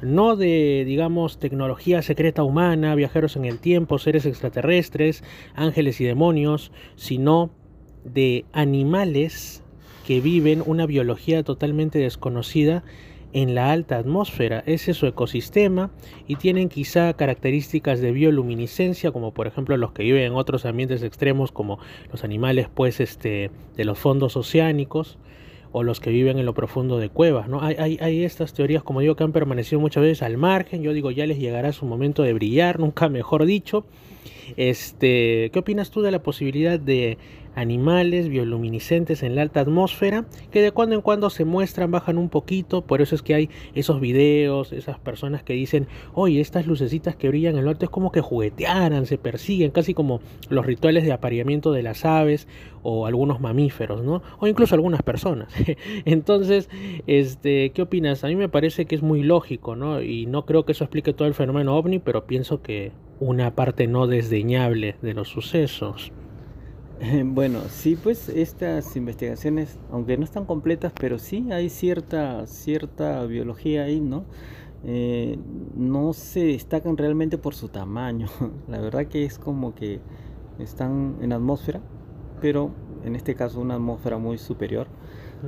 no 0.01 0.35
de, 0.35 0.83
digamos, 0.85 1.39
tecnología 1.39 2.01
secreta 2.01 2.43
humana, 2.43 2.95
viajeros 2.95 3.35
en 3.35 3.45
el 3.45 3.59
tiempo, 3.59 3.97
seres 3.97 4.25
extraterrestres, 4.25 5.23
ángeles 5.55 6.01
y 6.01 6.05
demonios, 6.05 6.71
sino 6.95 7.51
de 8.03 8.45
animales 8.53 9.63
que 10.05 10.21
viven 10.21 10.61
una 10.65 10.85
biología 10.85 11.43
totalmente 11.43 11.99
desconocida 11.99 12.83
en 13.33 13.53
la 13.53 13.71
alta 13.71 13.97
atmósfera. 13.97 14.63
Ese 14.65 14.91
es 14.91 14.97
su 14.97 15.07
ecosistema 15.07 15.91
y 16.25 16.37
tienen 16.37 16.69
quizá 16.69 17.13
características 17.13 17.99
de 17.99 18.11
bioluminiscencia, 18.11 19.11
como 19.11 19.33
por 19.33 19.45
ejemplo 19.47 19.75
los 19.75 19.91
que 19.91 20.03
viven 20.03 20.23
en 20.23 20.33
otros 20.35 20.65
ambientes 20.65 21.03
extremos, 21.03 21.51
como 21.51 21.79
los 22.11 22.23
animales 22.23 22.69
pues, 22.73 23.01
este, 23.01 23.51
de 23.75 23.83
los 23.83 23.99
fondos 23.99 24.37
oceánicos 24.37 25.17
o 25.77 25.83
los 25.83 25.99
que 25.99 26.09
viven 26.09 26.39
en 26.39 26.45
lo 26.45 26.53
profundo 26.53 26.99
de 26.99 27.09
cuevas. 27.09 27.49
¿no? 27.49 27.61
Hay, 27.61 27.97
hay, 27.99 28.23
estas 28.23 28.53
teorías, 28.53 28.81
como 28.81 29.01
digo, 29.01 29.17
que 29.17 29.25
han 29.25 29.33
permanecido 29.33 29.81
muchas 29.81 30.03
veces 30.03 30.21
al 30.21 30.37
margen. 30.37 30.81
Yo 30.81 30.93
digo, 30.93 31.11
ya 31.11 31.25
les 31.25 31.37
llegará 31.37 31.73
su 31.73 31.85
momento 31.85 32.23
de 32.23 32.31
brillar, 32.31 32.79
nunca 32.79 33.09
mejor 33.09 33.45
dicho. 33.45 33.85
Este, 34.55 35.49
¿Qué 35.51 35.59
opinas 35.59 35.91
tú 35.91 36.01
de 36.01 36.11
la 36.11 36.23
posibilidad 36.23 36.79
de 36.79 37.17
animales 37.55 38.29
bioluminiscentes 38.29 39.23
en 39.23 39.35
la 39.35 39.41
alta 39.41 39.61
atmósfera 39.61 40.25
que 40.51 40.61
de 40.61 40.71
cuando 40.71 40.95
en 40.95 41.01
cuando 41.01 41.29
se 41.29 41.45
muestran, 41.45 41.91
bajan 41.91 42.17
un 42.17 42.29
poquito, 42.29 42.81
por 42.81 43.01
eso 43.01 43.15
es 43.15 43.21
que 43.21 43.33
hay 43.33 43.49
esos 43.73 43.99
videos, 43.99 44.73
esas 44.73 44.99
personas 44.99 45.43
que 45.43 45.53
dicen, 45.53 45.87
oye, 46.13 46.41
estas 46.41 46.67
lucecitas 46.67 47.15
que 47.15 47.29
brillan 47.29 47.53
en 47.53 47.59
el 47.59 47.65
norte 47.65 47.85
es 47.85 47.91
como 47.91 48.11
que 48.11 48.21
juguetearan, 48.21 49.05
se 49.05 49.17
persiguen, 49.17 49.71
casi 49.71 49.93
como 49.93 50.19
los 50.49 50.65
rituales 50.65 51.05
de 51.05 51.13
apareamiento 51.13 51.71
de 51.71 51.83
las 51.83 52.05
aves 52.05 52.47
o 52.83 53.05
algunos 53.07 53.39
mamíferos, 53.39 54.03
¿no? 54.03 54.21
O 54.39 54.47
incluso 54.47 54.75
algunas 54.75 55.01
personas. 55.01 55.51
Entonces, 56.05 56.69
este, 57.07 57.71
¿qué 57.71 57.81
opinas? 57.81 58.23
A 58.23 58.27
mí 58.27 58.35
me 58.35 58.49
parece 58.49 58.85
que 58.85 58.95
es 58.95 59.01
muy 59.01 59.23
lógico, 59.23 59.75
¿no? 59.75 60.01
Y 60.01 60.25
no 60.25 60.45
creo 60.45 60.65
que 60.65 60.73
eso 60.73 60.83
explique 60.83 61.13
todo 61.13 61.27
el 61.27 61.33
fenómeno 61.33 61.75
ovni, 61.75 61.99
pero 61.99 62.27
pienso 62.27 62.61
que 62.61 62.91
una 63.19 63.55
parte 63.55 63.87
no 63.87 64.07
desdeñable 64.07 64.97
de 65.01 65.13
los 65.13 65.29
sucesos. 65.29 66.11
Bueno, 67.25 67.61
sí, 67.69 67.95
pues 67.95 68.29
estas 68.29 68.95
investigaciones, 68.95 69.77
aunque 69.91 70.17
no 70.17 70.23
están 70.23 70.45
completas, 70.45 70.93
pero 70.99 71.19
sí 71.19 71.47
hay 71.51 71.69
cierta, 71.69 72.47
cierta 72.47 73.25
biología 73.25 73.83
ahí, 73.83 73.99
¿no? 73.99 74.25
Eh, 74.83 75.37
no 75.75 76.13
se 76.13 76.45
destacan 76.45 76.97
realmente 76.97 77.37
por 77.37 77.55
su 77.55 77.69
tamaño. 77.69 78.27
La 78.67 78.79
verdad 78.79 79.07
que 79.07 79.25
es 79.25 79.39
como 79.39 79.73
que 79.75 79.99
están 80.59 81.17
en 81.21 81.33
atmósfera, 81.33 81.81
pero 82.41 82.71
en 83.03 83.15
este 83.15 83.35
caso 83.35 83.59
una 83.59 83.75
atmósfera 83.75 84.17
muy 84.17 84.37
superior, 84.37 84.87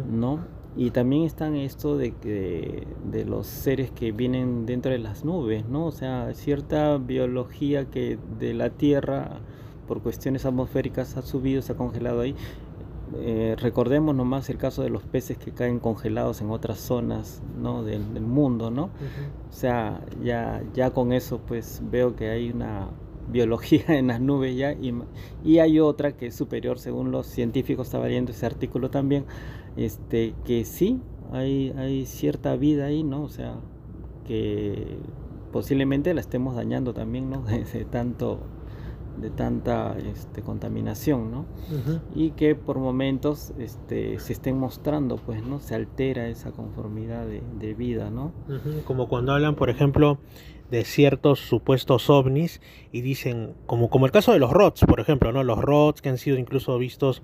¿no? 0.10 0.40
Y 0.76 0.92
también 0.92 1.24
están 1.24 1.56
esto 1.56 1.98
de 1.98 2.12
que 2.12 2.86
de 3.10 3.26
los 3.26 3.48
seres 3.48 3.90
que 3.92 4.12
vienen 4.12 4.68
dentro 4.68 4.92
de 4.92 5.00
las 5.00 5.26
nubes, 5.26 5.68
¿no? 5.68 5.88
O 5.88 5.92
sea, 5.92 6.34
cierta 6.34 6.98
biología 6.98 7.86
que 7.86 8.20
de 8.40 8.54
la 8.54 8.70
Tierra 8.70 9.40
por 9.88 10.02
cuestiones 10.02 10.46
atmosféricas 10.46 11.18
ha 11.18 11.22
subido, 11.22 11.62
se 11.62 11.74
ha 11.74 11.76
congelado 11.76 12.22
ahí. 12.22 12.36
Eh, 13.16 13.56
recordemos 13.58 14.14
nomás 14.14 14.50
el 14.50 14.58
caso 14.58 14.84
de 14.84 14.90
los 14.90 15.04
peces 15.04 15.38
que 15.38 15.52
caen 15.52 15.80
congelados 15.80 16.42
en 16.42 16.52
otras 16.52 16.80
zonas 16.80 17.42
¿no? 17.58 17.84
del, 17.84 18.02
mundo, 18.22 18.70
¿no? 18.70 18.90
O 19.50 19.54
sea, 19.54 20.02
ya, 20.22 20.62
ya 20.74 20.92
con 20.92 21.14
eso 21.14 21.40
pues 21.48 21.82
veo 21.90 22.16
que 22.18 22.30
hay 22.30 22.52
una 22.52 22.90
biología 23.30 23.86
en 23.88 24.08
las 24.08 24.20
nubes 24.20 24.58
ya 24.58 24.74
y, 24.74 24.94
y 25.44 25.60
hay 25.60 25.80
otra 25.80 26.18
que 26.18 26.28
es 26.28 26.36
superior 26.36 26.80
según 26.80 27.12
los 27.12 27.28
científicos, 27.28 27.88
estaba 27.88 28.08
leyendo 28.08 28.32
ese 28.32 28.46
artículo 28.46 28.90
también, 28.90 29.26
este, 29.78 30.34
que 30.44 30.66
sí, 30.66 31.00
hay, 31.32 31.74
hay 31.78 32.06
cierta 32.06 32.56
vida 32.56 32.86
ahí, 32.86 33.04
¿no? 33.04 33.24
O 33.24 33.30
sea, 33.30 33.56
que 34.26 34.98
posiblemente 35.52 36.14
la 36.14 36.22
estemos 36.22 36.56
dañando 36.56 36.94
también, 36.94 37.30
¿no? 37.30 37.44
Tanto 37.92 38.40
de 39.20 39.30
tanta 39.30 39.98
este, 39.98 40.42
contaminación, 40.42 41.32
¿no? 41.32 41.46
Y 42.16 42.32
que 42.32 42.56
por 42.56 42.78
momentos 42.78 43.54
este, 43.58 44.20
se 44.20 44.34
estén 44.34 44.58
mostrando, 44.58 45.18
pues, 45.18 45.44
¿no? 45.44 45.60
Se 45.60 45.76
altera 45.76 46.28
esa 46.28 46.52
conformidad 46.52 47.26
de, 47.26 47.74
vida, 47.74 48.10
¿no? 48.10 48.32
Como 48.86 49.08
cuando 49.08 49.34
hablan, 49.34 49.56
por 49.56 49.70
ejemplo, 49.70 50.20
de 50.72 50.84
ciertos 50.84 51.40
supuestos 51.40 52.10
ovnis 52.10 52.62
y 52.92 53.02
dicen, 53.02 53.54
como, 53.66 53.90
como 53.90 54.06
el 54.06 54.12
caso 54.12 54.34
de 54.34 54.40
los 54.40 54.52
ROTS, 54.52 54.86
por 54.86 55.00
ejemplo, 55.00 55.32
¿no? 55.32 55.44
Los 55.44 55.60
ROTS 55.60 56.02
que 56.02 56.10
han 56.10 56.18
sido 56.18 56.38
incluso 56.38 56.78
vistos 56.78 57.22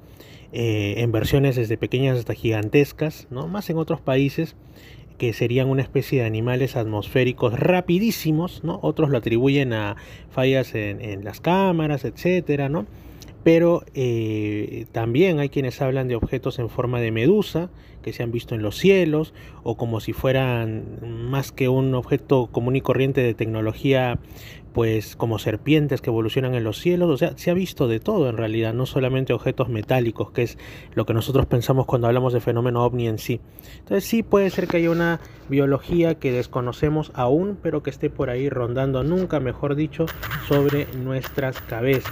eh, 0.52 0.96
en 0.98 1.12
versiones 1.12 1.56
desde 1.56 1.78
pequeñas 1.78 2.18
hasta 2.18 2.34
gigantescas, 2.34 3.28
¿no? 3.30 3.48
Más 3.48 3.70
en 3.70 3.78
otros 3.78 4.02
países 4.02 4.56
que 5.18 5.34
serían 5.34 5.70
una 5.70 5.82
especie 5.82 6.22
de 6.22 6.26
animales 6.26 6.76
atmosféricos 6.76 7.60
rapidísimos, 7.60 8.64
¿no? 8.64 8.80
Otros 8.82 9.10
lo 9.10 9.18
atribuyen 9.18 9.74
a 9.74 9.96
fallas 10.32 10.76
en, 10.76 11.24
las 11.24 11.40
cámaras, 11.40 12.06
etcétera, 12.06 12.70
¿no? 12.70 12.86
Pero 13.44 13.84
eh, 13.94 14.86
también 14.92 15.40
hay 15.40 15.50
quienes 15.50 15.82
hablan 15.82 16.08
de 16.08 16.16
objetos 16.16 16.60
en 16.60 16.70
forma 16.70 17.00
de 17.02 17.12
medusa 17.12 17.70
que 18.02 18.14
se 18.14 18.24
han 18.24 18.32
visto 18.32 18.56
en 18.56 18.62
los 18.62 18.78
cielos 18.78 19.34
o 19.64 19.78
como 19.78 20.00
si 20.00 20.14
fueran 20.14 21.30
más 21.30 21.52
que 21.52 21.70
un 21.70 21.96
objeto 21.96 22.48
común 22.52 22.76
y 22.76 22.82
corriente 22.82 23.22
de 23.22 23.34
tecnología 23.34 24.20
pues 24.74 25.16
como 25.16 25.40
serpientes 25.40 26.02
que 26.02 26.10
evolucionan 26.10 26.56
en 26.56 26.64
los 26.64 26.80
cielos, 26.80 27.10
o 27.10 27.18
sea, 27.18 27.38
se 27.38 27.52
ha 27.52 27.54
visto 27.54 27.88
de 27.88 28.00
todo 28.00 28.28
en 28.28 28.38
realidad, 28.38 28.74
no 28.74 28.88
solamente 28.88 29.32
objetos 29.32 29.70
metálicos, 29.70 30.32
que 30.32 30.42
es 30.42 30.58
lo 30.96 31.06
que 31.06 31.14
nosotros 31.14 31.46
pensamos 31.46 31.86
cuando 31.86 32.08
hablamos 32.08 32.34
de 32.34 32.42
fenómeno 32.42 32.84
ovni 32.84 33.08
en 33.08 33.20
sí. 33.20 33.40
Entonces 33.80 34.04
sí 34.04 34.24
puede 34.24 34.50
ser 34.50 34.68
que 34.68 34.78
haya 34.78 34.90
una 34.90 35.20
biología 35.48 36.16
que 36.16 36.32
desconocemos 36.32 37.12
aún, 37.14 37.58
pero 37.62 37.84
que 37.84 37.92
esté 37.92 38.10
por 38.10 38.32
ahí 38.32 38.50
rondando, 38.50 39.04
nunca 39.04 39.40
mejor 39.40 39.76
dicho, 39.76 40.08
sobre 40.48 40.88
nuestras 40.96 41.62
cabezas. 41.62 42.12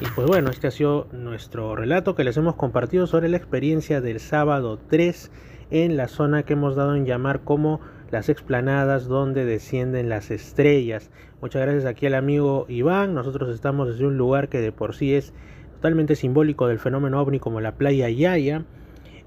Y 0.00 0.06
pues 0.14 0.26
bueno, 0.26 0.48
este 0.48 0.66
ha 0.66 0.70
sido 0.70 1.08
nuestro 1.12 1.76
relato 1.76 2.14
que 2.14 2.24
les 2.24 2.34
hemos 2.38 2.54
compartido 2.54 3.06
sobre 3.06 3.28
la 3.28 3.36
experiencia 3.36 4.00
del 4.00 4.18
sábado 4.18 4.78
3 4.88 5.30
en 5.70 5.98
la 5.98 6.08
zona 6.08 6.42
que 6.42 6.54
hemos 6.54 6.74
dado 6.74 6.96
en 6.96 7.04
llamar 7.04 7.40
como 7.40 7.80
las 8.10 8.30
explanadas 8.30 9.08
donde 9.08 9.44
descienden 9.44 10.08
las 10.08 10.30
estrellas. 10.30 11.10
Muchas 11.42 11.60
gracias 11.60 11.84
aquí 11.84 12.06
al 12.06 12.14
amigo 12.14 12.64
Iván. 12.70 13.12
Nosotros 13.12 13.54
estamos 13.54 13.88
desde 13.88 14.06
un 14.06 14.16
lugar 14.16 14.48
que 14.48 14.62
de 14.62 14.72
por 14.72 14.94
sí 14.94 15.14
es 15.14 15.34
totalmente 15.74 16.16
simbólico 16.16 16.66
del 16.66 16.78
fenómeno 16.78 17.20
ovni 17.20 17.38
como 17.38 17.60
la 17.60 17.72
playa 17.72 18.08
Yaya. 18.08 18.64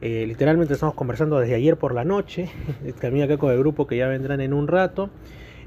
Eh, 0.01 0.25
literalmente 0.27 0.73
estamos 0.73 0.95
conversando 0.95 1.39
desde 1.39 1.53
ayer 1.53 1.77
por 1.77 1.93
la 1.93 2.03
noche. 2.03 2.49
Camino 2.99 3.25
acá 3.25 3.37
con 3.37 3.51
el 3.51 3.59
grupo 3.59 3.85
que 3.85 3.97
ya 3.97 4.07
vendrán 4.07 4.41
en 4.41 4.53
un 4.53 4.67
rato. 4.67 5.11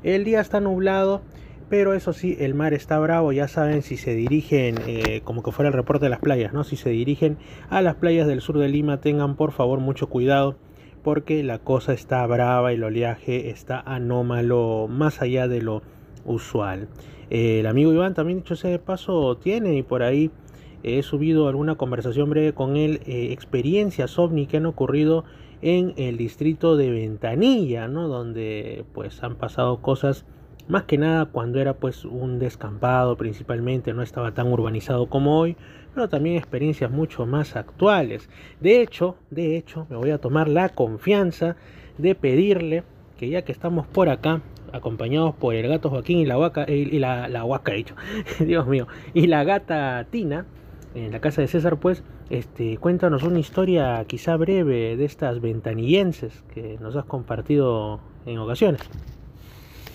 El 0.03 0.25
día 0.25 0.41
está 0.41 0.59
nublado, 0.59 1.23
pero 1.69 1.95
eso 1.95 2.12
sí, 2.12 2.37
el 2.41 2.55
mar 2.55 2.75
está 2.75 2.99
bravo. 2.99 3.33
Ya 3.33 3.49
saben 3.49 3.83
si 3.83 3.97
se 3.97 4.14
dirigen, 4.14 4.77
eh, 4.87 5.21
como 5.25 5.43
que 5.43 5.53
fuera 5.53 5.69
el 5.69 5.75
reporte 5.75 6.07
de 6.07 6.11
las 6.11 6.21
playas, 6.21 6.53
¿no? 6.53 6.64
Si 6.64 6.77
se 6.77 6.91
dirigen 6.91 7.39
a 7.71 7.83
las 7.83 7.97
playas 7.97 8.27
del 8.27 8.41
sur 8.41 8.59
de 8.59 8.69
Lima, 8.69 9.01
tengan 9.01 9.37
por 9.37 9.53
favor 9.53 9.81
mucho 9.81 10.09
cuidado 10.09 10.57
porque 11.07 11.45
la 11.45 11.61
cosa 11.61 11.93
está 11.93 12.27
brava 12.27 12.73
el 12.73 12.83
oleaje 12.83 13.51
está 13.51 13.79
anómalo 13.79 14.89
más 14.91 15.23
allá 15.23 15.47
de 15.47 15.62
lo 15.62 15.83
usual. 16.25 16.89
el 17.31 17.64
amigo 17.69 17.93
Iván 17.93 18.14
también 18.14 18.41
dicho 18.41 18.55
ese 18.55 18.77
paso 18.81 19.37
tiene 19.37 19.77
y 19.77 19.85
por 19.85 20.03
ahí 20.03 20.33
he 20.83 21.05
subido 21.05 21.47
alguna 21.47 21.77
conversación 21.77 22.29
breve 22.31 22.55
con 22.55 22.77
él, 22.77 23.03
eh, 23.07 23.29
experiencias 23.31 24.19
ovni 24.19 24.49
que 24.49 24.57
han 24.57 24.67
ocurrido 24.67 25.25
en 25.62 25.95
el 25.97 26.17
distrito 26.17 26.77
de 26.77 26.91
Ventanilla, 26.91 27.87
¿no? 27.87 28.09
Donde 28.09 28.85
pues 28.93 29.23
han 29.23 29.37
pasado 29.37 29.81
cosas 29.81 30.27
más 30.69 30.85
que 30.85 30.99
nada 30.99 31.27
cuando 31.27 31.61
era 31.61 31.75
pues 31.75 32.05
un 32.05 32.39
descampado 32.39 33.17
principalmente, 33.17 33.93
no 33.93 34.03
estaba 34.03 34.33
tan 34.33 34.49
urbanizado 34.49 35.09
como 35.09 35.39
hoy, 35.39 35.57
pero 35.95 36.09
también 36.09 36.37
experiencias 36.37 36.91
mucho 36.91 37.27
más 37.27 37.57
actuales. 37.57 38.29
De 38.61 38.81
hecho, 38.83 39.17
de 39.31 39.57
hecho, 39.57 39.87
me 39.89 39.97
voy 39.97 40.11
a 40.11 40.19
tomar 40.19 40.49
la 40.49 40.69
confianza 40.71 41.57
de 41.99 42.14
pedirle 42.14 42.85
que 43.17 43.31
ya 43.31 43.43
que 43.43 43.53
estamos 43.53 43.87
por 43.87 44.09
acá, 44.09 44.43
acompañados 44.73 45.35
por 45.35 45.55
el 45.55 45.69
gato 45.69 45.89
Joaquín 45.89 46.19
y 46.19 46.27
la 46.27 46.37
vaca, 46.37 46.71
y 46.71 46.99
la, 46.99 47.29
la 47.29 47.45
dicho, 47.75 47.95
Dios 48.41 48.67
mío, 48.67 48.87
y 49.14 49.27
la 49.27 49.45
gata 49.45 50.07
Tina, 50.11 50.47
en 50.95 51.12
la 51.12 51.21
casa 51.21 51.41
de 51.41 51.49
César, 51.49 51.79
pues, 51.79 52.03
este, 52.31 52.77
cuéntanos 52.79 53.23
una 53.23 53.39
historia 53.39 54.05
quizá 54.07 54.37
breve 54.37 54.97
de 54.97 55.05
estas 55.05 55.41
ventanillenses 55.41 56.43
que 56.53 56.79
nos 56.81 56.97
has 56.97 57.05
compartido 57.05 58.01
en 58.25 58.39
ocasiones. 58.39 58.81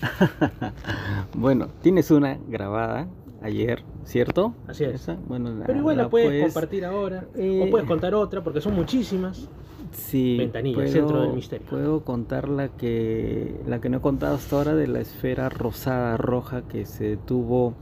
bueno, 1.33 1.67
tienes 1.81 2.11
una 2.11 2.37
grabada 2.47 3.07
ayer, 3.41 3.83
¿cierto? 4.05 4.53
Así 4.67 4.83
es. 4.83 5.09
Bueno, 5.27 5.51
Pero 5.65 5.79
igual 5.79 5.97
la, 5.97 6.09
puedes, 6.09 6.43
compartir 6.43 6.85
ahora. 6.85 7.25
o 7.35 7.39
eh, 7.39 7.67
puedes 7.69 7.87
contar 7.87 8.13
otra, 8.13 8.43
porque 8.43 8.61
son 8.61 8.75
muchísimas. 8.75 9.49
Sí, 9.91 10.37
ventanillas, 10.37 10.91
centro 10.91 11.21
del 11.21 11.33
misterio. 11.33 11.67
Puedo 11.69 12.05
contar 12.05 12.47
la 12.47 12.69
que, 12.69 13.59
la 13.67 13.81
que 13.81 13.89
no 13.89 13.97
he 13.97 14.01
contado 14.01 14.35
hasta 14.35 14.55
ahora 14.55 14.75
de 14.75 14.87
la 14.87 15.01
esfera 15.01 15.49
rosada 15.49 16.15
roja 16.17 16.61
que 16.61 16.85
se 16.85 17.17
tuvo 17.17 17.73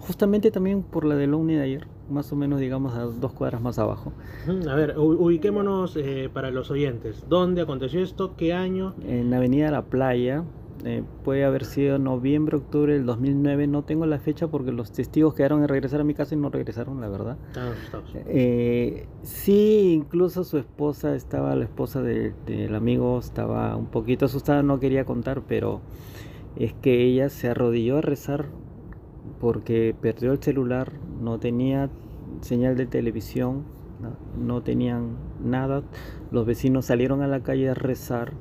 justamente 0.00 0.50
también 0.50 0.82
por 0.82 1.04
la 1.04 1.14
del 1.14 1.34
Omni 1.34 1.54
de 1.54 1.62
ayer, 1.62 1.86
más 2.10 2.32
o 2.32 2.36
menos 2.36 2.58
digamos 2.58 2.94
a 2.94 3.02
dos 3.02 3.32
cuadras 3.32 3.60
más 3.60 3.78
abajo. 3.78 4.12
A 4.68 4.74
ver, 4.74 4.98
ubiquémonos 4.98 5.96
eh, 5.96 6.30
para 6.32 6.50
los 6.50 6.70
oyentes. 6.70 7.24
¿Dónde 7.28 7.62
aconteció 7.62 8.00
esto? 8.00 8.34
¿Qué 8.36 8.52
año? 8.52 8.94
En 9.06 9.32
Avenida 9.32 9.70
La 9.70 9.82
Playa, 9.82 10.44
eh, 10.84 11.04
puede 11.22 11.44
haber 11.44 11.64
sido 11.64 11.98
noviembre, 11.98 12.56
octubre 12.56 12.94
del 12.94 13.06
2009, 13.06 13.68
no 13.68 13.84
tengo 13.84 14.04
la 14.06 14.18
fecha 14.18 14.48
porque 14.48 14.72
los 14.72 14.90
testigos 14.90 15.34
quedaron 15.34 15.62
en 15.62 15.68
regresar 15.68 16.00
a 16.00 16.04
mi 16.04 16.14
casa 16.14 16.34
y 16.34 16.38
no 16.38 16.50
regresaron, 16.50 17.00
la 17.00 17.08
verdad. 17.08 17.36
Eh, 18.26 19.06
sí, 19.22 19.92
incluso 19.92 20.42
su 20.42 20.58
esposa 20.58 21.14
estaba, 21.14 21.54
la 21.54 21.64
esposa 21.64 22.02
del 22.02 22.74
amigo 22.74 23.18
estaba 23.20 23.76
un 23.76 23.86
poquito 23.86 24.24
asustada, 24.24 24.64
no 24.64 24.80
quería 24.80 25.04
contar, 25.04 25.42
pero 25.46 25.80
es 26.56 26.72
que 26.74 27.04
ella 27.04 27.28
se 27.28 27.48
arrodilló 27.48 27.98
a 27.98 28.00
rezar 28.00 28.46
porque 29.40 29.94
perdió 30.00 30.32
el 30.32 30.42
celular, 30.42 30.92
no 31.20 31.38
tenía 31.38 31.90
señal 32.40 32.76
de 32.76 32.86
televisión, 32.86 33.64
no 34.36 34.62
tenían 34.62 35.16
nada, 35.40 35.82
los 36.32 36.44
vecinos 36.44 36.86
salieron 36.86 37.22
a 37.22 37.28
la 37.28 37.40
calle 37.44 37.68
a 37.68 37.74
rezar 37.74 38.32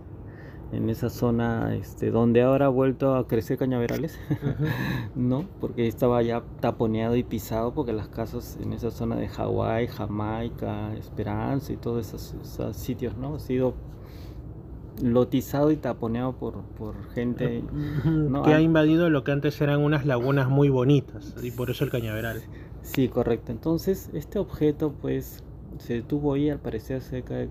en 0.72 0.90
esa 0.90 1.10
zona 1.10 1.76
este, 1.76 2.12
donde 2.12 2.42
ahora 2.42 2.68
ha 2.68 2.70
vuelto 2.70 3.16
a 3.16 3.28
crecer 3.28 3.58
cañaverales, 3.58 4.18
¿no? 5.16 5.46
Porque 5.60 5.88
estaba 5.88 6.22
ya 6.22 6.44
taponeado 6.60 7.16
y 7.16 7.24
pisado 7.24 7.74
porque 7.74 7.94
las 7.94 8.08
casas 8.08 8.58
en 8.62 8.74
esa 8.74 8.92
zona 8.92 9.16
de 9.18 9.28
Hawái, 9.28 9.88
Jamaica, 9.88 10.94
Esperanza 10.96 11.74
y 11.74 11.78
todos 11.78 12.14
esos, 12.14 12.76
sitios, 12.76 13.18
¿no? 13.18 13.36
Ha 13.36 13.40
sido 13.40 13.74
lotizado 15.02 15.72
y 15.72 15.78
taponeado 15.78 16.34
por, 16.34 16.62
por 16.62 16.96
gente 17.14 17.64
que 18.44 18.54
ha 18.54 18.62
invadido 18.62 19.10
lo 19.10 19.24
que 19.24 19.32
antes 19.32 19.60
eran 19.62 19.82
unas 19.82 20.06
lagunas 20.06 20.50
muy 20.50 20.70
bonitas 20.70 21.36
y 21.42 21.52
por 21.52 21.70
eso 21.70 21.84
el 21.84 21.92
cañaveral. 21.92 22.42
Sí, 22.84 23.08
correcto. 23.08 23.52
Entonces, 23.52 24.10
este 24.14 24.40
objeto 24.40 24.94
pues 25.02 25.44
se 25.80 25.96
detuvo 25.96 26.34
ahí 26.34 26.50
al 26.50 26.60
parecer 26.60 27.02
cerca 27.02 27.36
de 27.36 27.50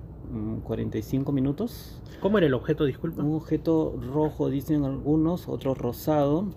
45 0.64 1.30
mm, 1.30 1.34
minutos. 1.34 1.99
¿Cómo 2.20 2.36
era 2.36 2.46
el 2.46 2.54
objeto, 2.54 2.84
disculpa? 2.84 3.22
Un 3.22 3.34
objeto 3.34 3.98
rojo, 4.12 4.50
dicen 4.50 4.84
algunos, 4.84 5.48
otro 5.48 5.74
rosado. 5.74 6.48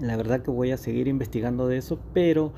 La 0.00 0.16
verdad 0.16 0.42
que 0.42 0.50
voy 0.50 0.72
a 0.72 0.76
seguir 0.76 1.06
investigando 1.06 1.68
de 1.68 1.76
eso, 1.76 2.00
pero 2.12 2.52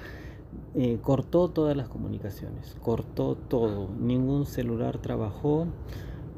eh, 0.74 0.98
cortó 1.02 1.50
todas 1.50 1.76
las 1.76 1.88
comunicaciones, 1.88 2.74
cortó 2.80 3.34
todo. 3.34 3.90
Ningún 3.98 4.46
celular 4.46 4.96
trabajó. 4.98 5.66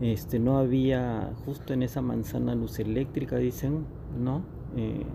Este, 0.01 0.41
no 0.41 0.59
había 0.59 1.33
justo 1.45 1.73
en 1.73 1.85
esa 1.85 2.03
manzana 2.03 2.57
luz 2.57 2.81
eléctrica, 2.81 3.37
dicen, 3.37 3.87
¿no? 4.19 4.43
Eh, 4.77 5.07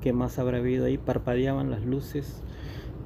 ¿Qué 0.00 0.14
más 0.14 0.38
habrá 0.38 0.56
habido 0.56 0.86
ahí? 0.86 0.96
Parpadeaban 0.96 1.70
las 1.70 1.84
luces. 1.84 2.42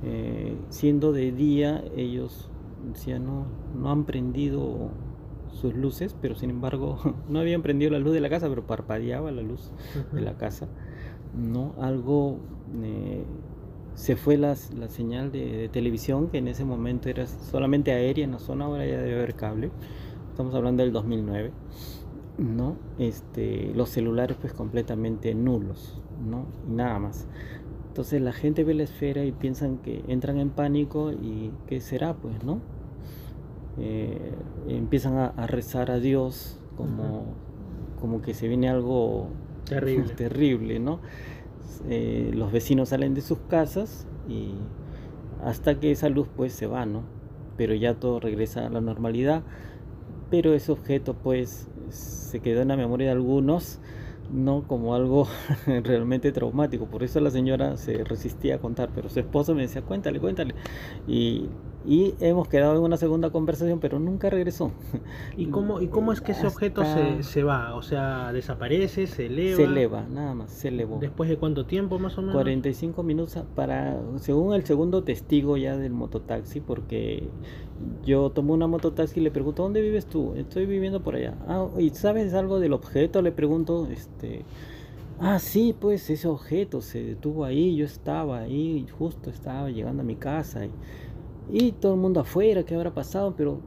Eh, 0.04 0.56
siendo 0.68 1.12
de 1.12 1.32
día, 1.32 1.82
ellos 1.96 2.48
decía 2.92 3.18
no, 3.18 3.46
no 3.74 3.90
han 3.90 4.04
prendido 4.04 4.90
sus 5.56 5.74
luces, 5.74 6.16
pero 6.20 6.34
sin 6.34 6.50
embargo 6.50 6.98
no 7.28 7.40
habían 7.40 7.62
prendido 7.62 7.90
la 7.90 7.98
luz 7.98 8.12
de 8.12 8.20
la 8.20 8.28
casa, 8.28 8.48
pero 8.48 8.66
parpadeaba 8.66 9.30
la 9.30 9.42
luz 9.42 9.72
de 10.12 10.20
la 10.20 10.36
casa. 10.36 10.68
No, 11.34 11.74
algo 11.80 12.38
eh, 12.82 13.24
se 13.94 14.16
fue 14.16 14.36
la, 14.36 14.56
la 14.76 14.88
señal 14.88 15.32
de, 15.32 15.68
televisión 15.72 16.28
que 16.28 16.38
en 16.38 16.48
ese 16.48 16.64
momento 16.64 17.08
era 17.08 17.26
solamente 17.26 17.92
aérea 17.92 18.24
en 18.24 18.32
la 18.32 18.38
zona, 18.38 18.66
ahora 18.66 18.86
ya 18.86 18.98
debe 18.98 19.16
haber 19.16 19.34
cable. 19.34 19.70
Estamos 20.30 20.54
hablando 20.54 20.82
del 20.82 20.92
2009. 20.92 21.52
¿no? 22.38 22.76
Este, 22.98 23.72
los 23.74 23.88
celulares 23.88 24.36
pues 24.38 24.52
completamente 24.52 25.34
nulos, 25.34 26.02
¿no? 26.22 26.46
Y 26.68 26.72
nada 26.72 26.98
más. 26.98 27.26
Entonces 27.88 28.20
la 28.20 28.32
gente 28.32 28.62
ve 28.62 28.74
la 28.74 28.82
esfera 28.82 29.24
y 29.24 29.32
piensan 29.32 29.78
que 29.78 30.04
entran 30.08 30.38
en 30.38 30.50
pánico 30.50 31.12
y 31.12 31.50
qué 31.66 31.80
será, 31.80 32.14
pues, 32.14 32.44
¿no? 32.44 32.60
Eh, 33.78 34.32
empiezan 34.68 35.16
a, 35.18 35.46
rezar 35.46 35.90
a 35.90 35.98
Dios 35.98 36.58
como, 36.76 37.34
como 38.00 38.22
que 38.22 38.32
se 38.32 38.48
viene 38.48 38.68
algo 38.68 39.28
terrible, 39.64 40.12
terrible 40.16 40.78
¿no? 40.78 41.00
Eh, 41.88 42.30
los 42.34 42.52
vecinos 42.52 42.88
salen 42.88 43.14
de 43.14 43.20
sus 43.20 43.38
casas 43.50 44.06
y 44.28 44.54
hasta 45.44 45.78
que 45.78 45.90
esa 45.90 46.08
luz 46.08 46.28
pues 46.34 46.52
se 46.52 46.66
va, 46.66 46.86
¿no? 46.86 47.02
Pero 47.56 47.74
ya 47.74 47.94
todo 47.94 48.18
regresa 48.18 48.66
a 48.66 48.70
la 48.70 48.80
normalidad, 48.80 49.42
pero 50.30 50.54
ese 50.54 50.72
objeto 50.72 51.14
pues 51.14 51.68
se 51.90 52.40
quedó 52.40 52.62
en 52.62 52.68
la 52.68 52.76
memoria 52.76 53.06
de 53.06 53.12
algunos 53.12 53.78
no 54.32 54.66
como 54.66 54.94
algo 54.94 55.28
realmente 55.66 56.32
traumático. 56.32 56.86
Por 56.86 57.02
eso 57.02 57.20
la 57.20 57.30
señora 57.30 57.76
se 57.76 58.04
resistía 58.04 58.56
a 58.56 58.58
contar, 58.58 58.90
pero 58.94 59.08
su 59.08 59.20
esposo 59.20 59.54
me 59.54 59.62
decía, 59.62 59.82
cuéntale, 59.82 60.20
cuéntale. 60.20 60.54
Y, 61.06 61.48
y 61.86 62.14
hemos 62.18 62.48
quedado 62.48 62.76
en 62.76 62.82
una 62.82 62.96
segunda 62.96 63.30
conversación, 63.30 63.78
pero 63.78 64.00
nunca 64.00 64.28
regresó. 64.28 64.72
¿Y 65.36 65.46
cómo, 65.46 65.80
y 65.80 65.86
cómo 65.86 66.12
es 66.12 66.20
que 66.20 66.32
ese 66.32 66.46
objeto 66.46 66.84
se, 66.84 67.22
se, 67.22 67.44
va? 67.44 67.76
O 67.76 67.82
sea, 67.82 68.32
desaparece, 68.32 69.06
se 69.06 69.26
eleva. 69.26 69.56
Se 69.56 69.64
eleva, 69.64 70.06
nada 70.10 70.34
más, 70.34 70.50
se 70.50 70.68
elevó. 70.68 70.98
¿Después 70.98 71.30
de 71.30 71.36
cuánto 71.36 71.64
tiempo 71.64 71.98
más 72.00 72.18
o 72.18 72.22
menos? 72.22 72.34
45 72.34 73.02
minutos 73.04 73.38
para, 73.54 74.00
según 74.16 74.54
el 74.54 74.64
segundo 74.64 75.04
testigo 75.04 75.56
ya 75.56 75.76
del 75.76 75.92
mototaxi, 75.92 76.60
porque 76.60 77.28
yo 78.04 78.30
tomo 78.30 78.54
una 78.54 78.66
mototaxi 78.66 79.20
y 79.20 79.22
le 79.22 79.30
pregunto, 79.30 79.62
¿dónde 79.62 79.80
vives 79.80 80.06
tú? 80.06 80.34
Estoy 80.34 80.66
viviendo 80.66 81.02
por 81.02 81.14
allá. 81.14 81.34
Ah, 81.46 81.68
¿y 81.78 81.90
sabes 81.90 82.34
algo 82.34 82.58
del 82.58 82.72
objeto? 82.72 83.22
Le 83.22 83.30
pregunto, 83.32 83.86
este... 83.90 84.44
Ah, 85.18 85.38
sí, 85.38 85.74
pues 85.78 86.10
ese 86.10 86.28
objeto 86.28 86.82
se 86.82 87.02
detuvo 87.02 87.46
ahí, 87.46 87.74
yo 87.74 87.86
estaba 87.86 88.40
ahí, 88.40 88.86
justo 88.98 89.30
estaba 89.30 89.70
llegando 89.70 90.02
a 90.02 90.04
mi 90.04 90.16
casa. 90.16 90.66
Y, 90.66 90.70
y 91.50 91.72
todo 91.72 91.94
el 91.94 92.00
mundo 92.00 92.20
afuera, 92.20 92.64
¿qué 92.64 92.74
habrá 92.74 92.92
pasado? 92.92 93.34
Pero 93.36 93.60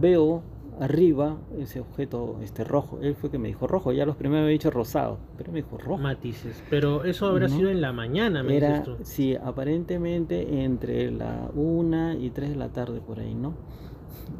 veo 0.00 0.42
arriba 0.80 1.38
ese 1.58 1.80
objeto 1.80 2.38
este 2.42 2.64
rojo. 2.64 2.98
Él 3.00 3.14
fue 3.14 3.30
que 3.30 3.38
me 3.38 3.48
dijo 3.48 3.66
rojo, 3.66 3.92
ya 3.92 4.04
los 4.04 4.16
primeros 4.16 4.42
me 4.42 4.46
había 4.46 4.52
dicho 4.52 4.70
rosado, 4.70 5.18
pero 5.36 5.52
me 5.52 5.62
dijo 5.62 5.78
rojo. 5.78 6.02
Matices, 6.02 6.62
pero 6.68 7.04
eso 7.04 7.26
habrá 7.26 7.48
sido 7.48 7.70
en 7.70 7.80
la 7.80 7.92
mañana, 7.92 8.42
me 8.42 8.56
Era, 8.56 8.82
tú. 8.82 8.96
Sí, 9.02 9.36
aparentemente 9.36 10.64
entre 10.64 11.10
la 11.10 11.50
una 11.54 12.14
y 12.14 12.30
tres 12.30 12.50
de 12.50 12.56
la 12.56 12.70
tarde 12.70 13.00
por 13.00 13.20
ahí, 13.20 13.34
¿no? 13.34 13.54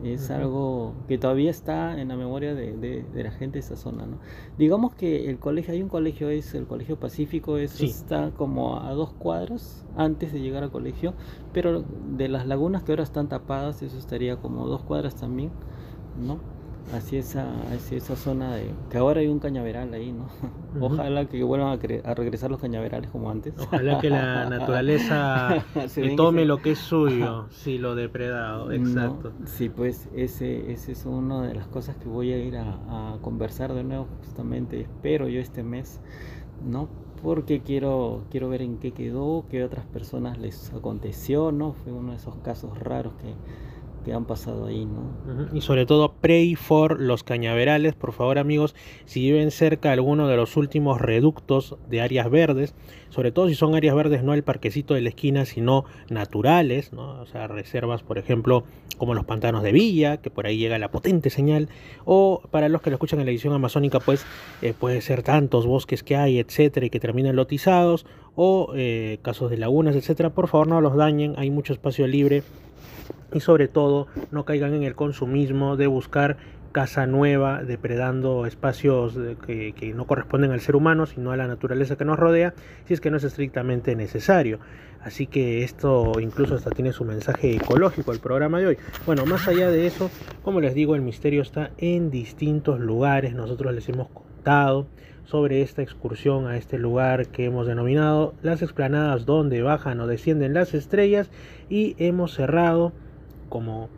Es 0.03 0.31
algo 0.31 0.95
que 1.09 1.19
todavía 1.19 1.51
está 1.51 2.01
en 2.01 2.09
la 2.09 2.17
memoria 2.17 2.55
de, 2.55 2.77
de, 2.77 3.25
la 3.25 3.31
gente 3.31 3.55
de 3.55 3.61
esa 3.61 3.77
zona, 3.77 4.07
¿no? 4.07 4.19
Digamos 4.59 4.95
que 4.95 5.31
el 5.31 5.39
colegio, 5.39 5.73
hay 5.73 5.83
un 5.83 5.89
colegio, 5.89 6.29
es 6.31 6.55
el 6.55 6.67
Colegio 6.67 6.99
Pacífico, 6.99 7.57
es, 7.57 7.81
está 7.81 8.31
como 8.33 8.81
a 8.81 8.93
dos 8.93 9.13
cuadros 9.13 9.85
antes 9.97 10.33
de 10.33 10.41
llegar 10.41 10.63
al 10.63 10.71
colegio, 10.71 11.15
pero 11.53 11.85
de 12.17 12.29
las 12.29 12.47
lagunas 12.47 12.83
que 12.83 12.93
ahora 12.93 13.03
están 13.03 13.29
tapadas, 13.29 13.83
eso 13.83 13.99
estaría 13.99 14.37
como 14.37 14.67
dos 14.67 14.83
cuadras 14.83 15.17
también, 15.17 15.51
¿no? 16.21 16.39
Hacia 16.93 17.21
esa, 17.21 17.47
hacia 17.73 17.99
esa 17.99 18.17
zona 18.17 18.55
de 18.55 18.71
que 18.91 18.99
ahora 18.99 19.21
hay 19.21 19.29
un 19.29 19.39
cañaveral 19.39 19.93
ahí, 19.95 20.13
¿no? 20.13 20.29
Ojalá 20.81 21.27
que 21.27 21.43
vuelvan 21.43 21.79
a, 22.05 22.15
regresar 22.15 22.51
los 22.51 22.61
cañaverales 22.61 23.11
como 23.11 23.31
antes. 23.31 23.55
Ojalá 23.59 23.99
que 24.01 24.11
la 24.11 24.45
naturaleza 24.51 25.65
tome 26.17 26.45
lo 26.45 26.59
que 26.59 26.73
es 26.73 26.79
suyo, 26.79 27.47
si 27.51 27.79
lo 27.79 27.95
depredado, 27.95 28.73
exacto. 28.73 29.33
sí, 29.45 29.69
pues 29.69 30.09
ese, 30.15 30.73
ese 30.73 30.93
es 30.93 31.07
una 31.07 31.43
de 31.43 31.55
las 31.55 31.67
cosas 31.69 31.97
que 31.97 32.09
voy 32.09 32.33
a 32.33 32.39
ir 32.39 32.57
a, 32.57 33.15
a 33.15 33.19
conversar 33.21 33.73
de 33.75 33.85
nuevo, 33.85 34.07
justamente, 34.25 34.81
espero 34.81 35.29
yo 35.29 35.41
este 35.41 35.63
mes, 35.63 36.01
¿no? 36.65 36.89
porque 37.25 37.63
quiero, 37.63 38.25
quiero 38.31 38.51
ver 38.51 38.61
en 38.61 38.77
qué 38.77 38.93
quedó, 38.93 39.47
qué 39.49 39.65
otras 39.65 39.87
personas 39.87 40.37
les 40.39 40.71
aconteció, 40.75 41.53
¿no? 41.53 41.73
Fue 41.73 41.91
uno 41.91 42.11
de 42.11 42.19
esos 42.19 42.37
casos 42.37 42.79
raros 42.79 43.15
que, 43.15 43.33
que 44.05 44.13
han 44.13 44.25
pasado 44.27 44.67
ahí, 44.67 44.87
¿no? 44.87 45.49
Y 45.53 45.61
sobre 45.63 45.87
todo, 45.87 46.13
pray 46.21 46.55
for 46.55 47.01
los 47.01 47.25
cañaverales, 47.25 47.95
por 47.95 48.13
favor 48.13 48.39
amigos, 48.39 48.75
si 49.07 49.21
viven 49.21 49.51
cerca 49.51 49.89
de 49.89 49.95
alguno 49.95 50.29
de 50.29 50.37
los 50.37 50.57
últimos 50.57 51.01
reductos 51.01 51.77
de 51.89 52.01
áreas 52.01 52.31
verdes, 52.31 52.75
sobre 53.09 53.33
todo 53.33 53.49
si 53.49 53.55
son 53.55 53.75
áreas 53.75 53.95
verdes, 53.95 54.23
no 54.23 54.35
el 54.35 54.43
parquecito 54.43 54.95
de 54.95 55.01
la 55.01 55.09
esquina, 55.09 55.45
sino 55.45 55.85
naturales, 56.11 56.93
¿no? 56.93 57.21
O 57.21 57.27
sea, 57.27 57.47
reservas, 57.47 58.03
por 58.03 58.19
ejemplo, 58.19 58.65
como 58.99 59.15
los 59.15 59.25
pantanos 59.25 59.63
de 59.63 59.73
Villa, 59.73 60.19
que 60.19 60.31
por 60.31 60.47
ahí 60.47 60.59
llega 60.59 60.79
la 60.79 60.91
potente 60.91 61.31
señal, 61.31 61.69
o 62.05 62.43
para 62.51 62.69
los 62.69 62.83
que 62.83 62.91
lo 62.91 62.97
escuchan 62.97 63.21
en 63.21 63.27
la 63.27 63.33
edición 63.33 63.55
amazónica, 63.55 64.01
pues 64.01 64.25
eh, 64.63 64.75
puede 64.79 65.01
ser 65.01 65.23
tantos 65.23 65.67
bosques 65.67 66.03
que 66.03 66.17
hay, 66.17 66.39
etcétera, 66.39 66.87
y 66.87 66.91
que 66.91 67.01
terminan 67.01 67.37
lotizados, 67.37 68.07
o 68.37 68.73
eh, 68.75 69.19
casos 69.23 69.51
de 69.51 69.59
lagunas, 69.59 69.97
etcétera, 69.97 70.31
por 70.31 70.49
favor 70.49 70.67
no 70.67 70.81
los 70.81 70.97
dañen, 70.97 71.35
hay 71.37 71.51
mucho 71.51 71.73
espacio 71.73 72.07
libre 72.07 72.43
y 73.35 73.41
sobre 73.41 73.69
todo 73.69 74.07
no 74.31 74.47
caigan 74.47 74.73
en 74.73 74.85
el 74.85 74.95
consumismo 74.95 75.77
de 75.77 75.87
buscar 75.89 76.39
casa 76.73 77.07
nueva, 77.07 77.63
depredando 77.63 78.47
espacios 78.47 79.17
que, 79.47 79.93
no 79.95 80.07
corresponden 80.07 80.51
al 80.51 80.61
ser 80.61 80.75
humano, 80.75 81.07
sino 81.07 81.31
a 81.31 81.37
la 81.37 81.47
naturaleza 81.47 81.97
que 81.97 82.05
nos 82.05 82.19
rodea, 82.19 82.53
si 82.87 82.95
es 82.95 83.01
que 83.01 83.13
no 83.13 83.19
es 83.19 83.25
estrictamente 83.25 83.95
necesario. 83.95 84.59
Así 85.01 85.27
que 85.29 85.63
esto 85.63 86.13
incluso 86.19 86.57
hasta 86.57 86.71
tiene 86.71 86.93
su 86.93 87.05
mensaje 87.05 87.55
ecológico 87.55 88.11
el 88.11 88.19
programa 88.19 88.59
de 88.59 88.67
hoy. 88.67 88.79
Bueno, 89.07 89.25
más 89.25 89.47
allá 89.47 89.71
de 89.71 89.87
eso, 89.87 90.11
como 90.43 90.61
les 90.61 90.75
digo, 90.75 90.97
el 90.97 91.03
misterio 91.03 91.43
está 91.43 91.71
en 91.79 92.11
distintos 92.11 92.81
lugares. 92.81 93.35
Nosotros 93.35 93.73
les 93.73 93.89
hemos 93.89 94.09
contado 94.09 94.89
sobre 95.27 95.63
esta 95.63 95.83
excursión 95.83 96.47
a 96.49 96.57
este 96.57 96.79
lugar 96.79 97.29
que 97.29 97.45
hemos 97.45 97.67
denominado 97.67 98.35
las 98.43 98.63
explanadas 98.63 99.27
donde 99.27 99.63
bajan 99.63 100.01
o 100.01 100.07
descienden 100.09 100.55
las 100.55 100.75
estrellas 100.75 101.31
y 101.69 101.95
hemos 101.99 102.35
cerrado 102.35 102.93
como 103.55 103.89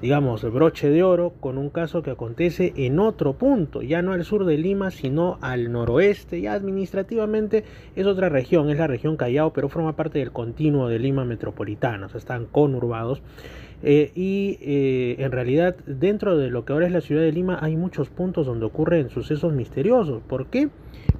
digamos 0.00 0.44
broche 0.52 0.88
de 0.90 1.02
oro 1.02 1.32
con 1.40 1.58
un 1.58 1.70
caso 1.70 2.04
que 2.04 2.12
acontece 2.12 2.72
en 2.76 3.00
otro 3.00 3.32
punto, 3.32 3.82
ya 3.82 4.00
no 4.00 4.12
al 4.12 4.24
sur 4.24 4.44
de 4.44 4.56
Lima, 4.58 4.92
sino 4.92 5.38
al 5.40 5.72
noroeste, 5.72 6.40
ya 6.40 6.52
administrativamente 6.52 7.64
es 7.96 8.06
otra 8.06 8.28
región, 8.28 8.70
es 8.70 8.78
la 8.78 8.86
región 8.86 9.16
Callao, 9.16 9.52
pero 9.52 9.68
forma 9.68 9.96
parte 9.96 10.20
del 10.20 10.30
continuo 10.30 10.86
de 10.88 11.00
Lima 11.00 11.24
metropolitana, 11.24 12.06
o 12.06 12.08
sea, 12.10 12.18
están 12.18 12.46
conurbados. 12.46 13.22
Eh, 13.82 14.12
y 14.14 14.58
eh, 14.60 15.16
en 15.18 15.32
realidad 15.32 15.74
dentro 15.86 16.38
de 16.38 16.48
lo 16.50 16.64
que 16.64 16.72
ahora 16.72 16.86
es 16.86 16.92
la 16.92 17.00
ciudad 17.00 17.22
de 17.22 17.32
Lima 17.32 17.58
hay 17.60 17.74
muchos 17.74 18.08
puntos 18.08 18.46
donde 18.46 18.66
ocurren 18.66 19.10
sucesos 19.10 19.52
misteriosos. 19.52 20.22
¿Por 20.22 20.46
qué? 20.46 20.68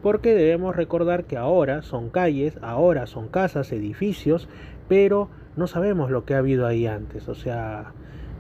Porque 0.03 0.35
debemos 0.35 0.76
recordar 0.76 1.24
que 1.24 1.37
ahora 1.37 1.83
son 1.83 2.11
calles, 2.11 2.57
ahora 2.62 3.07
son 3.07 3.26
casas, 3.26 3.72
edificios, 3.72 4.49
pero 4.93 5.30
no 5.57 5.68
sabemos 5.68 6.11
lo 6.11 6.26
que 6.26 6.34
ha 6.34 6.38
habido 6.38 6.66
ahí 6.66 6.86
antes. 6.86 7.26
O 7.26 7.34
sea, 7.34 7.95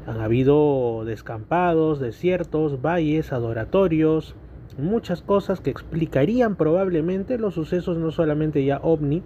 han 0.06 0.20
habido 0.20 1.02
descampados, 1.06 1.98
desiertos, 1.98 2.82
valles, 2.82 3.32
adoratorios, 3.32 4.34
muchas 4.76 5.22
cosas 5.22 5.62
que 5.62 5.70
explicarían 5.70 6.56
probablemente 6.56 7.38
los 7.38 7.54
sucesos 7.54 7.96
no 7.96 8.10
solamente 8.10 8.66
ya 8.66 8.80
ovni, 8.82 9.22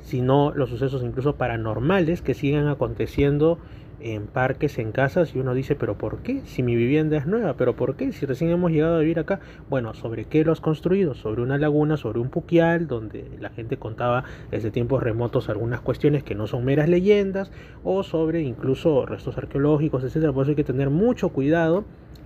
sino 0.00 0.52
los 0.52 0.68
sucesos 0.70 1.04
incluso 1.04 1.36
paranormales 1.36 2.22
que 2.22 2.34
siguen 2.34 2.66
aconteciendo 2.66 3.58
en 4.00 4.26
parques, 4.26 4.78
en 4.78 4.92
casas, 4.92 5.34
y 5.34 5.38
uno 5.38 5.54
dice, 5.54 5.74
pero 5.74 5.98
¿por 5.98 6.18
qué? 6.18 6.42
Si 6.44 6.62
mi 6.62 6.76
vivienda 6.76 7.16
es 7.16 7.26
nueva, 7.26 7.54
pero 7.54 7.74
¿por 7.74 7.96
qué? 7.96 8.12
Si 8.12 8.26
recién 8.26 8.50
hemos 8.50 8.70
llegado 8.70 8.96
a 8.96 9.00
vivir 9.00 9.18
acá. 9.18 9.40
Bueno, 9.68 9.94
¿sobre 9.94 10.24
qué 10.24 10.44
lo 10.44 10.52
has 10.52 10.60
construido? 10.60 11.14
Sobre 11.14 11.42
una 11.42 11.58
laguna, 11.58 11.96
sobre 11.96 12.20
un 12.20 12.28
puquial, 12.28 12.86
donde 12.86 13.28
la 13.40 13.50
gente 13.50 13.76
contaba 13.76 14.24
desde 14.50 14.70
tiempos 14.70 15.02
remotos 15.02 15.48
algunas 15.48 15.80
cuestiones 15.80 16.22
que 16.22 16.34
no 16.34 16.46
son 16.46 16.64
meras 16.64 16.88
leyendas, 16.88 17.50
o 17.82 18.02
sobre 18.02 18.42
incluso 18.42 19.06
restos 19.06 19.36
arqueológicos, 19.36 20.04
etcétera. 20.04 20.32
Por 20.32 20.42
eso 20.42 20.50
hay 20.50 20.56
que 20.56 20.64
tener 20.64 20.90
mucho 20.90 21.30
cuidado 21.30 21.84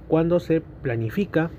cuando 0.09 0.41
se 0.41 0.61
planifica, 0.61 1.51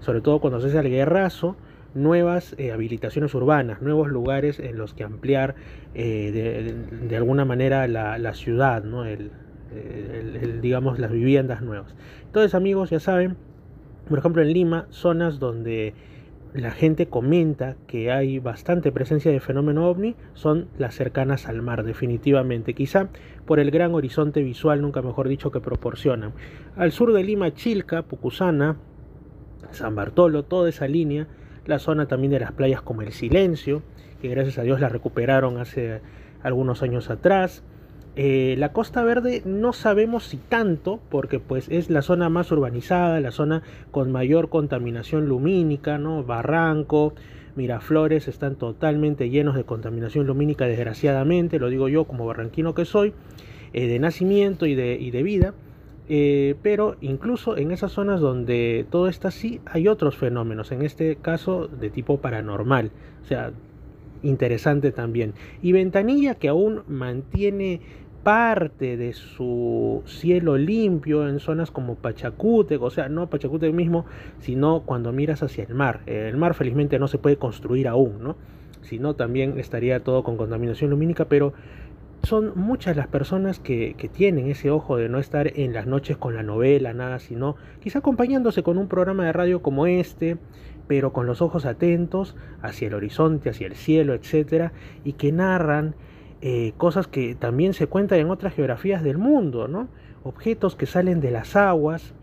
sobre 0.00 0.20
todo 0.20 0.38
cuando 0.40 0.60
se 0.60 0.68
hace 0.68 0.78
el 0.78 0.90
guerrazo, 0.90 1.56
nuevas 1.94 2.54
eh, 2.58 2.72
habilitaciones 2.72 3.34
urbanas, 3.34 3.80
nuevos 3.80 4.08
lugares 4.08 4.60
en 4.60 4.76
los 4.76 4.92
que 4.92 5.02
ampliar 5.02 5.54
eh, 5.94 6.76
de, 7.08 7.16
alguna 7.16 7.46
manera 7.46 7.88
la, 7.88 8.18
la 8.18 8.34
ciudad, 8.34 8.84
¿no? 8.84 9.06
El, 9.06 9.30
digamos, 10.60 10.98
las 10.98 11.10
viviendas 11.10 11.62
nuevas. 11.62 11.94
Entonces, 12.24 12.54
amigos, 12.54 12.90
ya 12.90 13.00
saben, 13.00 13.36
por 14.08 14.18
ejemplo, 14.18 14.42
en 14.42 14.52
Lima, 14.52 14.86
zonas 14.90 15.38
donde 15.38 15.94
la 16.54 16.70
gente 16.70 17.06
comenta 17.06 17.76
que 17.86 18.10
hay 18.10 18.38
bastante 18.38 18.90
presencia 18.90 19.30
de 19.30 19.40
fenómeno 19.40 19.88
ovni 19.88 20.14
son 20.34 20.68
las 20.78 20.94
cercanas 20.94 21.48
al 21.48 21.60
mar, 21.60 21.84
definitivamente, 21.84 22.72
quizá 22.72 23.08
por 23.44 23.60
el 23.60 23.70
gran 23.70 23.94
horizonte 23.94 24.42
visual, 24.42 24.80
nunca 24.80 25.02
mejor 25.02 25.28
dicho, 25.28 25.50
que 25.50 25.60
proporcionan. 25.60 26.32
Al 26.76 26.92
sur 26.92 27.12
de 27.12 27.22
Lima, 27.22 27.52
Chilca, 27.52 28.02
Pucusana, 28.02 28.76
San 29.70 29.94
Bartolo, 29.94 30.44
toda 30.44 30.68
esa 30.68 30.88
línea, 30.88 31.26
la 31.66 31.78
zona 31.78 32.06
también 32.06 32.30
de 32.30 32.40
las 32.40 32.52
playas 32.52 32.80
como 32.80 33.02
el 33.02 33.12
Silencio, 33.12 33.82
que 34.22 34.28
gracias 34.28 34.58
a 34.58 34.62
Dios 34.62 34.80
la 34.80 34.88
recuperaron 34.88 35.58
hace 35.58 36.00
algunos 36.42 36.82
años 36.82 37.10
atrás, 37.10 37.64
eh, 38.16 38.54
la 38.56 38.72
Costa 38.72 39.04
Verde 39.04 39.42
no 39.44 39.74
sabemos 39.74 40.24
si 40.24 40.38
tanto, 40.38 41.00
porque 41.10 41.38
pues 41.38 41.68
es 41.68 41.90
la 41.90 42.00
zona 42.00 42.30
más 42.30 42.50
urbanizada, 42.50 43.20
la 43.20 43.30
zona 43.30 43.62
con 43.90 44.10
mayor 44.10 44.48
contaminación 44.48 45.28
lumínica, 45.28 45.98
¿no? 45.98 46.24
Barranco, 46.24 47.12
Miraflores 47.56 48.26
están 48.26 48.56
totalmente 48.56 49.28
llenos 49.28 49.54
de 49.54 49.64
contaminación 49.64 50.26
lumínica, 50.26 50.66
desgraciadamente, 50.66 51.58
lo 51.58 51.68
digo 51.68 51.88
yo 51.88 52.04
como 52.04 52.26
barranquino 52.26 52.74
que 52.74 52.86
soy, 52.86 53.12
eh, 53.74 53.86
de 53.86 53.98
nacimiento 53.98 54.64
y 54.64 54.74
de, 54.74 54.96
y 54.98 55.10
de 55.10 55.22
vida. 55.22 55.54
Eh, 56.08 56.54
pero 56.62 56.96
incluso 57.00 57.56
en 57.56 57.72
esas 57.72 57.92
zonas 57.92 58.20
donde 58.20 58.86
todo 58.90 59.08
está 59.08 59.28
así, 59.28 59.60
hay 59.66 59.88
otros 59.88 60.16
fenómenos, 60.16 60.70
en 60.70 60.82
este 60.82 61.16
caso 61.16 61.66
de 61.66 61.90
tipo 61.90 62.18
paranormal, 62.18 62.92
o 63.24 63.26
sea, 63.26 63.50
interesante 64.22 64.92
también. 64.92 65.34
Y 65.62 65.72
Ventanilla 65.72 66.36
que 66.36 66.48
aún 66.48 66.82
mantiene 66.86 67.80
parte 68.26 68.96
de 68.96 69.12
su 69.12 70.02
cielo 70.04 70.58
limpio 70.58 71.28
en 71.28 71.38
zonas 71.38 71.70
como 71.70 71.94
Pachacútec, 71.94 72.82
o 72.82 72.90
sea, 72.90 73.08
no 73.08 73.30
Pachacútec 73.30 73.72
mismo, 73.72 74.04
sino 74.40 74.82
cuando 74.84 75.12
miras 75.12 75.44
hacia 75.44 75.62
el 75.62 75.74
mar. 75.74 76.00
El 76.06 76.36
mar 76.36 76.54
felizmente 76.54 76.98
no 76.98 77.06
se 77.06 77.18
puede 77.18 77.36
construir 77.36 77.86
aún, 77.86 78.20
¿no? 78.20 78.34
Sino 78.82 79.14
también 79.14 79.60
estaría 79.60 80.00
todo 80.00 80.24
con 80.24 80.36
contaminación 80.36 80.90
lumínica, 80.90 81.26
pero 81.26 81.52
son 82.24 82.50
muchas 82.56 82.96
las 82.96 83.06
personas 83.06 83.60
que, 83.60 83.94
que, 83.96 84.08
tienen 84.08 84.50
ese 84.50 84.72
ojo 84.72 84.96
de 84.96 85.08
no 85.08 85.20
estar 85.20 85.52
en 85.54 85.72
las 85.72 85.86
noches 85.86 86.16
con 86.16 86.34
la 86.34 86.42
novela, 86.42 86.92
nada, 86.94 87.20
sino 87.20 87.54
quizá 87.78 88.00
acompañándose 88.00 88.64
con 88.64 88.76
un 88.76 88.88
programa 88.88 89.24
de 89.24 89.34
radio 89.34 89.62
como 89.62 89.86
este, 89.86 90.36
pero 90.88 91.12
con 91.12 91.26
los 91.26 91.40
ojos 91.42 91.64
atentos 91.64 92.34
hacia 92.60 92.88
el 92.88 92.94
horizonte, 92.94 93.50
hacia 93.50 93.68
el 93.68 93.76
cielo, 93.76 94.14
etc. 94.14 94.72
Y 95.04 95.12
que 95.12 95.30
narran 95.30 95.94
eh, 96.42 96.72
cosas 96.76 97.06
que 97.06 97.34
también 97.34 97.74
se 97.74 97.86
cuentan 97.86 98.18
en 98.18 98.30
otras 98.30 98.54
geografías 98.54 99.02
del 99.02 99.18
mundo, 99.18 99.68
¿no? 99.68 99.88
Objetos 100.22 100.76
que 100.76 100.86
salen 100.86 101.20
de 101.20 101.30
las 101.30 101.56
aguas, 101.56 102.14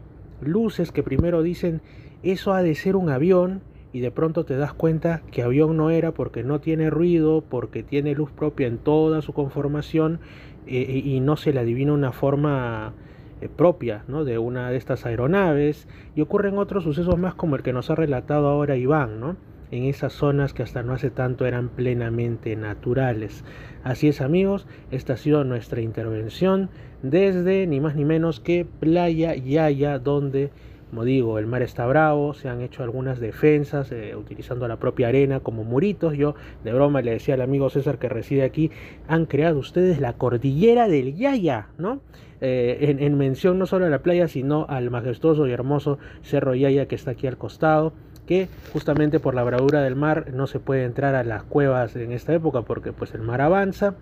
luces 0.41 0.91
que 0.91 1.03
primero 1.03 1.41
dicen 1.41 1.81
eso 2.21 2.53
ha 2.53 2.63
de 2.63 2.75
ser 2.75 2.95
un 2.95 3.09
avión 3.09 3.61
y 3.91 3.99
de 3.99 4.11
pronto 4.11 4.45
te 4.45 4.55
das 4.55 4.73
cuenta 4.73 5.21
que 5.31 5.43
avión 5.43 5.77
no 5.77 5.89
era 5.89 6.13
porque 6.13 6.43
no 6.43 6.59
tiene 6.59 6.89
ruido, 6.89 7.43
porque 7.47 7.83
tiene 7.83 8.15
luz 8.15 8.31
propia 8.31 8.67
en 8.67 8.77
toda 8.77 9.21
su 9.21 9.33
conformación 9.33 10.19
eh, 10.65 11.01
y 11.03 11.19
no 11.19 11.35
se 11.35 11.53
le 11.53 11.59
adivina 11.59 11.93
una 11.93 12.11
forma 12.11 12.93
eh, 13.41 13.49
propia 13.49 14.03
¿no? 14.07 14.23
de 14.23 14.37
una 14.37 14.69
de 14.69 14.77
estas 14.77 15.05
aeronaves 15.05 15.87
y 16.15 16.21
ocurren 16.21 16.57
otros 16.57 16.85
sucesos 16.85 17.17
más 17.17 17.35
como 17.35 17.55
el 17.55 17.63
que 17.63 17.73
nos 17.73 17.89
ha 17.89 17.95
relatado 17.95 18.47
ahora 18.47 18.77
Iván, 18.77 19.19
¿no? 19.19 19.35
en 19.69 19.83
esas 19.85 20.13
zonas 20.13 20.53
que 20.53 20.63
hasta 20.63 20.83
no 20.83 20.93
hace 20.93 21.09
tanto 21.09 21.45
eran 21.45 21.67
plenamente 21.69 22.55
naturales. 22.55 23.43
Así 23.83 24.07
es 24.07 24.21
amigos, 24.21 24.65
esta 24.91 25.13
ha 25.13 25.17
sido 25.17 25.43
nuestra 25.43 25.81
intervención 25.81 26.69
desde 27.01 27.67
ni 27.67 27.81
más 27.81 27.95
ni 27.95 28.05
menos 28.05 28.39
que 28.39 28.65
Playa 28.65 29.35
Yaya, 29.35 29.99
donde 29.99 30.51
como 30.93 31.05
digo, 31.05 31.39
el 31.39 31.47
mar 31.47 31.63
está 31.63 31.87
bravo, 31.87 32.35
se 32.35 32.49
han 32.49 32.61
hecho 32.61 32.83
algunas 32.83 33.19
defensas 33.19 33.91
eh, 33.91 34.15
utilizando 34.15 34.67
la 34.67 34.77
propia 34.77 35.07
arena 35.07 35.39
como 35.39 35.63
muritos. 35.63 36.15
Yo 36.15 36.35
de 36.63 36.71
broma 36.71 37.01
le 37.01 37.13
decía 37.13 37.33
al 37.33 37.41
amigo 37.41 37.71
César 37.71 37.97
que 37.97 38.09
reside 38.09 38.43
aquí, 38.43 38.69
han 39.07 39.25
creado 39.25 39.57
ustedes 39.57 39.99
la 39.99 40.13
cordillera 40.13 40.87
del 40.87 41.15
Yaya, 41.15 41.69
¿no? 41.79 41.99
Eh, 42.41 42.95
en, 42.99 43.17
mención 43.17 43.57
no 43.57 43.65
solo 43.65 43.87
a 43.87 43.89
la 43.89 44.03
playa, 44.03 44.27
sino 44.27 44.67
al 44.69 44.91
majestuoso 44.91 45.47
y 45.47 45.51
hermoso 45.51 45.97
Cerro 46.21 46.53
Yaya 46.53 46.87
que 46.87 46.93
está 46.93 47.09
aquí 47.09 47.25
al 47.25 47.37
costado 47.37 47.93
que 48.33 48.47
justamente 48.71 49.19
por 49.19 49.35
la 49.35 49.43
bravura 49.43 49.83
del 49.83 49.95
mar 49.95 50.31
no 50.33 50.47
se 50.47 50.59
puede 50.59 50.85
entrar 50.85 51.13
a 51.13 51.23
las 51.23 51.43
cuevas 51.43 51.95
en 51.95 52.11
esta 52.11 52.33
época 52.33 52.63
porque 52.63 52.91
pues 52.91 53.13
el 53.13 53.21
mar 53.21 53.41
avanza 53.41 53.93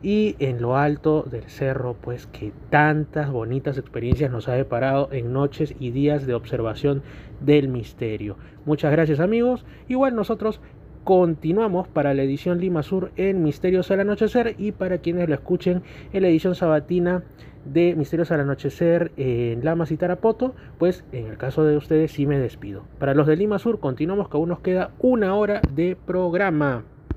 y 0.00 0.36
en 0.38 0.62
lo 0.62 0.76
alto 0.76 1.24
del 1.28 1.44
cerro, 1.44 1.96
pues 2.00 2.28
que 2.28 2.52
tantas 2.70 3.32
bonitas 3.32 3.76
experiencias 3.76 4.30
nos 4.30 4.48
ha 4.48 4.52
deparado 4.52 5.08
en 5.10 5.32
noches 5.32 5.74
y 5.80 5.90
días 5.90 6.24
de 6.24 6.34
observación 6.34 7.02
del 7.40 7.66
misterio. 7.66 8.36
Muchas 8.64 8.92
gracias 8.92 9.18
amigos. 9.18 9.64
Igual 9.88 10.14
nosotros 10.14 10.60
continuamos 11.02 11.88
para 11.88 12.14
la 12.14 12.22
edición 12.22 12.60
Lima 12.60 12.84
Sur 12.84 13.10
en 13.16 13.42
Misterios 13.42 13.90
al 13.90 14.00
Anochecer 14.00 14.54
y 14.56 14.70
para 14.72 14.98
quienes 14.98 15.28
lo 15.28 15.34
escuchen 15.34 15.82
en 16.12 16.22
la 16.22 16.28
edición 16.28 16.54
sabatina 16.54 17.24
de 17.64 17.94
Misterios 17.94 18.30
al 18.30 18.40
Anochecer 18.40 19.12
en 19.16 19.64
Lamas 19.64 19.90
y 19.90 19.96
Tarapoto, 19.96 20.54
pues 20.78 21.04
en 21.12 21.26
el 21.26 21.36
caso 21.36 21.64
de 21.64 21.76
ustedes 21.76 22.12
sí 22.12 22.26
me 22.26 22.38
despido. 22.38 22.82
Para 22.98 23.14
los 23.14 23.26
de 23.26 23.36
Lima 23.36 23.58
Sur 23.58 23.80
continuamos 23.80 24.28
que 24.28 24.36
aún 24.36 24.48
nos 24.48 24.60
queda 24.60 24.90
una 24.98 25.34
hora 25.34 25.60
de 25.74 25.96
programa. 25.96 26.84